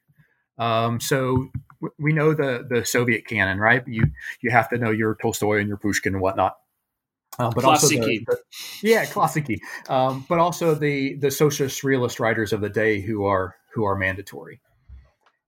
Um, 0.57 0.99
so 0.99 1.49
we 1.97 2.11
know 2.11 2.33
the 2.33 2.65
the 2.69 2.85
Soviet 2.85 3.25
canon, 3.25 3.59
right? 3.59 3.87
You 3.87 4.03
you 4.41 4.51
have 4.51 4.69
to 4.69 4.77
know 4.77 4.91
your 4.91 5.15
Tolstoy 5.15 5.59
and 5.59 5.67
your 5.67 5.77
Pushkin 5.77 6.13
and 6.15 6.21
whatnot. 6.21 6.57
Uh, 7.39 7.49
but 7.55 7.63
also 7.63 7.87
the, 7.87 8.25
the, 8.27 8.37
yeah, 8.83 9.05
classicy. 9.05 9.59
Um, 9.87 10.25
but 10.27 10.39
also 10.39 10.75
the 10.75 11.15
the 11.15 11.31
socialist 11.31 11.83
realist 11.83 12.19
writers 12.19 12.51
of 12.51 12.59
the 12.59 12.69
day 12.69 12.99
who 12.99 13.25
are 13.25 13.55
who 13.73 13.85
are 13.85 13.95
mandatory. 13.95 14.59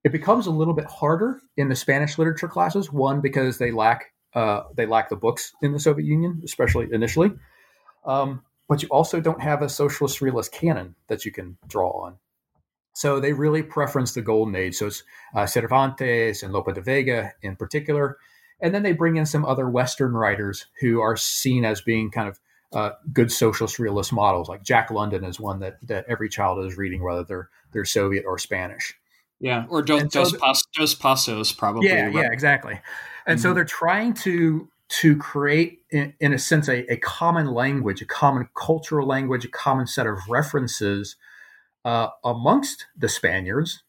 It 0.04 0.12
becomes 0.12 0.48
a 0.48 0.52
little 0.52 0.74
bit 0.74 0.86
harder 0.86 1.42
in 1.58 1.70
the 1.70 1.76
Spanish 1.76 2.18
literature 2.18 2.48
classes. 2.48 2.92
One 2.92 3.20
because 3.20 3.58
they 3.58 3.72
lack 3.72 4.14
uh, 4.34 4.64
they 4.74 4.86
lack 4.86 5.10
the 5.10 5.18
books 5.18 5.54
in 5.62 5.74
the 5.74 5.80
Soviet 5.80 6.06
Union, 6.06 6.42
especially 6.46 6.88
initially. 6.92 7.34
Um, 8.06 8.44
but 8.70 8.82
you 8.82 8.88
also 8.88 9.20
don't 9.20 9.42
have 9.42 9.62
a 9.62 9.68
socialist 9.68 10.22
realist 10.22 10.54
canon 10.54 10.96
that 11.08 11.26
you 11.26 11.32
can 11.32 11.58
draw 11.68 11.90
on. 12.06 12.16
So 12.94 13.20
they 13.20 13.34
really 13.34 13.64
preference 13.64 14.14
the 14.14 14.22
golden 14.22 14.56
age. 14.56 14.76
So 14.76 14.88
it's 14.88 15.04
uh, 15.36 15.46
Cervantes 15.46 16.44
and 16.44 16.54
Lope 16.54 16.74
de 16.74 16.82
Vega 16.82 17.34
in 17.42 17.58
particular. 17.58 18.18
And 18.62 18.74
then 18.74 18.84
they 18.84 18.94
bring 18.94 19.18
in 19.18 19.26
some 19.26 19.46
other 19.46 19.70
Western 19.70 20.14
writers 20.14 20.68
who 20.82 21.02
are 21.02 21.18
seen 21.18 21.66
as 21.66 21.82
being 21.82 22.12
kind 22.12 22.28
of 22.28 22.40
uh, 22.74 22.92
good 23.12 23.32
socialist 23.32 23.80
realist 23.80 24.14
models. 24.14 24.48
Like 24.48 24.64
Jack 24.64 24.92
London 24.92 25.24
is 25.24 25.40
one 25.40 25.60
that, 25.60 25.78
that 25.88 26.06
every 26.08 26.30
child 26.30 26.66
is 26.66 26.78
reading, 26.78 27.04
whether 27.04 27.24
they're, 27.24 27.50
they're 27.74 27.86
Soviet 27.86 28.24
or 28.26 28.38
Spanish. 28.38 28.94
Yeah, 29.40 29.66
or 29.70 29.82
Dos, 29.82 30.02
so 30.02 30.08
Dos, 30.08 30.38
Pas- 30.38 30.64
Dos 30.76 30.96
Passos, 30.96 31.52
probably. 31.52 31.90
Yeah, 31.90 32.10
yeah, 32.10 32.30
exactly. 32.32 32.80
And 33.26 33.38
mm-hmm. 33.38 33.42
so 33.42 33.54
they're 33.54 33.66
trying 33.66 34.14
to 34.16 34.70
to 34.92 35.16
create, 35.16 35.80
in, 35.90 36.14
in 36.20 36.34
a 36.34 36.38
sense, 36.38 36.68
a, 36.68 36.92
a, 36.92 36.98
common 36.98 37.48
language, 37.48 38.02
a 38.02 38.06
common 38.06 38.50
cultural 38.58 39.08
language, 39.08 39.46
a 39.46 39.48
common 39.48 39.88
set 39.88 40.06
of 40.06 40.18
references 40.28 41.16
uh, 41.86 42.10
amongst 42.26 42.88
the 42.98 43.08
Spaniards, 43.08 43.84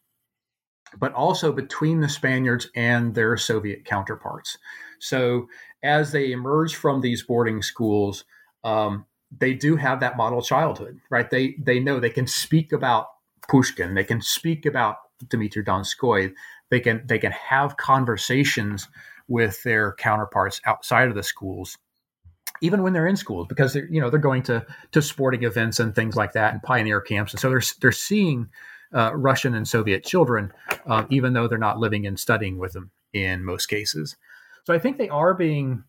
but 0.98 1.12
also 1.12 1.52
between 1.52 2.00
the 2.00 2.08
Spaniards 2.08 2.68
and 2.74 3.14
their 3.14 3.36
Soviet 3.36 3.84
counterparts. 3.84 4.58
So 4.98 5.48
as 5.82 6.12
they 6.12 6.32
emerge 6.32 6.76
from 6.76 7.00
these 7.00 7.22
boarding 7.22 7.62
schools, 7.62 8.24
um, 8.64 9.06
they 9.36 9.54
do 9.54 9.76
have 9.76 10.00
that 10.00 10.16
model 10.16 10.42
childhood, 10.42 11.00
right? 11.10 11.28
They 11.28 11.56
they 11.58 11.80
know 11.80 11.98
they 11.98 12.10
can 12.10 12.26
speak 12.26 12.72
about 12.72 13.06
Pushkin, 13.48 13.94
they 13.94 14.04
can 14.04 14.20
speak 14.20 14.66
about 14.66 14.96
Dmitry 15.28 15.64
Donskoy, 15.64 16.32
they 16.70 16.80
can 16.80 17.02
they 17.06 17.18
can 17.18 17.32
have 17.32 17.76
conversations 17.76 18.88
with 19.28 19.62
their 19.62 19.94
counterparts 19.94 20.60
outside 20.66 21.08
of 21.08 21.14
the 21.14 21.22
schools 21.22 21.76
even 22.62 22.82
when 22.82 22.92
they're 22.92 23.06
in 23.06 23.16
schools 23.16 23.46
because 23.48 23.72
they're 23.72 23.88
you 23.90 24.00
know 24.00 24.08
they're 24.08 24.18
going 24.18 24.42
to 24.42 24.64
to 24.92 25.02
sporting 25.02 25.42
events 25.42 25.80
and 25.80 25.94
things 25.94 26.16
like 26.16 26.32
that 26.32 26.52
and 26.52 26.62
pioneer 26.62 27.00
camps 27.00 27.32
and 27.32 27.40
so 27.40 27.50
they're 27.50 27.62
they're 27.80 27.92
seeing 27.92 28.48
uh, 28.94 29.12
Russian 29.14 29.54
and 29.54 29.66
Soviet 29.66 30.04
children 30.04 30.52
um, 30.86 31.06
even 31.10 31.32
though 31.32 31.48
they're 31.48 31.58
not 31.58 31.78
living 31.78 32.06
and 32.06 32.18
studying 32.18 32.58
with 32.58 32.72
them 32.72 32.90
in 33.12 33.44
most 33.44 33.66
cases 33.66 34.16
so 34.64 34.74
I 34.74 34.78
think 34.78 34.98
they 34.98 35.08
are 35.08 35.34
being 35.34 35.84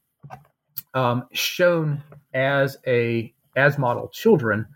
um, 0.93 1.25
shown 1.31 2.03
as 2.33 2.77
a 2.87 3.33
as 3.55 3.77
model 3.77 4.07
children 4.09 4.67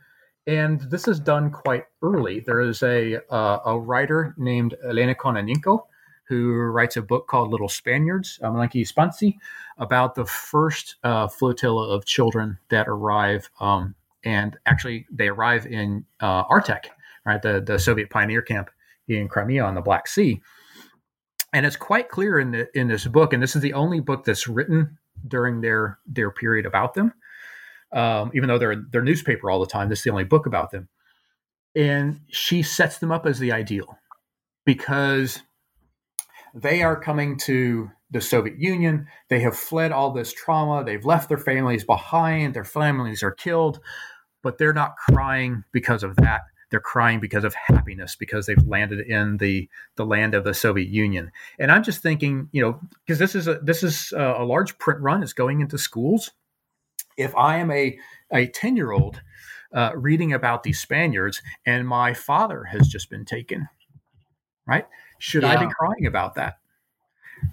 and 0.45 0.79
this 0.81 1.07
is 1.07 1.19
done 1.19 1.51
quite 1.51 1.85
early 2.01 2.39
there 2.41 2.61
is 2.61 2.83
a 2.83 3.17
uh, 3.31 3.59
a 3.65 3.79
writer 3.79 4.33
named 4.37 4.75
Elena 4.83 5.15
Kononenko 5.15 5.83
who 6.27 6.53
writes 6.53 6.97
a 6.97 7.01
book 7.01 7.27
called 7.27 7.49
Little 7.49 7.69
Spaniards, 7.69 8.39
Malenki 8.41 8.81
Ispanci, 8.81 9.37
about 9.77 10.15
the 10.15 10.25
first 10.25 10.95
uh, 11.03 11.27
flotilla 11.27 11.87
of 11.89 12.05
children 12.05 12.57
that 12.69 12.87
arrive. 12.87 13.49
Um, 13.59 13.95
and 14.23 14.57
actually, 14.65 15.05
they 15.09 15.29
arrive 15.29 15.65
in 15.65 16.05
uh, 16.19 16.43
Artek, 16.45 16.87
right, 17.33 17.41
the, 17.41 17.61
the 17.61 17.79
Soviet 17.79 18.09
pioneer 18.09 18.41
camp 18.41 18.69
in 19.07 19.27
Crimea 19.27 19.63
on 19.63 19.75
the 19.75 19.81
Black 19.81 20.07
Sea. 20.07 20.41
And 21.53 21.65
it's 21.65 21.75
quite 21.75 22.09
clear 22.09 22.39
in 22.39 22.51
the 22.51 22.67
in 22.77 22.87
this 22.87 23.05
book, 23.05 23.33
and 23.33 23.41
this 23.41 23.55
is 23.55 23.61
the 23.61 23.73
only 23.73 23.99
book 23.99 24.25
that's 24.25 24.47
written 24.47 24.97
during 25.27 25.61
their 25.61 25.99
their 26.05 26.29
period 26.29 26.65
about 26.65 26.93
them. 26.93 27.13
Um, 27.93 28.31
even 28.33 28.49
though 28.49 28.57
they're 28.57 28.83
their 28.91 29.01
newspaper 29.01 29.49
all 29.49 29.59
the 29.59 29.65
time, 29.65 29.89
this 29.89 29.99
is 29.99 30.03
the 30.03 30.11
only 30.11 30.25
book 30.25 30.45
about 30.45 30.71
them. 30.71 30.89
And 31.75 32.21
she 32.29 32.63
sets 32.63 32.97
them 32.97 33.11
up 33.11 33.25
as 33.25 33.39
the 33.39 33.51
ideal 33.51 33.97
because 34.65 35.41
they 36.53 36.81
are 36.81 36.99
coming 36.99 37.37
to 37.37 37.91
the 38.11 38.21
Soviet 38.21 38.59
Union. 38.59 39.07
They 39.29 39.39
have 39.41 39.55
fled 39.55 39.91
all 39.91 40.11
this 40.11 40.33
trauma. 40.33 40.83
They've 40.83 41.05
left 41.05 41.29
their 41.29 41.37
families 41.37 41.83
behind. 41.83 42.53
Their 42.53 42.65
families 42.65 43.23
are 43.23 43.31
killed, 43.31 43.79
but 44.43 44.57
they're 44.57 44.73
not 44.73 44.95
crying 44.97 45.63
because 45.71 46.03
of 46.03 46.15
that. 46.17 46.41
They're 46.69 46.79
crying 46.79 47.19
because 47.19 47.43
of 47.43 47.53
happiness 47.53 48.15
because 48.15 48.45
they've 48.45 48.67
landed 48.67 48.99
in 48.99 49.37
the 49.37 49.69
the 49.95 50.05
land 50.05 50.33
of 50.33 50.43
the 50.43 50.53
Soviet 50.53 50.89
Union. 50.89 51.31
And 51.59 51.71
I'm 51.71 51.83
just 51.83 52.01
thinking, 52.01 52.49
you 52.51 52.61
know, 52.61 52.79
because 53.05 53.19
this 53.19 53.35
is 53.35 53.47
a 53.47 53.59
this 53.59 53.83
is 53.83 54.11
a, 54.11 54.43
large 54.43 54.77
print 54.77 54.99
run. 54.99 55.23
It's 55.23 55.33
going 55.33 55.61
into 55.61 55.77
schools. 55.77 56.31
If 57.15 57.35
I 57.35 57.57
am 57.57 57.71
a 57.71 57.97
a 58.31 58.47
ten 58.47 58.75
year 58.75 58.91
old 58.91 59.21
uh, 59.73 59.91
reading 59.95 60.33
about 60.33 60.63
these 60.63 60.79
Spaniards 60.79 61.41
and 61.65 61.87
my 61.87 62.13
father 62.13 62.63
has 62.65 62.87
just 62.87 63.09
been 63.09 63.25
taken, 63.25 63.67
right? 64.65 64.85
Should 65.19 65.43
yeah. 65.43 65.59
I 65.59 65.65
be 65.65 65.71
crying 65.73 66.05
about 66.05 66.35
that? 66.35 66.59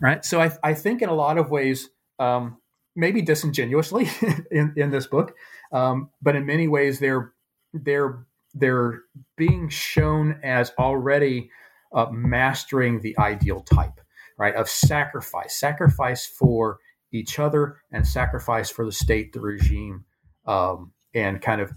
Right. 0.01 0.25
So 0.25 0.41
I, 0.41 0.51
I 0.63 0.75
think 0.75 1.03
in 1.03 1.09
a 1.09 1.15
lot 1.15 1.39
of 1.39 1.51
ways, 1.51 1.91
um, 2.19 2.59
maybe 2.97 3.23
disingenuously 3.23 4.09
in, 4.51 4.73
in 4.77 4.91
this 4.91 5.07
book, 5.07 5.35
um, 5.73 6.11
but 6.23 6.37
in 6.37 6.47
many 6.47 6.69
ways 6.69 6.99
they're 6.99 7.33
they're 7.73 8.25
they're 8.55 9.03
being 9.37 9.69
shown 9.69 10.39
as 10.43 10.73
already 10.79 11.51
uh, 11.93 12.07
mastering 12.11 13.01
the 13.01 13.17
ideal 13.19 13.61
type, 13.61 14.01
right? 14.39 14.55
Of 14.55 14.69
sacrifice, 14.69 15.59
sacrifice 15.59 16.27
for 16.27 16.79
each 17.13 17.39
other, 17.39 17.79
and 17.93 18.07
sacrifice 18.07 18.71
for 18.71 18.85
the 18.85 18.93
state, 18.93 19.33
the 19.33 19.41
regime, 19.41 20.05
um, 20.47 20.93
and 21.15 21.41
kind 21.41 21.61
of 21.61 21.73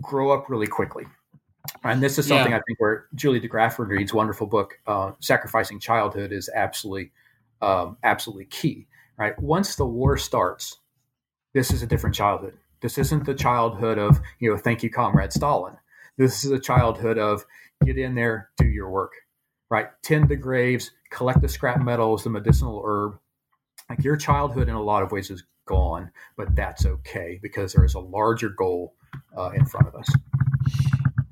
grow 0.00 0.30
up 0.30 0.48
really 0.48 0.66
quickly. 0.66 1.04
And 1.82 2.00
this 2.00 2.18
is 2.18 2.26
something 2.26 2.52
yeah. 2.52 2.58
I 2.58 2.62
think 2.66 2.78
where 2.78 3.06
Julie 3.14 3.40
deGraffenried 3.40 4.12
wonderful 4.12 4.46
book, 4.46 4.78
uh, 4.86 5.12
"Sacrificing 5.20 5.80
Childhood," 5.80 6.32
is 6.32 6.48
absolutely, 6.54 7.12
um, 7.60 7.96
absolutely 8.04 8.46
key. 8.46 8.86
Right. 9.18 9.36
Once 9.40 9.76
the 9.76 9.86
war 9.86 10.16
starts, 10.16 10.78
this 11.54 11.72
is 11.72 11.82
a 11.82 11.86
different 11.86 12.14
childhood. 12.14 12.58
This 12.82 12.98
isn't 12.98 13.24
the 13.24 13.34
childhood 13.34 13.98
of 13.98 14.20
you 14.38 14.50
know, 14.50 14.56
thank 14.56 14.82
you, 14.82 14.90
comrade 14.90 15.32
Stalin. 15.32 15.76
This 16.18 16.44
is 16.44 16.50
a 16.50 16.58
childhood 16.58 17.18
of 17.18 17.44
get 17.84 17.98
in 17.98 18.14
there, 18.14 18.50
do 18.56 18.66
your 18.66 18.90
work. 18.90 19.12
Right. 19.68 19.88
Tend 20.02 20.28
the 20.28 20.36
graves, 20.36 20.92
collect 21.10 21.40
the 21.40 21.48
scrap 21.48 21.82
metals, 21.82 22.24
the 22.24 22.30
medicinal 22.30 22.82
herb. 22.86 23.18
Like 23.90 24.04
your 24.04 24.16
childhood, 24.16 24.68
in 24.68 24.74
a 24.74 24.82
lot 24.82 25.02
of 25.02 25.12
ways, 25.12 25.30
is 25.30 25.44
gone, 25.66 26.10
but 26.36 26.54
that's 26.54 26.86
okay 26.86 27.38
because 27.42 27.72
there 27.72 27.84
is 27.84 27.94
a 27.94 28.00
larger 28.00 28.48
goal 28.48 28.94
uh, 29.36 29.50
in 29.54 29.64
front 29.64 29.88
of 29.88 29.94
us. 29.94 30.08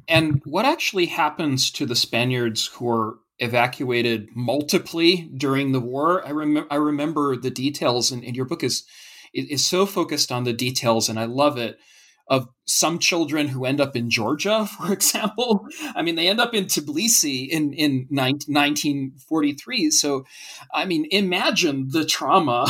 And 0.09 0.43
what 0.45 0.65
actually 0.65 1.07
happens 1.07 1.71
to 1.73 1.87
the 1.87 1.97
Spaniards 1.97 2.67
who 2.67 2.89
are 2.91 3.19
evacuated 3.39 4.29
multiply 4.35 5.15
during 5.37 5.73
the 5.73 5.81
war? 5.81 6.27
I, 6.27 6.31
rem- 6.33 6.67
I 6.71 6.77
remember 6.77 7.37
the 7.37 7.51
details, 7.51 8.13
and, 8.13 8.25
and 8.25 8.37
your 8.37 8.45
book 8.45 8.63
is 8.63 8.85
is 9.33 9.67
so 9.67 9.85
focused 9.85 10.31
on 10.31 10.45
the 10.45 10.53
details, 10.53 11.09
and 11.09 11.19
I 11.19 11.25
love 11.25 11.59
it 11.59 11.79
of 12.27 12.49
some 12.65 12.99
children 12.99 13.49
who 13.49 13.65
end 13.65 13.81
up 13.81 13.95
in 13.95 14.11
Georgia, 14.11 14.67
for 14.79 14.93
example. 14.93 15.67
I 15.95 16.03
mean, 16.03 16.15
they 16.15 16.29
end 16.29 16.41
up 16.41 16.55
in 16.55 16.65
Tbilisi 16.65 17.49
in, 17.49 17.73
in 17.73 18.07
1943. 18.09 19.91
So, 19.91 20.25
I 20.73 20.85
mean, 20.85 21.07
imagine 21.11 21.89
the 21.91 22.05
trauma. 22.05 22.67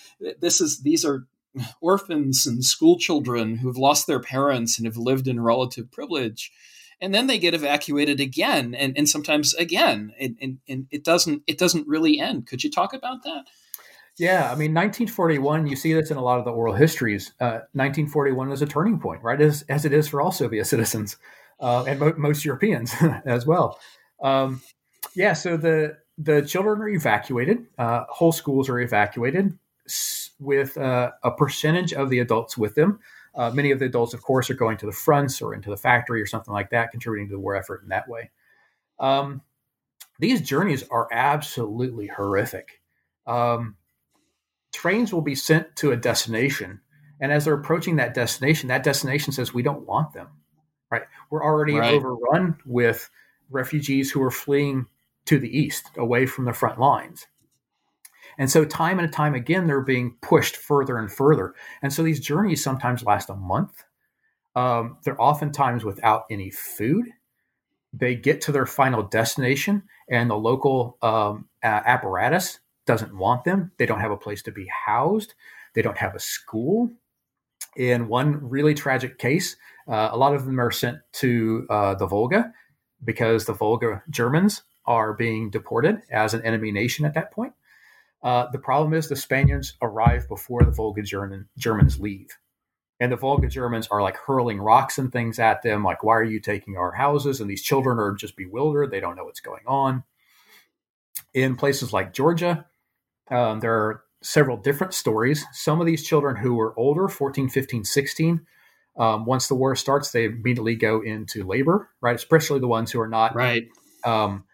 this 0.40 0.60
is, 0.60 0.82
these 0.82 1.04
are 1.04 1.26
orphans 1.80 2.46
and 2.46 2.64
school 2.64 2.98
children 2.98 3.56
who've 3.56 3.76
lost 3.76 4.06
their 4.06 4.20
parents 4.20 4.78
and 4.78 4.86
have 4.86 4.96
lived 4.96 5.28
in 5.28 5.40
relative 5.40 5.90
privilege. 5.90 6.50
And 7.00 7.12
then 7.12 7.26
they 7.26 7.38
get 7.38 7.52
evacuated 7.52 8.20
again 8.20 8.74
and, 8.74 8.96
and 8.96 9.08
sometimes 9.08 9.54
again. 9.54 10.12
And, 10.20 10.36
and, 10.40 10.58
and 10.68 10.86
it 10.92 11.02
doesn't 11.04 11.42
it 11.48 11.58
doesn't 11.58 11.88
really 11.88 12.20
end. 12.20 12.46
Could 12.46 12.62
you 12.62 12.70
talk 12.70 12.94
about 12.94 13.24
that? 13.24 13.46
Yeah, 14.18 14.44
I 14.44 14.54
mean, 14.54 14.74
1941, 14.74 15.66
you 15.66 15.74
see 15.76 15.94
this 15.94 16.10
in 16.10 16.16
a 16.18 16.22
lot 16.22 16.38
of 16.38 16.44
the 16.44 16.50
oral 16.52 16.74
histories. 16.74 17.32
Uh, 17.40 17.64
1941 17.72 18.50
was 18.50 18.60
a 18.60 18.66
turning 18.66 19.00
point, 19.00 19.22
right? 19.22 19.40
As, 19.40 19.62
as 19.68 19.84
it 19.84 19.92
is 19.92 20.06
for 20.06 20.20
all 20.20 20.30
Soviet 20.30 20.66
citizens 20.66 21.16
uh, 21.60 21.84
and 21.84 21.98
mo- 21.98 22.14
most 22.18 22.44
Europeans 22.44 22.92
as 23.24 23.46
well. 23.46 23.78
Um, 24.22 24.60
yeah, 25.14 25.32
so 25.32 25.56
the, 25.56 25.96
the 26.18 26.42
children 26.42 26.80
are 26.82 26.88
evacuated, 26.88 27.66
uh, 27.78 28.04
whole 28.08 28.32
schools 28.32 28.68
are 28.68 28.80
evacuated 28.80 29.58
with 30.38 30.76
uh, 30.76 31.12
a 31.22 31.30
percentage 31.30 31.94
of 31.94 32.10
the 32.10 32.18
adults 32.18 32.56
with 32.58 32.74
them. 32.74 33.00
Uh, 33.34 33.50
many 33.50 33.70
of 33.70 33.78
the 33.78 33.86
adults, 33.86 34.12
of 34.12 34.22
course, 34.22 34.50
are 34.50 34.54
going 34.54 34.76
to 34.76 34.86
the 34.86 34.92
fronts 34.92 35.40
or 35.40 35.54
into 35.54 35.70
the 35.70 35.76
factory 35.76 36.20
or 36.20 36.26
something 36.26 36.52
like 36.52 36.68
that, 36.70 36.90
contributing 36.90 37.28
to 37.28 37.34
the 37.34 37.40
war 37.40 37.56
effort 37.56 37.82
in 37.82 37.88
that 37.88 38.06
way. 38.06 38.30
Um, 39.00 39.40
these 40.18 40.42
journeys 40.42 40.84
are 40.90 41.08
absolutely 41.10 42.08
horrific. 42.08 42.80
Um, 43.26 43.76
trains 44.72 45.12
will 45.12 45.22
be 45.22 45.34
sent 45.34 45.74
to 45.76 45.92
a 45.92 45.96
destination 45.96 46.80
and 47.20 47.30
as 47.30 47.44
they're 47.44 47.54
approaching 47.54 47.96
that 47.96 48.14
destination 48.14 48.68
that 48.68 48.82
destination 48.82 49.32
says 49.32 49.54
we 49.54 49.62
don't 49.62 49.86
want 49.86 50.12
them 50.12 50.28
right? 50.92 51.02
We're 51.30 51.42
already 51.42 51.74
right. 51.74 51.94
overrun 51.94 52.58
with 52.66 53.10
refugees 53.50 54.12
who 54.12 54.22
are 54.22 54.30
fleeing 54.30 54.86
to 55.24 55.38
the 55.38 55.58
east 55.58 55.90
away 55.96 56.26
from 56.26 56.44
the 56.44 56.52
front 56.52 56.78
lines. 56.78 57.26
And 58.38 58.50
so 58.50 58.64
time 58.64 58.98
and 58.98 59.12
time 59.12 59.34
again 59.34 59.66
they're 59.66 59.80
being 59.80 60.16
pushed 60.20 60.56
further 60.56 60.98
and 60.98 61.10
further. 61.10 61.54
And 61.82 61.92
so 61.92 62.02
these 62.02 62.20
journeys 62.20 62.62
sometimes 62.62 63.02
last 63.02 63.30
a 63.30 63.34
month. 63.34 63.82
Um, 64.54 64.98
they're 65.02 65.20
oftentimes 65.20 65.82
without 65.82 66.24
any 66.30 66.50
food. 66.50 67.06
They 67.94 68.14
get 68.14 68.42
to 68.42 68.52
their 68.52 68.66
final 68.66 69.02
destination 69.02 69.84
and 70.10 70.28
the 70.28 70.36
local 70.36 70.98
um, 71.00 71.48
apparatus 71.62 72.60
doesn't 72.86 73.16
want 73.16 73.44
them. 73.44 73.72
They 73.78 73.86
don't 73.86 74.00
have 74.00 74.10
a 74.10 74.16
place 74.16 74.42
to 74.42 74.52
be 74.52 74.66
housed. 74.86 75.34
They 75.74 75.82
don't 75.82 75.98
have 75.98 76.14
a 76.14 76.20
school. 76.20 76.90
In 77.76 78.08
one 78.08 78.48
really 78.50 78.74
tragic 78.74 79.18
case, 79.18 79.56
uh, 79.88 80.10
a 80.12 80.16
lot 80.16 80.34
of 80.34 80.44
them 80.44 80.60
are 80.60 80.70
sent 80.70 80.98
to 81.14 81.66
uh, 81.70 81.94
the 81.94 82.06
Volga 82.06 82.52
because 83.02 83.46
the 83.46 83.54
Volga 83.54 84.02
Germans 84.10 84.62
are 84.84 85.14
being 85.14 85.50
deported 85.50 86.02
as 86.10 86.34
an 86.34 86.44
enemy 86.44 86.70
nation 86.72 87.04
at 87.04 87.14
that 87.14 87.30
point. 87.32 87.54
Uh, 88.22 88.48
the 88.50 88.58
problem 88.58 88.94
is 88.94 89.08
the 89.08 89.16
Spaniards 89.16 89.74
arrive 89.82 90.28
before 90.28 90.62
the 90.62 90.70
Volga 90.70 91.02
German, 91.02 91.48
Germans 91.56 91.98
leave. 91.98 92.28
And 93.00 93.10
the 93.10 93.16
Volga 93.16 93.48
Germans 93.48 93.88
are 93.88 94.00
like 94.00 94.16
hurling 94.16 94.60
rocks 94.60 94.96
and 94.96 95.10
things 95.10 95.40
at 95.40 95.62
them, 95.62 95.82
like, 95.82 96.04
why 96.04 96.14
are 96.14 96.22
you 96.22 96.38
taking 96.38 96.76
our 96.76 96.92
houses? 96.92 97.40
And 97.40 97.50
these 97.50 97.62
children 97.62 97.98
are 97.98 98.12
just 98.12 98.36
bewildered. 98.36 98.90
They 98.90 99.00
don't 99.00 99.16
know 99.16 99.24
what's 99.24 99.40
going 99.40 99.64
on. 99.66 100.04
In 101.34 101.56
places 101.56 101.92
like 101.92 102.12
Georgia, 102.12 102.66
um, 103.30 103.60
there 103.60 103.74
are 103.74 104.02
several 104.22 104.56
different 104.56 104.94
stories. 104.94 105.44
Some 105.52 105.80
of 105.80 105.86
these 105.86 106.06
children 106.06 106.36
who 106.36 106.54
were 106.54 106.78
older, 106.78 107.08
14, 107.08 107.48
15, 107.48 107.84
16, 107.84 108.46
um, 108.98 109.24
once 109.24 109.48
the 109.48 109.54
war 109.54 109.74
starts, 109.74 110.10
they 110.10 110.24
immediately 110.24 110.76
go 110.76 111.00
into 111.00 111.44
labor, 111.44 111.88
right? 112.00 112.16
Especially 112.16 112.60
the 112.60 112.68
ones 112.68 112.92
who 112.92 113.00
are 113.00 113.08
not 113.08 113.34
right. 113.34 113.64
Um, 114.04 114.44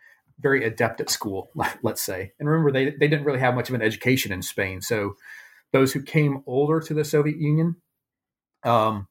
very 0.41 0.65
adept 0.65 1.01
at 1.01 1.11
school, 1.11 1.51
let's 1.83 2.03
say. 2.03 2.33
And 2.39 2.49
remember, 2.49 2.71
they, 2.71 2.91
they 2.91 3.09
didn't 3.09 3.25
really 3.25 3.41
have 3.41 3.55
much 3.55 3.69
of 3.69 3.75
an 3.75 3.83
education 3.83 4.33
in 4.33 4.43
Spain. 4.43 4.81
So 4.81 5.17
those 5.73 5.93
who 5.93 6.03
came 6.03 6.43
older 6.47 6.81
to 6.81 6.95
the 6.95 7.05
Soviet 7.05 7.39
Union, 7.39 7.77
um, 8.65 9.09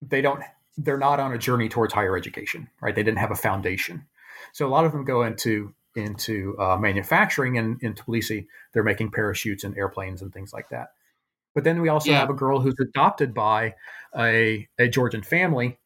they 0.00 0.22
don't, 0.22 0.42
they're 0.76 0.98
not 0.98 1.20
on 1.20 1.32
a 1.32 1.38
journey 1.38 1.68
towards 1.68 1.92
higher 1.92 2.16
education, 2.16 2.68
right? 2.80 2.94
They 2.94 3.02
didn't 3.02 3.18
have 3.18 3.32
a 3.32 3.36
foundation. 3.36 4.06
So 4.52 4.66
a 4.66 4.70
lot 4.70 4.84
of 4.84 4.92
them 4.92 5.04
go 5.04 5.22
into 5.22 5.74
into 5.96 6.56
uh, 6.58 6.76
manufacturing 6.76 7.56
in, 7.56 7.78
in 7.80 7.94
Tbilisi. 7.94 8.46
They're 8.72 8.82
making 8.82 9.10
parachutes 9.10 9.64
and 9.64 9.76
airplanes 9.76 10.22
and 10.22 10.32
things 10.32 10.52
like 10.52 10.68
that. 10.70 10.88
But 11.54 11.64
then 11.64 11.80
we 11.82 11.88
also 11.88 12.10
yeah. 12.10 12.20
have 12.20 12.30
a 12.30 12.34
girl 12.34 12.60
who's 12.60 12.78
adopted 12.80 13.34
by 13.34 13.74
a, 14.16 14.68
a 14.78 14.88
Georgian 14.88 15.22
family. 15.22 15.78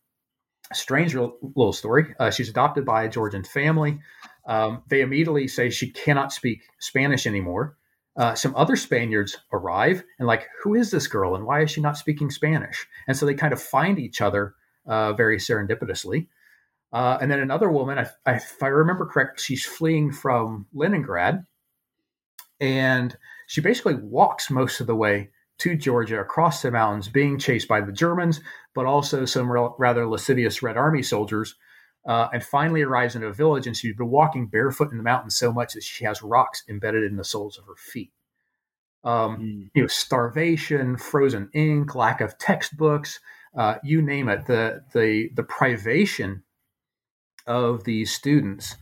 Strange 0.73 1.15
little 1.15 1.73
story. 1.73 2.15
Uh, 2.19 2.31
she's 2.31 2.49
adopted 2.49 2.85
by 2.85 3.05
a 3.05 3.09
Georgian 3.09 3.45
family. 3.45 3.99
Um, 4.47 4.83
they 4.89 5.01
immediately 5.01 5.49
say 5.49 5.71
she 5.71 5.91
cannot 5.91 6.33
speak 6.33 6.63
Spanish 6.79 7.27
anymore. 7.27 7.77
Uh, 8.17 8.35
some 8.35 8.55
other 8.55 8.77
Spaniards 8.77 9.37
arrive 9.53 10.05
and 10.19 10.29
like, 10.29 10.47
who 10.63 10.75
is 10.75 10.91
this 10.91 11.07
girl 11.07 11.35
and 11.35 11.45
why 11.45 11.63
is 11.63 11.71
she 11.71 11.81
not 11.81 11.97
speaking 11.97 12.31
Spanish? 12.31 12.87
And 13.09 13.17
so 13.17 13.27
they 13.27 13.35
kind 13.35 13.53
of 13.53 13.61
find 13.61 13.99
each 13.99 14.21
other 14.21 14.55
uh, 14.87 15.15
very 15.15 15.39
serendipitously. 15.39 16.29
Uh, 16.95 17.19
and 17.21 17.29
then 17.29 17.41
another 17.41 17.69
woman, 17.69 17.99
I, 17.99 18.07
I, 18.25 18.37
if 18.37 18.63
I 18.63 18.69
remember 18.69 19.05
correct, 19.05 19.41
she's 19.41 19.67
fleeing 19.67 20.13
from 20.13 20.67
Leningrad, 20.73 21.45
and 22.61 23.17
she 23.49 23.61
basically 23.61 23.97
walks 23.97 24.49
most 24.49 24.81
of 24.81 24.87
the 24.87 24.95
way 24.95 25.31
to 25.59 25.77
Georgia 25.77 26.21
across 26.21 26.63
the 26.63 26.71
mountains, 26.71 27.09
being 27.09 27.37
chased 27.37 27.67
by 27.67 27.81
the 27.81 27.91
Germans, 27.91 28.41
but 28.77 28.87
also 28.87 29.25
some 29.25 29.51
real, 29.51 29.75
rather 29.77 30.07
lascivious 30.07 30.63
Red 30.63 30.77
Army 30.77 31.03
soldiers. 31.03 31.57
Uh, 32.07 32.29
and 32.33 32.45
finally 32.45 32.83
arrives 32.83 33.17
in 33.17 33.25
a 33.25 33.33
village, 33.33 33.67
and 33.67 33.77
she's 33.77 33.97
been 33.97 34.11
walking 34.11 34.47
barefoot 34.47 34.93
in 34.93 34.99
the 34.99 35.03
mountains 35.03 35.35
so 35.35 35.51
much 35.51 35.73
that 35.73 35.83
she 35.83 36.05
has 36.05 36.23
rocks 36.23 36.63
embedded 36.69 37.03
in 37.03 37.17
the 37.17 37.25
soles 37.25 37.59
of 37.59 37.65
her 37.65 37.77
feet. 37.77 38.13
Um, 39.03 39.39
mm. 39.39 39.71
You 39.75 39.83
know, 39.83 39.89
starvation, 39.89 40.97
frozen 40.97 41.49
ink, 41.55 41.95
lack 41.95 42.21
of 42.21 42.39
textbooks, 42.39 43.21
uh, 43.57 43.77
you 43.83 44.03
name 44.03 44.29
it. 44.29 44.47
The 44.47 44.83
the 44.93 45.31
the 45.35 45.45
privation 45.45 46.43
of 47.47 47.85
these 47.85 48.13
students 48.13 48.77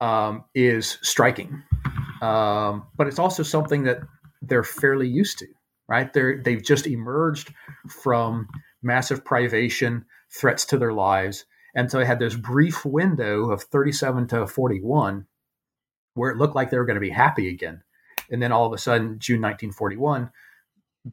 um, 0.00 0.44
is 0.54 0.98
striking, 1.02 1.62
um, 2.22 2.86
but 2.96 3.06
it's 3.06 3.18
also 3.18 3.42
something 3.42 3.84
that 3.84 4.00
they're 4.42 4.64
fairly 4.64 5.08
used 5.08 5.38
to, 5.38 5.46
right? 5.88 6.12
They're 6.12 6.40
they've 6.42 6.62
just 6.62 6.86
emerged 6.86 7.52
from 7.88 8.48
massive 8.82 9.24
privation, 9.24 10.04
threats 10.30 10.64
to 10.66 10.78
their 10.78 10.92
lives, 10.92 11.44
and 11.74 11.90
so 11.90 11.98
they 11.98 12.04
had 12.04 12.20
this 12.20 12.36
brief 12.36 12.84
window 12.84 13.50
of 13.50 13.62
37 13.62 14.28
to 14.28 14.46
41 14.46 15.26
where 16.14 16.30
it 16.30 16.36
looked 16.36 16.56
like 16.56 16.70
they 16.70 16.78
were 16.78 16.84
going 16.84 16.96
to 16.96 17.00
be 17.00 17.10
happy 17.10 17.48
again, 17.48 17.82
and 18.30 18.42
then 18.42 18.52
all 18.52 18.66
of 18.66 18.72
a 18.72 18.78
sudden, 18.78 19.18
June 19.18 19.40
1941, 19.40 20.30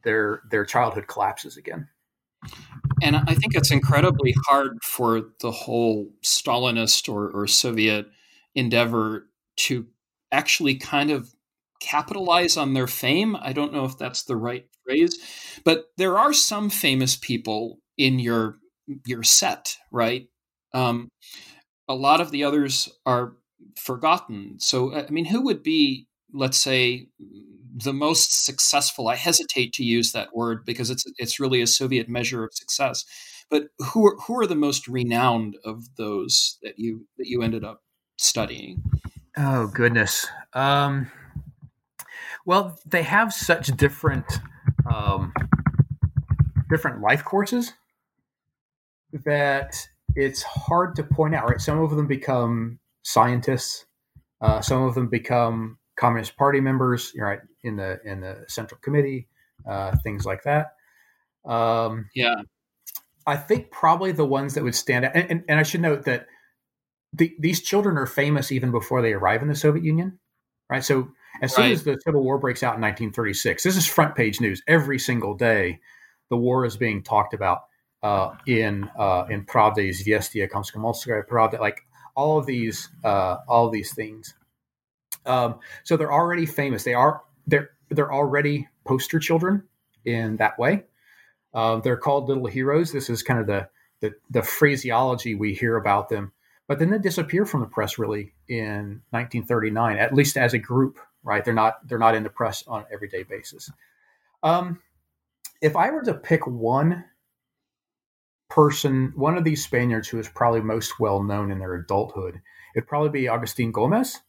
their 0.02 0.42
their 0.50 0.64
childhood 0.64 1.06
collapses 1.06 1.56
again. 1.56 1.88
And 3.02 3.16
I 3.16 3.34
think 3.34 3.54
it's 3.54 3.70
incredibly 3.70 4.34
hard 4.46 4.78
for 4.82 5.22
the 5.40 5.50
whole 5.50 6.10
Stalinist 6.24 7.12
or, 7.12 7.30
or 7.30 7.46
Soviet 7.46 8.06
endeavor 8.54 9.28
to 9.58 9.86
actually 10.32 10.76
kind 10.76 11.10
of 11.10 11.34
capitalize 11.80 12.56
on 12.56 12.74
their 12.74 12.86
fame. 12.86 13.36
I 13.36 13.52
don't 13.52 13.72
know 13.72 13.84
if 13.84 13.98
that's 13.98 14.22
the 14.24 14.36
right 14.36 14.66
phrase, 14.84 15.18
but 15.64 15.86
there 15.98 16.18
are 16.18 16.32
some 16.32 16.70
famous 16.70 17.16
people 17.16 17.78
in 17.98 18.18
your 18.18 18.56
your 19.04 19.22
set, 19.22 19.76
right? 19.90 20.28
Um, 20.72 21.08
a 21.88 21.94
lot 21.94 22.20
of 22.20 22.30
the 22.30 22.44
others 22.44 22.88
are 23.04 23.34
forgotten. 23.76 24.58
So, 24.58 24.94
I 24.94 25.10
mean, 25.10 25.26
who 25.26 25.42
would 25.42 25.62
be, 25.62 26.06
let's 26.32 26.58
say, 26.58 27.08
the 27.84 27.92
most 27.92 28.44
successful. 28.44 29.08
I 29.08 29.16
hesitate 29.16 29.72
to 29.74 29.84
use 29.84 30.12
that 30.12 30.34
word 30.34 30.64
because 30.64 30.90
it's 30.90 31.04
it's 31.18 31.38
really 31.38 31.60
a 31.60 31.66
Soviet 31.66 32.08
measure 32.08 32.44
of 32.44 32.54
success. 32.54 33.04
But 33.50 33.68
who 33.92 34.06
are, 34.06 34.16
who 34.22 34.40
are 34.40 34.46
the 34.46 34.56
most 34.56 34.88
renowned 34.88 35.56
of 35.64 35.94
those 35.96 36.58
that 36.62 36.78
you 36.78 37.06
that 37.18 37.26
you 37.26 37.42
ended 37.42 37.64
up 37.64 37.82
studying? 38.16 38.82
Oh 39.36 39.66
goodness. 39.66 40.26
Um, 40.54 41.10
well, 42.46 42.78
they 42.86 43.02
have 43.02 43.32
such 43.32 43.68
different 43.76 44.40
um, 44.90 45.34
different 46.70 47.02
life 47.02 47.24
courses 47.24 47.74
that 49.12 49.86
it's 50.14 50.42
hard 50.42 50.96
to 50.96 51.02
point 51.04 51.34
out. 51.34 51.48
Right, 51.48 51.60
some 51.60 51.80
of 51.80 51.90
them 51.90 52.06
become 52.06 52.78
scientists. 53.02 53.84
Uh, 54.40 54.60
some 54.60 54.82
of 54.82 54.94
them 54.94 55.08
become 55.08 55.78
Communist 55.96 56.36
Party 56.36 56.60
members, 56.60 57.12
right, 57.18 57.40
in 57.62 57.76
the 57.76 58.00
in 58.04 58.20
the 58.20 58.44
Central 58.48 58.80
Committee, 58.80 59.28
uh, 59.68 59.96
things 60.02 60.24
like 60.24 60.42
that. 60.44 60.74
Um, 61.44 62.08
yeah. 62.14 62.34
I 63.26 63.36
think 63.36 63.70
probably 63.70 64.12
the 64.12 64.24
ones 64.24 64.54
that 64.54 64.62
would 64.62 64.74
stand 64.74 65.04
out, 65.04 65.12
and, 65.16 65.30
and, 65.30 65.44
and 65.48 65.58
I 65.58 65.64
should 65.64 65.80
note 65.80 66.04
that 66.04 66.26
the, 67.12 67.34
these 67.38 67.60
children 67.60 67.96
are 67.98 68.06
famous 68.06 68.52
even 68.52 68.70
before 68.70 69.02
they 69.02 69.12
arrive 69.12 69.42
in 69.42 69.48
the 69.48 69.54
Soviet 69.54 69.84
Union, 69.84 70.18
right? 70.70 70.84
So 70.84 71.08
as 71.42 71.54
soon 71.54 71.70
as 71.70 71.82
the 71.82 71.98
Civil 72.04 72.22
War 72.22 72.38
breaks 72.38 72.62
out 72.62 72.76
in 72.76 72.82
1936, 72.82 73.62
this 73.62 73.76
is 73.76 73.86
front 73.86 74.14
page 74.14 74.40
news 74.40 74.62
every 74.68 74.98
single 74.98 75.34
day. 75.34 75.80
The 76.30 76.36
war 76.36 76.64
is 76.64 76.76
being 76.76 77.02
talked 77.02 77.34
about 77.34 77.62
uh, 78.02 78.34
in 78.46 78.88
uh, 78.98 79.26
in 79.30 79.44
Pravda, 79.44 79.78
Izvestia, 79.78 80.48
Komsomolskaya 80.48 81.26
Pravda, 81.26 81.58
like 81.58 81.80
all 82.14 82.38
of 82.38 82.46
these 82.46 82.88
uh, 83.04 83.38
all 83.48 83.66
of 83.66 83.72
these 83.72 83.94
things. 83.94 84.34
Um, 85.26 85.60
so 85.84 85.96
they're 85.96 86.12
already 86.12 86.46
famous. 86.46 86.84
They 86.84 86.94
are 86.94 87.22
they're 87.46 87.70
they're 87.90 88.12
already 88.12 88.68
poster 88.84 89.18
children 89.18 89.64
in 90.04 90.36
that 90.36 90.58
way. 90.58 90.84
Uh, 91.52 91.80
they're 91.80 91.96
called 91.96 92.28
little 92.28 92.46
heroes. 92.46 92.92
This 92.92 93.08
is 93.08 93.22
kind 93.22 93.40
of 93.40 93.46
the, 93.46 93.68
the, 94.00 94.14
the 94.30 94.42
phraseology 94.42 95.34
we 95.34 95.54
hear 95.54 95.76
about 95.76 96.10
them. 96.10 96.32
But 96.68 96.78
then 96.78 96.90
they 96.90 96.98
disappear 96.98 97.46
from 97.46 97.60
the 97.60 97.66
press 97.66 97.98
really 97.98 98.34
in 98.48 99.00
1939, 99.10 99.98
at 99.98 100.12
least 100.12 100.36
as 100.36 100.52
a 100.52 100.58
group. 100.58 100.98
Right? 101.22 101.44
They're 101.44 101.54
not 101.54 101.86
they're 101.88 101.98
not 101.98 102.14
in 102.14 102.22
the 102.22 102.30
press 102.30 102.62
on 102.68 102.80
an 102.80 102.86
everyday 102.92 103.24
basis. 103.24 103.70
Um, 104.44 104.80
if 105.60 105.74
I 105.74 105.90
were 105.90 106.02
to 106.02 106.14
pick 106.14 106.46
one 106.46 107.04
person, 108.48 109.12
one 109.16 109.36
of 109.36 109.42
these 109.42 109.64
Spaniards 109.64 110.08
who 110.08 110.20
is 110.20 110.28
probably 110.28 110.60
most 110.60 111.00
well 111.00 111.22
known 111.22 111.50
in 111.50 111.58
their 111.58 111.74
adulthood, 111.74 112.40
it'd 112.76 112.88
probably 112.88 113.08
be 113.08 113.28
Agustin 113.28 113.72
Gomez. 113.72 114.20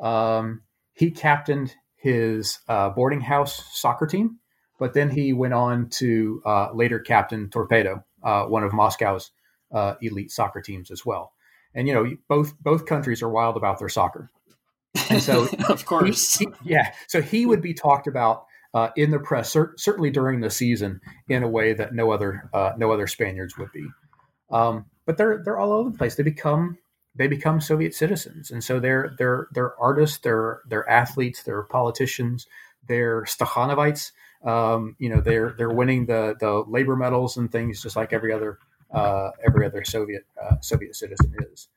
Um, 0.00 0.62
he 0.92 1.10
captained 1.10 1.74
his 1.96 2.58
uh, 2.68 2.90
boarding 2.90 3.20
house 3.20 3.64
soccer 3.72 4.06
team, 4.06 4.38
but 4.78 4.94
then 4.94 5.10
he 5.10 5.32
went 5.32 5.54
on 5.54 5.88
to 5.90 6.42
uh, 6.46 6.72
later 6.72 6.98
captain 6.98 7.50
Torpedo, 7.50 8.04
uh, 8.22 8.44
one 8.44 8.64
of 8.64 8.72
Moscow's 8.72 9.30
uh, 9.72 9.94
elite 10.00 10.30
soccer 10.30 10.60
teams 10.60 10.90
as 10.90 11.04
well. 11.04 11.32
And 11.74 11.86
you 11.86 11.94
know, 11.94 12.10
both 12.28 12.58
both 12.60 12.86
countries 12.86 13.22
are 13.22 13.28
wild 13.28 13.56
about 13.56 13.78
their 13.78 13.88
soccer, 13.88 14.30
and 15.10 15.22
so 15.22 15.48
of 15.68 15.84
course, 15.84 16.38
he, 16.38 16.46
he, 16.62 16.70
yeah. 16.70 16.92
So 17.06 17.20
he 17.20 17.46
would 17.46 17.60
be 17.60 17.74
talked 17.74 18.06
about 18.06 18.46
uh, 18.72 18.90
in 18.96 19.10
the 19.10 19.18
press, 19.18 19.50
cer- 19.50 19.74
certainly 19.76 20.10
during 20.10 20.40
the 20.40 20.50
season, 20.50 21.00
in 21.28 21.42
a 21.42 21.48
way 21.48 21.74
that 21.74 21.94
no 21.94 22.10
other 22.10 22.48
uh, 22.54 22.72
no 22.78 22.90
other 22.90 23.06
Spaniards 23.06 23.58
would 23.58 23.72
be. 23.72 23.86
Um, 24.50 24.86
but 25.04 25.16
they're 25.18 25.42
they're 25.44 25.58
all 25.58 25.72
over 25.72 25.90
the 25.90 25.98
place. 25.98 26.14
They 26.14 26.22
become 26.22 26.78
they 27.18 27.26
become 27.26 27.60
Soviet 27.60 27.94
citizens, 27.94 28.50
and 28.50 28.62
so 28.62 28.80
they're 28.80 29.14
they're 29.18 29.48
they're 29.52 29.78
artists, 29.80 30.18
they're 30.18 30.62
they're 30.68 30.88
athletes, 30.88 31.42
they're 31.42 31.64
politicians, 31.64 32.46
they're 32.86 33.24
Stakhanovites. 33.24 34.12
Um, 34.44 34.94
you 34.98 35.10
know, 35.10 35.20
they're 35.20 35.54
they're 35.58 35.70
winning 35.70 36.06
the 36.06 36.36
the 36.38 36.64
labor 36.68 36.96
medals 36.96 37.36
and 37.36 37.50
things 37.50 37.82
just 37.82 37.96
like 37.96 38.12
every 38.12 38.32
other 38.32 38.58
uh, 38.94 39.30
every 39.44 39.66
other 39.66 39.84
Soviet 39.84 40.24
uh, 40.42 40.56
Soviet 40.60 40.94
citizen 40.94 41.34
is. 41.52 41.68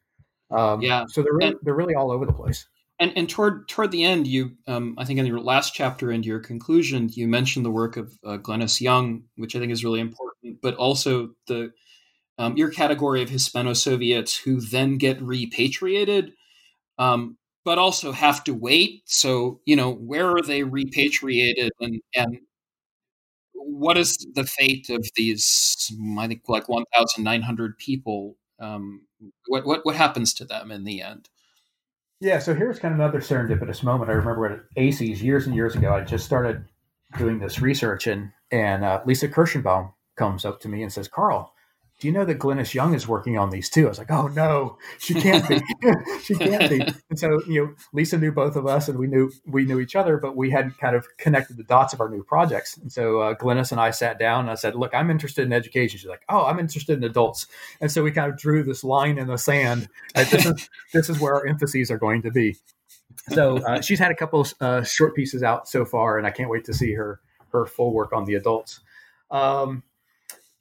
Um, 0.52 0.82
yeah. 0.82 1.06
So 1.08 1.24
they're 1.24 1.34
really, 1.34 1.52
and, 1.52 1.60
they're 1.64 1.74
really 1.74 1.96
all 1.96 2.12
over 2.12 2.26
the 2.26 2.34
place. 2.34 2.68
And 3.00 3.12
and 3.16 3.28
toward 3.28 3.68
toward 3.68 3.90
the 3.90 4.04
end, 4.04 4.28
you 4.28 4.52
um, 4.68 4.96
I 4.98 5.06
think 5.06 5.20
in 5.20 5.26
your 5.26 5.40
last 5.40 5.74
chapter 5.74 6.12
and 6.12 6.24
your 6.24 6.40
conclusion, 6.40 7.10
you 7.12 7.28
mentioned 7.28 7.66
the 7.66 7.72
work 7.72 7.98
of 7.98 8.18
uh, 8.24 8.38
Glennys 8.38 8.80
Young, 8.80 9.24
which 9.38 9.56
I 9.56 9.60
think 9.60 9.72
is 9.72 9.84
really 9.84 10.00
important, 10.00 10.62
but 10.62 10.76
also 10.76 11.32
the 11.48 11.72
um, 12.42 12.58
your 12.58 12.72
category 12.72 13.22
of 13.22 13.30
Hispano-Soviets 13.30 14.36
who 14.36 14.60
then 14.60 14.98
get 14.98 15.22
repatriated, 15.22 16.34
um, 16.98 17.38
but 17.64 17.78
also 17.78 18.12
have 18.12 18.44
to 18.46 18.54
wait. 18.54 19.04
So, 19.06 19.62
you 19.66 19.76
know, 19.76 19.92
where 19.94 20.32
are 20.32 20.42
they 20.42 20.64
repatriated 20.64 21.72
and, 21.80 22.02
and 22.16 22.40
what 23.54 23.96
is 23.96 24.26
the 24.34 24.44
fate 24.44 24.90
of 24.90 25.08
these, 25.16 25.92
I 26.18 26.28
think, 26.28 26.42
like 26.48 26.68
1,900 26.68 27.78
people? 27.78 28.38
Um, 28.60 29.02
what, 29.46 29.68
what, 29.68 29.86
what 29.86 29.96
happens 29.96 30.34
to 30.36 30.46
them 30.46 30.72
in 30.72 30.84
the 30.84 31.04
end? 31.04 31.30
Yeah, 32.22 32.40
so 32.40 32.56
here's 32.56 32.80
kind 32.80 32.96
of 32.96 33.00
another 33.00 33.20
serendipitous 33.20 33.84
moment. 33.84 34.10
I 34.10 34.14
remember 34.14 34.48
at 34.48 34.62
ACES 34.78 35.22
years 35.22 35.46
and 35.46 35.56
years 35.56 35.76
ago, 35.76 35.94
I 35.94 36.02
just 36.02 36.26
started 36.26 36.66
doing 37.20 37.38
this 37.38 37.62
research, 37.62 38.06
and 38.06 38.32
and 38.52 38.86
uh, 38.86 39.02
Lisa 39.06 39.28
Kirschenbaum 39.28 39.92
comes 40.18 40.46
up 40.46 40.62
to 40.62 40.70
me 40.70 40.84
and 40.84 40.94
says, 40.94 41.08
"Karl, 41.08 41.52
do 42.02 42.08
you 42.08 42.14
know 42.14 42.26
that 42.26 42.40
Glennys 42.40 42.74
Young 42.74 42.96
is 42.96 43.08
working 43.08 43.38
on 43.38 43.52
these 43.52 43.70
too? 43.70 43.86
I 43.86 43.90
was 43.90 44.00
like, 44.00 44.10
oh 44.10 44.26
no, 44.30 44.80
she 44.98 45.14
can't 45.14 45.48
be. 45.48 45.62
she 46.24 46.34
can't 46.34 46.68
be. 46.68 46.82
And 47.12 47.20
so, 47.20 47.44
you 47.48 47.64
know, 47.64 47.74
Lisa 47.94 48.18
knew 48.18 48.32
both 48.32 48.56
of 48.56 48.66
us 48.66 48.90
and 48.90 48.98
we 48.98 49.06
knew, 49.06 49.32
we 49.46 49.66
knew 49.66 49.80
each 49.80 49.96
other, 49.96 50.18
but 50.18 50.36
we 50.36 50.50
hadn't 50.50 50.80
kind 50.80 50.96
of 50.96 51.06
connected 51.18 51.58
the 51.58 51.64
dots 51.64 51.94
of 51.94 52.02
our 52.02 52.10
new 52.10 52.24
projects. 52.24 52.76
And 52.76 52.92
so 52.92 53.20
uh, 53.22 53.36
Glennys 53.36 53.72
and 53.72 53.80
I 53.80 53.92
sat 53.92 54.18
down 54.18 54.42
and 54.42 54.50
I 54.50 54.56
said, 54.56 54.74
look, 54.74 54.96
I'm 54.96 55.12
interested 55.12 55.46
in 55.46 55.54
education. 55.54 56.00
She's 56.00 56.10
like, 56.10 56.24
oh, 56.28 56.44
I'm 56.46 56.58
interested 56.58 56.98
in 56.98 57.04
adults. 57.04 57.46
And 57.80 57.92
so 57.92 58.02
we 58.02 58.10
kind 58.10 58.32
of 58.32 58.38
drew 58.40 58.64
this 58.64 58.84
line 58.84 59.20
in 59.20 59.28
the 59.28 59.38
sand. 59.38 59.88
This, 60.16 60.44
is, 60.44 60.70
this 60.94 61.08
is 61.08 61.20
where 61.20 61.36
our 61.36 61.46
emphases 61.46 61.92
are 61.92 62.00
going 62.00 62.24
to 62.24 62.32
be. 62.32 62.58
So 63.30 63.60
uh, 63.60 63.82
she's 63.82 64.00
had 64.00 64.10
a 64.10 64.16
couple 64.16 64.48
uh, 64.60 64.82
short 64.82 65.16
pieces 65.16 65.44
out 65.44 65.68
so 65.68 65.86
far, 65.86 66.18
and 66.18 66.26
I 66.26 66.32
can't 66.32 66.50
wait 66.50 66.66
to 66.66 66.74
see 66.74 66.94
her, 66.94 67.20
her 67.52 67.68
full 67.68 67.94
work 67.94 68.12
on 68.12 68.26
the 68.26 68.34
adults. 68.34 68.80
Um, 69.30 69.84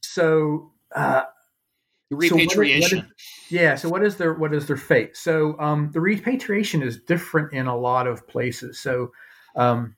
so 0.03 0.73
uh, 0.95 1.23
repatriation. 2.11 2.83
So 2.83 2.97
what 2.97 3.03
is, 3.03 3.07
what 3.07 3.13
is, 3.21 3.51
yeah. 3.51 3.75
So 3.75 3.89
what 3.89 4.03
is 4.03 4.17
their 4.17 4.35
what 4.35 4.55
is 4.55 4.67
their 4.67 4.77
fate? 4.77 5.17
So 5.17 5.59
um, 5.59 5.91
the 5.93 6.01
repatriation 6.01 6.83
is 6.83 7.01
different 7.01 7.53
in 7.53 7.67
a 7.67 7.77
lot 7.77 8.07
of 8.07 8.27
places. 8.27 8.81
So 8.81 9.13
um, 9.57 9.97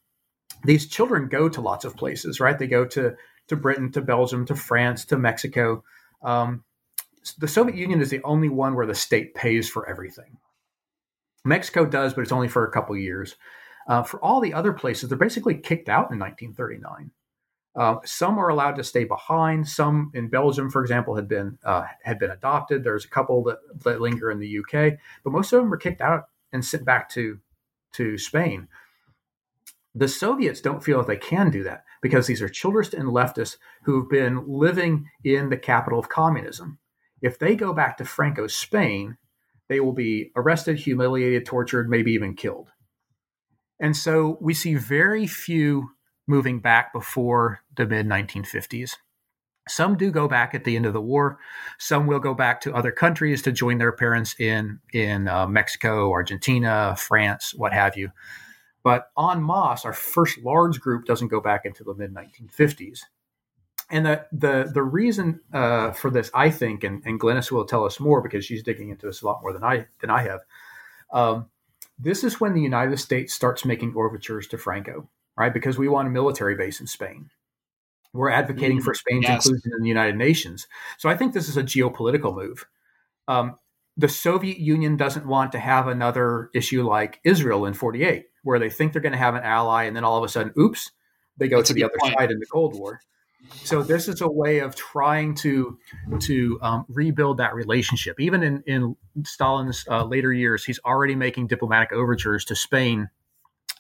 these 0.65 0.87
children 0.87 1.29
go 1.29 1.49
to 1.49 1.61
lots 1.61 1.85
of 1.85 1.97
places, 1.97 2.41
right? 2.41 2.59
They 2.59 2.67
go 2.67 2.85
to 2.87 3.15
to 3.49 3.57
Britain, 3.57 3.91
to 3.93 4.01
Belgium, 4.01 4.47
to 4.47 4.55
France, 4.55 5.05
to 5.07 5.19
Mexico. 5.19 5.83
Um, 6.23 6.65
the 7.39 7.49
Soviet 7.49 7.77
Union 7.77 8.01
is 8.01 8.11
the 8.11 8.23
only 8.25 8.49
one 8.49 8.75
where 8.75 8.87
the 8.87 8.95
state 8.95 9.35
pays 9.35 9.69
for 9.69 9.89
everything. 9.89 10.39
Mexico 11.45 11.85
does, 11.85 12.15
but 12.15 12.23
it's 12.23 12.33
only 12.33 12.49
for 12.49 12.65
a 12.65 12.71
couple 12.71 12.97
years. 12.97 13.37
Uh, 13.89 14.03
for 14.03 14.23
all 14.25 14.41
the 14.41 14.55
other 14.55 14.73
places, 14.73 15.09
they're 15.09 15.19
basically 15.19 15.55
kicked 15.55 15.89
out 15.89 16.11
in 16.11 16.19
1939. 16.19 17.11
Uh, 17.75 17.97
some 18.05 18.39
are 18.39 18.49
allowed 18.49 18.77
to 18.77 18.85
stay 18.85 19.05
behind. 19.05 19.67
Some 19.67 20.11
in 20.15 20.29
Belgium, 20.29 20.71
for 20.71 20.83
example, 20.83 21.17
had 21.17 21.27
been 21.27 21.59
uh, 21.65 21.85
had 22.03 22.19
been 22.19 22.31
adopted. 22.31 22.85
There's 22.85 23.05
a 23.05 23.09
couple 23.09 23.43
that, 23.45 23.59
that 23.85 24.01
linger 24.01 24.31
in 24.31 24.41
the 24.41 24.59
UK, 24.59 24.99
but 25.25 25.33
most 25.33 25.53
of 25.53 25.61
them 25.61 25.71
were 25.71 25.79
kicked 25.79 26.03
out 26.03 26.25
and 26.53 26.65
sent 26.65 26.85
back 26.85 27.09
to 27.11 27.39
to 27.95 28.19
Spain. 28.19 28.69
The 29.95 30.09
Soviets 30.09 30.61
don't 30.61 30.85
feel 30.85 30.99
that 30.99 31.07
they 31.07 31.17
can 31.17 31.51
do 31.51 31.63
that 31.65 31.85
because 32.01 32.27
these 32.27 32.43
are 32.43 32.49
childrist 32.49 32.95
and 32.95 33.09
leftists 33.09 33.57
who've 33.85 34.09
been 34.09 34.45
living 34.47 35.09
in 35.23 35.51
the 35.51 35.57
capital 35.57 35.99
of 35.99 36.09
communism. 36.09 36.79
If 37.21 37.39
they 37.39 37.55
go 37.55 37.73
back 37.73 37.99
to 37.99 38.05
Franco's 38.05 38.55
Spain, 38.55 39.19
they 39.69 39.81
will 39.81 39.93
be 39.93 40.33
arrested, 40.35 40.79
humiliated, 40.79 41.47
tortured, 41.47 41.89
maybe 41.89 42.13
even 42.13 42.35
killed. 42.35 42.71
And 43.79 43.97
so 43.97 44.39
we 44.41 44.55
see 44.55 44.75
very 44.75 45.27
few 45.27 45.91
moving 46.27 46.61
back 46.61 46.93
before 46.93 47.61
the 47.77 47.87
mid 47.87 48.07
1950s. 48.07 48.97
Some 49.69 49.97
do 49.97 50.11
go 50.11 50.27
back 50.27 50.55
at 50.55 50.65
the 50.65 50.75
end 50.75 50.87
of 50.87 50.93
the 50.93 51.01
war. 51.01 51.39
Some 51.79 52.07
will 52.07 52.19
go 52.19 52.35
back 52.35 52.61
to 52.63 52.75
other 52.75 52.91
countries 52.91 53.43
to 53.43 53.53
join 53.53 53.79
their 53.79 53.93
parents 53.93 54.35
in 54.39 54.81
in 54.93 55.29
uh, 55.29 55.47
Mexico, 55.47 56.11
Argentina, 56.11 56.97
France, 56.99 57.55
what 57.55 57.73
have 57.73 57.97
you. 57.97 58.11
But 58.83 59.11
en 59.17 59.45
masse, 59.45 59.85
our 59.85 59.93
first 59.93 60.39
large 60.39 60.81
group 60.81 61.05
doesn't 61.05 61.29
go 61.29 61.41
back 61.41 61.65
into 61.65 61.85
the 61.85 61.95
mid 61.95 62.13
1950s. 62.13 63.01
And 63.89 64.07
the 64.07 64.27
the 64.33 64.71
the 64.73 64.83
reason 64.83 65.41
uh, 65.53 65.93
for 65.93 66.11
this, 66.11 66.31
I 66.35 66.51
think, 66.51 66.83
and, 66.83 67.03
and 67.05 67.21
Glennys 67.21 67.53
will 67.53 67.65
tell 67.65 67.85
us 67.85 68.01
more 68.01 68.21
because 68.21 68.45
she's 68.45 68.65
digging 68.65 68.89
into 68.89 69.07
this 69.07 69.23
a 69.23 69.27
lot 69.27 69.43
more 69.43 69.53
than 69.53 69.63
I 69.63 69.87
than 70.01 70.11
I 70.11 70.23
have. 70.23 70.41
Um, 71.13 71.51
this 71.99 72.25
is 72.25 72.41
when 72.41 72.55
the 72.55 72.61
United 72.61 72.99
States 72.99 73.33
starts 73.33 73.65
making 73.65 73.95
overtures 73.97 74.49
to 74.49 74.59
Franco 74.59 75.09
right? 75.37 75.53
Because 75.53 75.79
we 75.79 75.89
want 75.89 76.09
a 76.09 76.11
military 76.11 76.55
base 76.55 76.81
in 76.81 76.87
Spain. 76.87 77.31
We're 78.13 78.31
advocating 78.31 78.81
mm, 78.81 78.83
for 78.83 78.95
Spain's 78.95 79.25
yes. 79.25 79.47
inclusion 79.47 79.73
in 79.75 79.83
the 79.83 79.89
United 79.89 80.17
Nations. 80.17 80.67
So 80.99 81.09
I 81.09 81.17
think 81.17 81.33
this 81.33 81.49
is 81.49 81.57
a 81.57 81.63
geopolitical 81.63 82.35
move. 82.35 82.67
Um, 83.27 83.57
the 83.97 84.09
Soviet 84.09 84.59
Union 84.59 84.97
doesn't 84.97 85.27
want 85.27 85.53
to 85.53 85.59
have 85.59 85.87
another 85.87 86.51
issue 86.55 86.87
like 86.87 87.21
Israel 87.25 87.67
in 87.67 87.75
48, 87.75 88.27
where 88.43 88.59
they 88.59 88.71
think 88.71 88.93
they're 88.93 89.03
going 89.03 89.13
to 89.13 89.19
have 89.19 89.35
an 89.35 89.43
ally, 89.43 89.85
and 89.85 89.97
then 89.97 90.05
all 90.05 90.19
of 90.19 90.25
a 90.25 90.29
sudden, 90.29 90.53
oops, 90.59 90.91
they 91.39 91.49
go 91.49 91.59
That's 91.59 91.69
to 91.69 91.75
the 91.75 91.85
other 91.85 91.95
point. 91.99 92.15
side 92.19 92.31
in 92.31 92.39
the 92.39 92.47
Cold 92.47 92.79
War. 92.79 93.01
So 93.65 93.83
this 93.83 94.09
is 94.09 94.21
a 94.21 94.31
way 94.31 94.61
of 94.61 94.75
trying 94.75 95.35
to 95.37 95.79
to 96.21 96.59
um, 96.63 96.87
rebuild 96.89 97.39
that 97.39 97.55
relationship. 97.55 98.19
Even 98.21 98.43
in 98.43 98.63
in 98.67 98.97
Stalin's 99.25 99.85
uh, 99.91 100.05
later 100.05 100.33
years, 100.33 100.65
he's 100.65 100.79
already 100.85 101.15
making 101.15 101.49
diplomatic 101.49 101.93
overtures 101.93 102.45
to 102.47 102.57
Spain, 102.57 103.11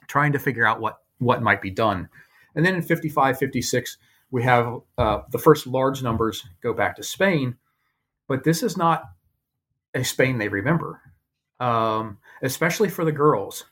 trying 0.08 0.32
to 0.32 0.38
figure 0.38 0.66
out 0.66 0.80
what 0.80 0.98
what 1.18 1.42
might 1.42 1.62
be 1.62 1.70
done. 1.70 2.08
And 2.54 2.64
then 2.64 2.74
in 2.74 2.82
55, 2.82 3.38
56, 3.38 3.96
we 4.30 4.42
have 4.42 4.80
uh, 4.98 5.20
the 5.30 5.38
first 5.38 5.66
large 5.66 6.02
numbers 6.02 6.44
go 6.62 6.72
back 6.72 6.96
to 6.96 7.02
Spain, 7.02 7.56
but 8.28 8.44
this 8.44 8.62
is 8.62 8.76
not 8.76 9.04
a 9.94 10.04
Spain 10.04 10.38
they 10.38 10.48
remember, 10.48 11.00
um, 11.60 12.18
especially 12.42 12.88
for 12.88 13.04
the 13.04 13.12
girls. 13.12 13.64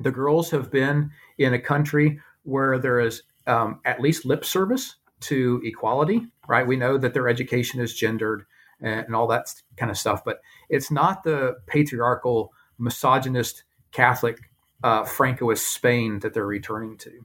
The 0.00 0.10
girls 0.10 0.50
have 0.50 0.70
been 0.70 1.10
in 1.38 1.54
a 1.54 1.58
country 1.58 2.20
where 2.42 2.78
there 2.78 3.00
is 3.00 3.22
um, 3.46 3.80
at 3.84 4.00
least 4.00 4.24
lip 4.24 4.44
service 4.44 4.96
to 5.20 5.60
equality, 5.64 6.26
right? 6.48 6.66
We 6.66 6.76
know 6.76 6.98
that 6.98 7.14
their 7.14 7.28
education 7.28 7.80
is 7.80 7.94
gendered 7.94 8.44
and, 8.80 9.06
and 9.06 9.14
all 9.14 9.26
that 9.28 9.52
kind 9.76 9.90
of 9.90 9.98
stuff, 9.98 10.24
but 10.24 10.40
it's 10.68 10.90
not 10.90 11.22
the 11.22 11.56
patriarchal, 11.66 12.52
misogynist, 12.78 13.64
Catholic, 13.92 14.49
uh, 14.82 15.04
Francoist 15.04 15.58
Spain 15.58 16.18
that 16.20 16.34
they're 16.34 16.46
returning 16.46 16.96
to, 16.98 17.24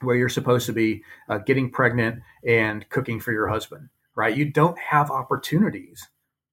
where 0.00 0.16
you're 0.16 0.28
supposed 0.28 0.66
to 0.66 0.72
be 0.72 1.02
uh, 1.28 1.38
getting 1.38 1.70
pregnant 1.70 2.22
and 2.46 2.88
cooking 2.88 3.20
for 3.20 3.32
your 3.32 3.48
husband, 3.48 3.88
right? 4.14 4.36
You 4.36 4.46
don't 4.50 4.78
have 4.78 5.10
opportunities 5.10 6.08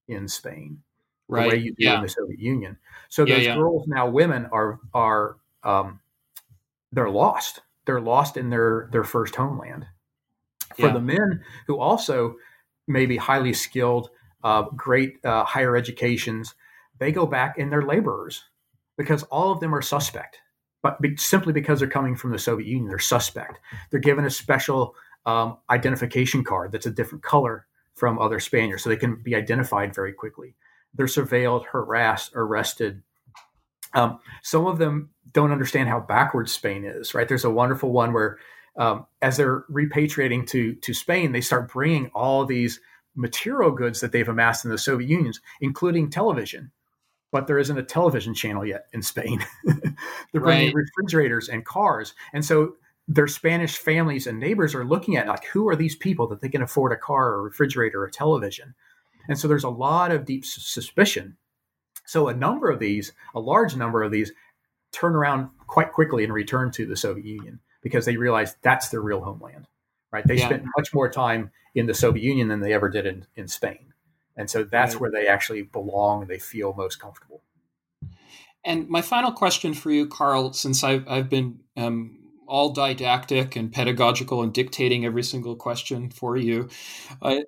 in 0.08 0.28
Spain 0.28 0.82
right. 1.28 1.44
the 1.44 1.50
way 1.50 1.64
you 1.64 1.72
do 1.72 1.84
yeah. 1.84 1.98
in 1.98 2.04
the 2.04 2.10
Soviet 2.10 2.40
Union. 2.40 2.78
So 3.10 3.26
yeah, 3.26 3.36
those 3.36 3.46
yeah. 3.46 3.56
girls 3.56 3.88
now, 3.88 4.08
women 4.08 4.48
are 4.52 4.80
are 4.94 5.38
um, 5.64 6.00
they're 6.92 7.10
lost. 7.10 7.62
They're 7.86 8.02
lost 8.02 8.38
in 8.38 8.50
their 8.50 8.90
their 8.92 9.04
first 9.04 9.36
homeland. 9.36 9.88
For 10.80 10.90
the 10.90 11.02
men 11.02 11.44
who 11.68 11.80
also 11.80 12.38
may 12.88 13.06
be 13.06 13.18
highly 13.18 13.54
skilled, 13.54 14.10
uh, 14.44 14.64
great 14.76 15.24
uh, 15.24 15.44
higher 15.44 15.76
educations, 15.76 16.56
they 16.98 17.12
go 17.12 17.26
back 17.26 17.58
and 17.58 17.72
they're 17.72 17.82
laborers 17.82 18.46
because 18.98 19.24
all 19.24 19.52
of 19.52 19.60
them 19.60 19.74
are 19.74 19.82
suspect. 19.82 20.38
But 20.84 21.00
be, 21.02 21.16
simply 21.16 21.54
because 21.54 21.80
they're 21.80 21.90
coming 21.90 22.16
from 22.16 22.32
the 22.32 22.40
Soviet 22.40 22.68
Union, 22.68 22.88
they're 22.88 23.00
suspect. 23.00 23.60
They're 23.90 24.00
given 24.00 24.26
a 24.26 24.30
special 24.30 24.96
um, 25.26 25.58
identification 25.70 26.44
card 26.44 26.72
that's 26.72 26.88
a 26.88 26.92
different 26.92 27.24
color 27.24 27.68
from 27.96 28.20
other 28.20 28.40
Spaniards, 28.40 28.84
so 28.84 28.90
they 28.90 28.96
can 28.96 29.22
be 29.22 29.36
identified 29.36 29.94
very 29.94 30.14
quickly. 30.14 30.56
They're 30.94 31.06
surveilled, 31.06 31.66
harassed, 31.66 32.32
arrested. 32.34 33.04
Um, 33.94 34.20
some 34.42 34.66
of 34.66 34.78
them 34.78 35.12
don't 35.34 35.52
understand 35.52 35.90
how 35.90 36.00
backwards 36.00 36.52
Spain 36.52 36.84
is. 36.86 37.14
Right? 37.14 37.28
There's 37.28 37.46
a 37.46 37.50
wonderful 37.50 37.92
one 37.92 38.14
where, 38.14 38.40
um, 38.78 39.06
as 39.22 39.38
they're 39.38 39.66
repatriating 39.70 40.48
to 40.48 40.76
to 40.76 40.94
Spain, 40.94 41.32
they 41.32 41.42
start 41.42 41.72
bringing 41.72 42.08
all 42.16 42.46
these 42.46 42.80
material 43.16 43.72
goods 43.72 44.00
that 44.00 44.12
they've 44.12 44.28
amassed 44.28 44.66
in 44.66 44.72
the 44.72 44.78
Soviet 44.78 45.10
Union, 45.10 45.34
including 45.60 46.10
television. 46.10 46.72
But 47.32 47.48
there 47.48 47.60
isn't 47.60 47.78
a 47.78 47.84
television 47.84 48.34
channel 48.34 48.66
yet 48.66 48.88
in 48.94 49.02
Spain. 49.02 49.44
They're 49.66 50.42
bringing 50.42 50.76
right. 50.76 50.84
refrigerators 50.98 51.48
and 51.48 51.64
cars, 51.64 52.14
and 52.34 52.44
so 52.44 52.76
their 53.08 53.28
Spanish 53.28 53.78
families 53.78 54.28
and 54.28 54.40
neighbors 54.40 54.76
are 54.76 54.86
looking 54.86 55.18
at 55.18 55.28
like 55.28 55.46
who 55.46 55.68
are 55.68 55.76
these 55.76 55.96
people 55.96 56.28
that 56.28 56.42
they 56.42 56.50
can 56.50 56.62
afford 56.62 56.92
a 56.92 56.98
car 56.98 57.34
or 57.34 57.40
a 57.40 57.44
refrigerator 57.44 58.02
or 58.02 58.06
a 58.06 58.12
television. 58.12 58.74
And 59.28 59.38
so 59.38 59.48
there's 59.48 59.64
a 59.64 59.70
lot 59.70 60.12
of 60.12 60.26
deep 60.26 60.46
suspicion. 60.46 61.38
So 62.06 62.28
a 62.28 62.34
number 62.34 62.70
of 62.70 62.80
these, 62.80 63.14
a 63.36 63.40
large 63.40 63.76
number 63.76 64.04
of 64.04 64.12
these, 64.12 64.32
turn 64.92 65.16
around 65.16 65.50
quite 65.68 65.92
quickly 65.92 66.24
and 66.24 66.34
return 66.34 66.72
to 66.72 66.86
the 66.86 66.96
Soviet 66.96 67.26
Union 67.26 67.60
because 67.82 68.06
they 68.06 68.18
realize 68.18 68.56
that's 68.62 68.90
their 68.90 69.02
real 69.02 69.22
homeland. 69.22 69.68
Right? 70.12 70.26
They 70.26 70.38
yeah. 70.38 70.48
spent 70.48 70.66
much 70.78 70.94
more 70.94 71.10
time 71.10 71.52
in 71.74 71.86
the 71.86 71.94
Soviet 71.94 72.24
Union 72.24 72.50
than 72.50 72.60
they 72.60 72.74
ever 72.74 72.90
did 72.90 73.06
in, 73.06 73.26
in 73.36 73.48
Spain. 73.48 73.91
And 74.38 74.50
so 74.50 74.64
that's 74.64 74.96
right. 74.96 75.02
where 75.02 75.12
they 75.12 75.28
actually 75.28 75.64
belong 75.64 76.22
and 76.22 76.30
they 76.30 76.40
feel 76.40 76.74
most 76.74 77.00
comfortable. 77.00 77.42
And 78.64 78.88
my 78.90 79.02
final 79.02 79.32
question 79.32 79.74
for 79.74 79.92
you, 79.92 80.08
Karl, 80.08 80.54
since 80.54 80.84
I've, 80.84 81.08
I've 81.08 81.30
been 81.30 81.60
um, 81.76 82.20
all 82.48 82.72
didactic 82.72 83.56
and 83.56 83.72
pedagogical 83.72 84.44
and 84.44 84.54
dictating 84.54 85.06
every 85.06 85.24
single 85.24 85.56
question 85.56 86.10
for 86.10 86.38
you, 86.38 86.70
uh, 87.22 87.40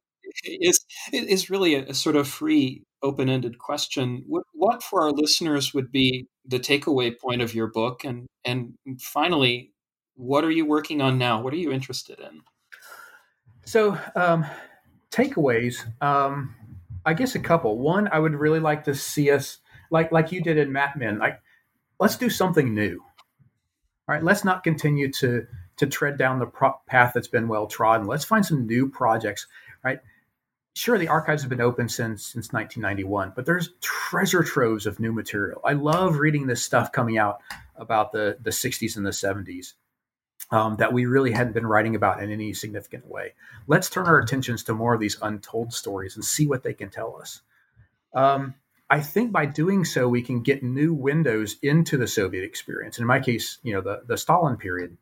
is 0.46 0.84
is 1.12 1.50
really 1.50 1.76
a, 1.76 1.86
a, 1.88 1.94
sort 1.94 2.16
of 2.16 2.28
free, 2.28 2.84
open-ended 3.04 3.60
question. 3.60 4.24
What, 4.28 4.46
what 4.54 4.82
for 4.82 5.04
our 5.04 5.12
listeners 5.12 5.74
would 5.74 5.92
be 5.92 6.28
the 6.46 6.60
takeaway 6.60 7.18
point 7.18 7.42
of 7.42 7.54
your 7.54 7.68
book, 7.68 8.04
and 8.04 8.26
and 8.44 8.74
finally, 9.00 9.72
what 10.16 10.44
are 10.44 10.52
you 10.52 10.66
working 10.66 11.02
on 11.02 11.18
now? 11.18 11.42
What 11.42 11.54
are 11.54 11.58
you 11.58 11.72
interested 11.72 12.20
in? 12.20 12.42
So, 13.66 13.98
um, 14.16 14.46
takeaways. 15.12 15.86
Um, 16.02 16.56
I 17.06 17.14
guess 17.14 17.36
a 17.36 17.40
couple. 17.40 17.78
One, 17.80 18.08
I 18.12 18.20
would 18.20 18.34
really 18.34 18.60
like 18.60 18.86
to 18.86 18.96
see 18.96 19.32
us 19.32 19.60
like 19.92 20.12
like 20.12 20.32
you 20.32 20.42
did 20.42 20.58
in 20.58 20.72
Map 20.72 20.96
Men. 20.96 21.20
Like, 21.20 21.42
let's 22.00 22.18
do 22.18 22.30
something 22.30 22.74
new. 22.74 23.02
All 24.08 24.16
right, 24.16 24.24
let's 24.24 24.44
not 24.44 24.64
continue 24.64 25.12
to 25.14 25.46
to 25.78 25.88
tread 25.88 26.18
down 26.18 26.40
the 26.40 26.46
pro- 26.46 26.80
path 26.88 27.14
that's 27.14 27.28
been 27.28 27.48
well 27.48 27.68
trodden. 27.68 28.08
Let's 28.08 28.26
find 28.26 28.46
some 28.46 28.68
new 28.68 28.90
projects. 28.90 29.48
Right, 29.84 30.00
sure 30.76 30.98
the 30.98 31.08
archives 31.08 31.44
have 31.44 31.50
been 31.50 31.62
open 31.62 31.88
since 31.88 32.26
since 32.26 32.52
1991 32.52 33.34
but 33.36 33.46
there's 33.46 33.70
treasure 33.82 34.44
troves 34.44 34.86
of 34.86 35.00
new 35.00 35.12
material 35.12 35.62
i 35.64 35.74
love 35.74 36.18
reading 36.18 36.48
this 36.48 36.64
stuff 36.64 36.92
coming 36.92 37.18
out 37.18 37.40
about 37.76 38.12
the 38.12 38.38
the 38.42 38.50
60s 38.50 38.98
and 38.98 39.06
the 39.06 39.12
70s 39.12 39.74
um, 40.54 40.76
that 40.76 40.94
we 40.94 41.08
really 41.08 41.32
hadn't 41.32 41.54
been 41.54 41.66
writing 41.66 41.96
about 41.96 42.22
in 42.22 42.32
any 42.32 42.54
significant 42.54 43.08
way. 43.08 43.34
Let's 43.66 43.90
turn 43.90 44.06
our 44.06 44.20
attentions 44.20 44.64
to 44.66 44.74
more 44.76 44.94
of 44.94 45.00
these 45.00 45.18
untold 45.20 45.74
stories 45.74 46.16
and 46.16 46.24
see 46.24 46.46
what 46.46 46.62
they 46.62 46.74
can 46.74 46.90
tell 46.90 47.18
us. 47.20 47.42
Um, 48.14 48.56
i 48.90 49.00
think 49.00 49.32
by 49.32 49.46
doing 49.46 49.86
so 49.86 50.08
we 50.08 50.22
can 50.22 50.44
get 50.44 50.62
new 50.62 50.94
windows 50.94 51.56
into 51.64 51.98
the 51.98 52.06
soviet 52.06 52.44
experience. 52.44 52.98
And 52.98 53.04
in 53.04 53.08
my 53.08 53.20
case 53.20 53.58
you 53.64 53.74
know 53.74 53.82
the, 53.82 54.04
the 54.06 54.18
stalin 54.18 54.58
period. 54.58 54.98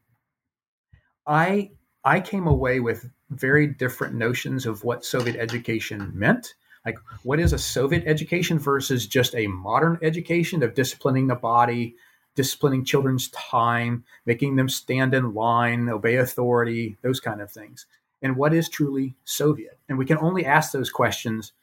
I 1.27 1.71
i 2.05 2.21
came 2.21 2.47
away 2.47 2.79
with 2.79 3.09
very 3.31 3.65
different 3.67 4.13
notions 4.13 4.65
of 4.65 4.83
what 4.83 5.05
Soviet 5.05 5.37
education 5.37 6.11
meant. 6.13 6.53
Like, 6.85 6.99
what 7.23 7.39
is 7.39 7.53
a 7.53 7.57
Soviet 7.57 8.03
education 8.05 8.59
versus 8.59 9.07
just 9.07 9.35
a 9.35 9.47
modern 9.47 9.99
education 10.01 10.63
of 10.63 10.73
disciplining 10.73 11.27
the 11.27 11.35
body, 11.35 11.95
disciplining 12.35 12.85
children's 12.85 13.29
time, 13.29 14.03
making 14.25 14.55
them 14.55 14.69
stand 14.69 15.13
in 15.13 15.33
line, 15.33 15.89
obey 15.89 16.15
authority, 16.15 16.97
those 17.01 17.19
kind 17.19 17.41
of 17.41 17.51
things. 17.51 17.85
And 18.21 18.35
what 18.35 18.53
is 18.53 18.69
truly 18.69 19.15
Soviet? 19.23 19.79
And 19.89 19.97
we 19.97 20.05
can 20.05 20.17
only 20.19 20.45
ask 20.45 20.71
those 20.71 20.89
questions. 20.89 21.53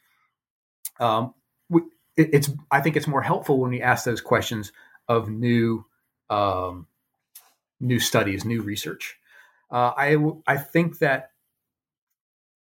Um, 0.98 1.34
we, 1.70 1.82
it, 2.16 2.30
it's 2.32 2.50
I 2.70 2.80
think 2.80 2.96
it's 2.96 3.06
more 3.06 3.22
helpful 3.22 3.58
when 3.58 3.70
we 3.70 3.80
ask 3.80 4.04
those 4.04 4.20
questions 4.20 4.72
of 5.08 5.28
new 5.28 5.86
um, 6.28 6.86
new 7.80 8.00
studies, 8.00 8.44
new 8.44 8.62
research. 8.62 9.16
Uh, 9.70 9.92
I 9.96 10.16
I 10.46 10.56
think 10.56 10.98
that 10.98 11.30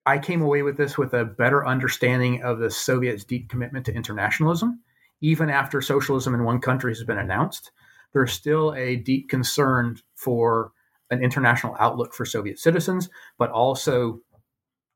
I 0.06 0.20
came 0.20 0.42
away 0.42 0.62
with 0.62 0.78
this 0.78 0.98
with 0.98 1.14
a 1.14 1.26
better 1.26 1.66
understanding 1.66 2.42
of 2.44 2.60
the 2.60 2.72
Soviets' 2.72 3.24
deep 3.24 3.50
commitment 3.50 3.86
to 3.88 3.94
internationalism. 3.94 4.82
Even 5.20 5.50
after 5.50 5.82
socialism 5.82 6.36
in 6.36 6.44
one 6.44 6.62
country 6.62 6.92
has 6.92 7.04
been 7.04 7.18
announced, 7.18 7.72
there's 8.18 8.34
still 8.34 8.74
a 8.74 8.96
deep 8.96 9.30
concern 9.30 9.96
for 10.16 10.72
an 11.12 11.22
international 11.22 11.76
outlook 11.80 12.16
for 12.16 12.26
Soviet 12.26 12.58
citizens, 12.58 13.10
but 13.38 13.52
also 13.52 14.22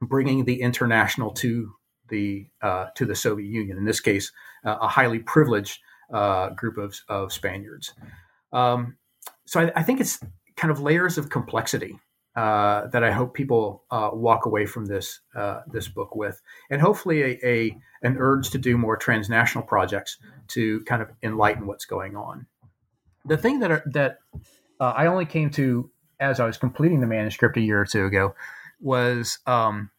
bringing 0.02 0.46
the 0.46 0.60
international 0.60 1.32
to 1.34 1.72
the 2.10 2.48
uh, 2.64 2.88
to 2.96 3.06
the 3.06 3.14
Soviet 3.14 3.48
Union. 3.48 3.78
In 3.78 3.86
this 3.86 4.00
case, 4.00 4.32
uh, 4.66 4.78
a 4.82 4.88
highly 4.88 5.20
privileged 5.20 5.80
uh, 6.12 6.50
group 6.50 6.80
of, 6.80 7.00
of 7.08 7.32
Spaniards. 7.32 7.94
Um, 8.52 8.98
so 9.46 9.62
I, 9.62 9.72
I, 9.76 9.84
think 9.84 10.02
it's 10.02 10.20
kind 10.58 10.72
of 10.72 10.82
layers 10.82 11.20
of 11.20 11.30
complexity 11.30 12.00
uh, 12.36 12.88
that 12.88 13.04
I 13.04 13.12
hope 13.12 13.36
people 13.36 13.84
uh, 13.92 14.10
walk 14.12 14.48
away 14.48 14.66
from 14.66 14.88
this 14.88 15.22
uh, 15.36 15.62
this 15.68 15.88
book 15.88 16.16
with, 16.16 16.42
and 16.72 16.82
hopefully 16.82 17.22
a, 17.22 17.48
a, 17.48 17.78
an 18.02 18.18
urge 18.18 18.50
to 18.50 18.58
do 18.58 18.80
more 18.80 18.98
transnational 18.98 19.64
projects 19.64 20.18
to 20.50 20.82
kind 20.86 21.04
of 21.04 21.12
enlighten 21.22 21.68
what's 21.68 21.86
going 21.86 22.16
on. 22.16 22.48
The 23.26 23.38
thing 23.38 23.60
that 23.60 23.72
are, 23.72 23.84
that 23.88 24.20
uh, 24.80 24.94
I 24.96 25.08
only 25.08 25.26
came 25.26 25.50
to 25.52 25.90
as 26.20 26.40
I 26.40 26.46
was 26.46 26.58
completing 26.58 27.02
the 27.02 27.08
manuscript 27.08 27.58
a 27.58 27.62
year 27.62 27.82
or 27.82 27.86
two 27.86 28.06
ago 28.06 28.36
was 28.80 29.40
um, 29.48 29.90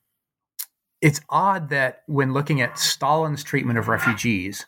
it's 1.00 1.20
odd 1.28 1.70
that 1.70 2.02
when 2.06 2.32
looking 2.32 2.60
at 2.60 2.78
Stalin's 2.78 3.42
treatment 3.42 3.78
of 3.78 3.88
refugees, 3.88 4.66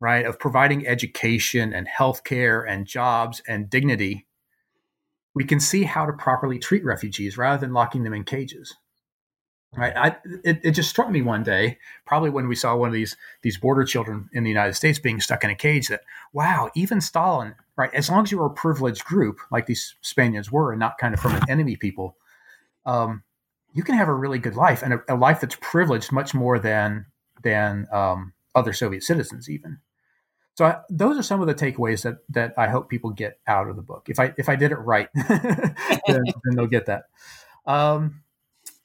right, 0.00 0.24
of 0.24 0.38
providing 0.38 0.86
education 0.86 1.72
and 1.72 1.88
healthcare 1.88 2.64
and 2.68 2.86
jobs 2.86 3.42
and 3.48 3.68
dignity 3.68 4.26
we 5.34 5.44
can 5.44 5.60
see 5.60 5.84
how 5.84 6.06
to 6.06 6.12
properly 6.12 6.58
treat 6.58 6.84
refugees 6.84 7.38
rather 7.38 7.60
than 7.60 7.72
locking 7.72 8.02
them 8.02 8.14
in 8.14 8.24
cages. 8.24 8.74
Right? 9.76 9.92
I, 9.96 10.16
it, 10.44 10.60
it 10.64 10.70
just 10.72 10.90
struck 10.90 11.10
me 11.10 11.22
one 11.22 11.44
day, 11.44 11.78
probably 12.04 12.30
when 12.30 12.48
we 12.48 12.56
saw 12.56 12.74
one 12.74 12.88
of 12.88 12.92
these 12.92 13.16
these 13.42 13.56
border 13.56 13.84
children 13.84 14.28
in 14.32 14.42
the 14.42 14.50
United 14.50 14.74
States 14.74 14.98
being 14.98 15.20
stuck 15.20 15.44
in 15.44 15.50
a 15.50 15.54
cage, 15.54 15.86
that 15.88 16.00
wow, 16.32 16.70
even 16.74 17.00
Stalin, 17.00 17.54
right? 17.76 17.92
As 17.94 18.10
long 18.10 18.24
as 18.24 18.32
you 18.32 18.38
were 18.38 18.46
a 18.46 18.50
privileged 18.50 19.04
group 19.04 19.38
like 19.52 19.66
these 19.66 19.94
Spaniards 20.00 20.50
were, 20.50 20.72
and 20.72 20.80
not 20.80 20.98
kind 20.98 21.14
of 21.14 21.20
from 21.20 21.36
an 21.36 21.42
enemy 21.48 21.76
people, 21.76 22.16
um, 22.84 23.22
you 23.72 23.84
can 23.84 23.94
have 23.94 24.08
a 24.08 24.14
really 24.14 24.40
good 24.40 24.56
life 24.56 24.82
and 24.82 24.94
a, 24.94 25.02
a 25.08 25.14
life 25.14 25.40
that's 25.40 25.56
privileged 25.60 26.10
much 26.10 26.34
more 26.34 26.58
than 26.58 27.06
than 27.42 27.86
um, 27.92 28.32
other 28.54 28.72
Soviet 28.72 29.02
citizens, 29.02 29.48
even. 29.48 29.78
So 30.54 30.66
I, 30.66 30.80
those 30.90 31.16
are 31.16 31.22
some 31.22 31.40
of 31.40 31.46
the 31.46 31.54
takeaways 31.54 32.02
that 32.02 32.18
that 32.30 32.54
I 32.58 32.68
hope 32.68 32.88
people 32.88 33.10
get 33.10 33.38
out 33.46 33.68
of 33.68 33.76
the 33.76 33.82
book. 33.82 34.08
If 34.08 34.18
I 34.18 34.34
if 34.36 34.48
I 34.48 34.56
did 34.56 34.72
it 34.72 34.76
right, 34.76 35.08
then, 35.14 35.94
then, 36.06 36.54
they'll 36.54 36.66
get 36.66 36.86
that. 36.86 37.04
Um, 37.66 38.22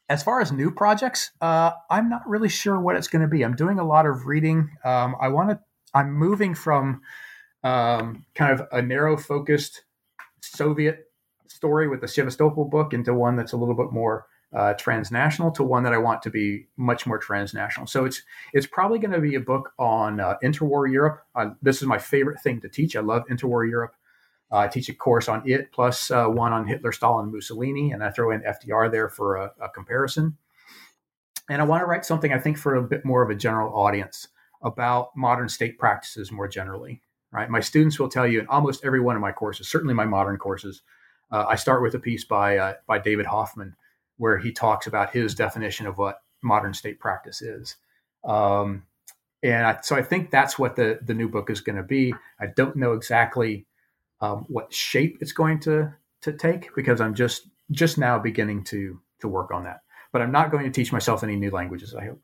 as 0.10 0.24
far 0.24 0.39
as 0.41 0.51
new 0.51 0.72
projects, 0.72 1.32
uh, 1.41 1.72
I'm 1.89 2.10
not 2.10 2.28
really 2.28 2.49
sure 2.49 2.80
what 2.80 2.95
it's 2.95 3.08
going 3.08 3.22
to 3.22 3.28
be. 3.28 3.43
I'm 3.43 3.56
doing 3.56 3.80
a 3.80 3.86
lot 3.86 4.06
of 4.06 4.26
reading. 4.26 4.70
Um, 4.84 5.16
I 5.20 5.30
want 5.30 5.49
to. 5.49 5.60
I'm 5.93 6.14
moving 6.14 6.53
from 6.53 7.01
um, 7.64 8.26
kind 8.36 8.60
of 8.60 8.68
a 8.72 8.82
narrow 8.82 9.18
focused 9.18 9.84
Soviet 10.41 11.10
story 11.47 11.88
with 11.88 12.01
the 12.01 12.08
Sevastopol 12.08 12.66
book 12.66 12.93
into 12.93 13.14
one 13.14 13.36
that's 13.36 13.53
a 13.53 13.58
little 13.58 13.76
bit 13.76 13.91
more 13.91 14.28
uh, 14.53 14.74
transnational 14.74 15.51
to 15.51 15.64
one 15.64 15.84
that 15.84 15.93
I 15.93 15.97
want 15.97 16.22
to 16.24 16.30
be 16.30 16.68
much 16.78 17.08
more 17.08 17.18
transnational. 17.18 17.88
So 17.88 18.06
it's 18.06 18.22
it's 18.53 18.68
probably 18.68 18.99
going 18.99 19.12
to 19.12 19.20
be 19.20 19.36
a 19.36 19.39
book 19.39 19.72
on 19.80 20.20
uh, 20.20 20.36
interwar 20.43 20.91
Europe. 20.91 21.24
This 21.62 21.82
is 21.82 21.88
my 21.88 21.97
favorite 21.97 22.41
thing 22.41 22.62
to 22.62 22.70
teach. 22.70 22.95
I 22.95 23.01
love 23.01 23.24
interwar 23.30 23.68
Europe. 23.68 23.95
Uh, 24.56 24.60
I 24.60 24.68
teach 24.70 24.88
a 24.88 24.93
course 24.93 25.28
on 25.28 25.43
it 25.45 25.70
plus 25.74 26.10
uh, 26.12 26.28
one 26.28 26.53
on 26.53 26.66
Hitler, 26.66 26.93
Stalin, 26.93 27.30
Mussolini, 27.30 27.91
and 27.91 28.01
I 28.01 28.10
throw 28.10 28.32
in 28.32 28.41
FDR 28.41 28.89
there 28.89 29.10
for 29.10 29.36
a, 29.36 29.51
a 29.62 29.68
comparison. 29.68 30.38
And 31.49 31.62
I 31.62 31.66
want 31.66 31.82
to 31.82 31.86
write 31.86 32.06
something 32.06 32.32
I 32.32 32.39
think 32.39 32.58
for 32.58 32.76
a 32.76 32.82
bit 32.82 33.03
more 33.03 33.22
of 33.22 33.30
a 33.30 33.36
general 33.36 33.78
audience 33.78 34.30
about 34.64 35.10
modern 35.14 35.49
state 35.49 35.78
practices 35.78 36.32
more 36.32 36.47
generally. 36.47 37.01
Right, 37.34 37.49
my 37.49 37.60
students 37.60 37.99
will 37.99 38.08
tell 38.08 38.26
you 38.26 38.39
in 38.39 38.47
almost 38.47 38.86
every 38.86 39.01
one 39.01 39.18
of 39.18 39.22
my 39.22 39.34
courses, 39.34 39.68
certainly 39.68 39.93
my 39.93 40.06
modern 40.06 40.38
courses, 40.38 40.84
uh, 41.34 41.45
I 41.49 41.56
start 41.56 41.82
with 41.82 41.93
a 41.93 41.99
piece 41.99 42.24
by 42.24 42.76
by 42.88 42.97
David 42.97 43.26
Hoffmann 43.26 43.76
where 44.16 44.38
he 44.38 44.53
talks 44.53 44.88
about 44.88 45.12
his 45.12 45.36
definition 45.36 45.86
of 45.86 45.97
what 45.97 46.22
modern 46.41 46.74
state 46.74 46.97
practice 46.97 47.41
is. 47.41 47.76
Um, 48.24 48.84
and 49.43 49.68
I, 49.68 49.80
so 49.82 49.97
I 49.97 50.01
think 50.01 50.32
that's 50.32 50.58
what 50.58 50.78
the 50.78 50.99
the 51.01 51.14
new 51.14 51.28
book 51.28 51.49
is 51.49 51.60
going 51.60 51.76
to 51.76 51.84
be. 51.84 52.14
I 52.39 52.45
don't 52.45 52.78
know 52.78 52.93
exactly 52.93 53.66
um, 54.26 54.45
what 54.47 54.73
shape 54.73 55.17
it's 55.21 55.32
going 55.32 55.59
to 55.61 55.93
to 56.21 56.34
take 56.34 56.69
because 56.76 57.01
I'm 57.01 57.13
just 57.15 57.47
just 57.71 57.97
now 57.97 58.19
beginning 58.19 58.63
to 58.65 58.99
to 59.21 59.28
work 59.28 59.51
on 59.51 59.63
that. 59.65 59.82
But 60.11 60.21
I'm 60.21 60.32
not 60.32 60.51
going 60.51 60.65
to 60.65 60.71
teach 60.71 60.91
myself 60.91 61.23
any 61.23 61.36
new 61.36 61.51
languages. 61.51 61.93
I 61.93 62.05
hope. 62.05 62.21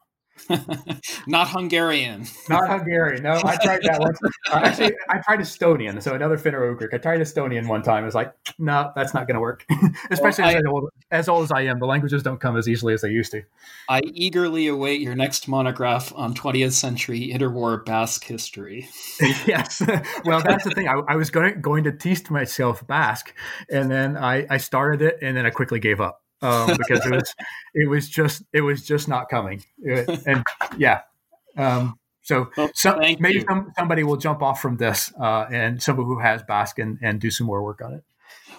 Not 1.27 1.49
Hungarian. 1.49 2.25
Not 2.49 2.69
Hungarian. 2.69 3.23
No, 3.23 3.41
I 3.43 3.57
tried 3.57 3.81
that 3.83 3.99
once. 3.99 4.19
Uh, 4.51 4.61
actually, 4.63 4.93
I 5.09 5.19
tried 5.19 5.39
Estonian. 5.39 6.01
So 6.01 6.13
another 6.13 6.37
Finno-Ugric. 6.37 6.93
I 6.93 6.97
tried 6.97 7.19
Estonian 7.19 7.67
one 7.67 7.83
time. 7.83 8.05
It's 8.05 8.15
like, 8.15 8.33
no, 8.57 8.91
that's 8.95 9.13
not 9.13 9.27
going 9.27 9.35
to 9.35 9.41
work. 9.41 9.65
Especially 10.11 10.43
well, 10.43 10.55
I, 10.55 10.57
as, 10.57 10.65
old, 10.65 10.89
as 11.11 11.29
old 11.29 11.43
as 11.43 11.51
I 11.51 11.61
am, 11.61 11.79
the 11.79 11.85
languages 11.85 12.23
don't 12.23 12.39
come 12.39 12.57
as 12.57 12.67
easily 12.67 12.93
as 12.93 13.01
they 13.01 13.09
used 13.09 13.31
to. 13.31 13.43
I 13.89 14.01
eagerly 14.13 14.67
await 14.67 15.01
your 15.01 15.15
next 15.15 15.47
monograph 15.47 16.11
on 16.15 16.33
20th 16.33 16.73
century 16.73 17.31
interwar 17.33 17.83
Basque 17.85 18.23
history. 18.23 18.89
yes. 19.45 19.81
Well, 20.25 20.41
that's 20.43 20.63
the 20.63 20.71
thing. 20.71 20.87
I, 20.87 21.01
I 21.07 21.15
was 21.15 21.29
going, 21.29 21.61
going 21.61 21.83
to 21.85 21.91
teach 21.91 22.29
myself 22.29 22.85
Basque, 22.87 23.33
and 23.69 23.91
then 23.91 24.17
I, 24.17 24.45
I 24.49 24.57
started 24.57 25.01
it, 25.01 25.19
and 25.21 25.37
then 25.37 25.45
I 25.45 25.49
quickly 25.49 25.79
gave 25.79 26.01
up 26.01 26.21
um, 26.41 26.77
because 26.77 27.05
it 27.05 27.11
was 27.11 27.35
it 27.73 27.89
was 27.89 28.09
just 28.09 28.43
it 28.53 28.61
was 28.61 28.85
just 28.85 29.07
not 29.07 29.29
coming. 29.29 29.63
and 30.25 30.43
yeah, 30.77 31.01
um, 31.57 31.99
so 32.21 32.49
well, 32.55 32.69
some, 32.73 32.99
maybe 32.99 33.43
some, 33.47 33.71
somebody 33.77 34.03
will 34.03 34.17
jump 34.17 34.41
off 34.41 34.61
from 34.61 34.77
this 34.77 35.11
uh, 35.19 35.45
and 35.51 35.81
somebody 35.81 36.05
who 36.05 36.19
has 36.19 36.43
Basque 36.43 36.79
and, 36.79 36.99
and 37.01 37.19
do 37.19 37.31
some 37.31 37.47
more 37.47 37.63
work 37.63 37.81
on 37.81 37.93
it. 37.93 38.03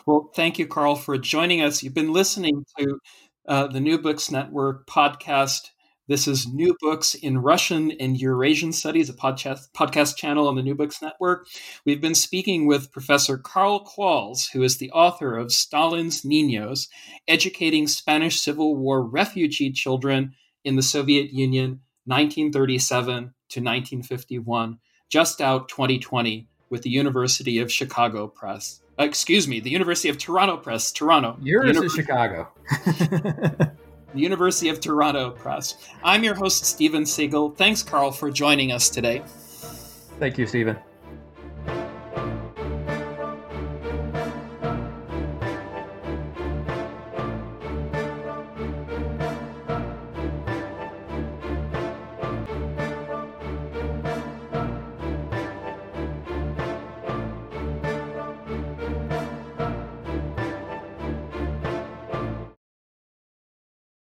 Well, 0.05 0.31
thank 0.35 0.59
you, 0.59 0.67
Karl, 0.67 0.97
for 0.97 1.17
joining 1.17 1.63
us. 1.63 1.83
You've 1.83 1.95
been 1.95 2.13
listening 2.13 2.67
to 2.79 2.99
uh, 3.47 3.67
the 3.69 3.81
New 3.81 3.99
Books 3.99 4.31
Network 4.31 4.87
podcast 4.87 5.71
this 6.13 6.29
is 6.29 6.47
New 6.47 6.77
Books 6.79 7.15
in 7.15 7.39
Russian 7.39 7.91
and 7.93 8.21
Eurasian 8.21 8.75
Studies, 8.75 9.09
a 9.09 9.15
podcast, 9.15 9.73
podcast 9.73 10.15
channel 10.15 10.47
on 10.47 10.57
the 10.57 10.63
New 10.63 10.75
Books 10.75 11.01
Network. 11.01 11.47
We've 11.87 12.03
been 12.03 12.15
speaking 12.15 12.67
with 12.67 12.93
Professor 12.93 13.39
Karl 13.39 13.83
Qualls, 13.83 14.51
who 14.53 14.63
is 14.63 14.77
the 14.77 14.91
author 14.91 15.39
of 15.39 15.51
Stalin's 15.53 16.21
Niños, 16.21 16.89
Educating 17.27 17.89
Spanish 17.89 18.43
Civil 18.43 18.77
War 18.77 19.03
Refugee 19.03 19.73
Children 19.73 20.35
in 20.65 20.77
the 20.77 20.83
Soviet 20.83 21.33
Union, 21.33 21.81
1937 22.05 23.15
to 23.15 23.61
1951, 23.61 24.79
just 25.09 25.41
out 25.41 25.71
2020 25.71 26.47
with 26.69 26.83
the 26.83 26.91
University 26.91 27.59
of 27.59 27.73
Chicago 27.73 28.29
Press. 28.29 28.83
Uh, 29.01 29.05
excuse 29.05 29.49
me, 29.49 29.61
the 29.61 29.71
University 29.71 30.11
of 30.11 30.19
Toronto 30.19 30.59
Press, 30.59 30.93
Toronto. 30.93 31.39
Yours 31.41 31.75
Univer- 31.75 31.87
is 31.87 31.93
Chicago. 31.95 32.49
the 34.15 34.21
University 34.21 34.69
of 34.69 34.81
Toronto 34.81 35.31
Press. 35.31 35.77
I'm 36.05 36.25
your 36.25 36.35
host, 36.35 36.65
Steven 36.65 37.05
Seegel. 37.05 37.57
Thanks, 37.57 37.83
Karl, 37.83 38.11
for 38.11 38.31
joining 38.31 38.73
us 38.73 38.89
today. 38.91 39.23
Thank 40.19 40.39
you, 40.39 40.47
Steven. 40.47 40.77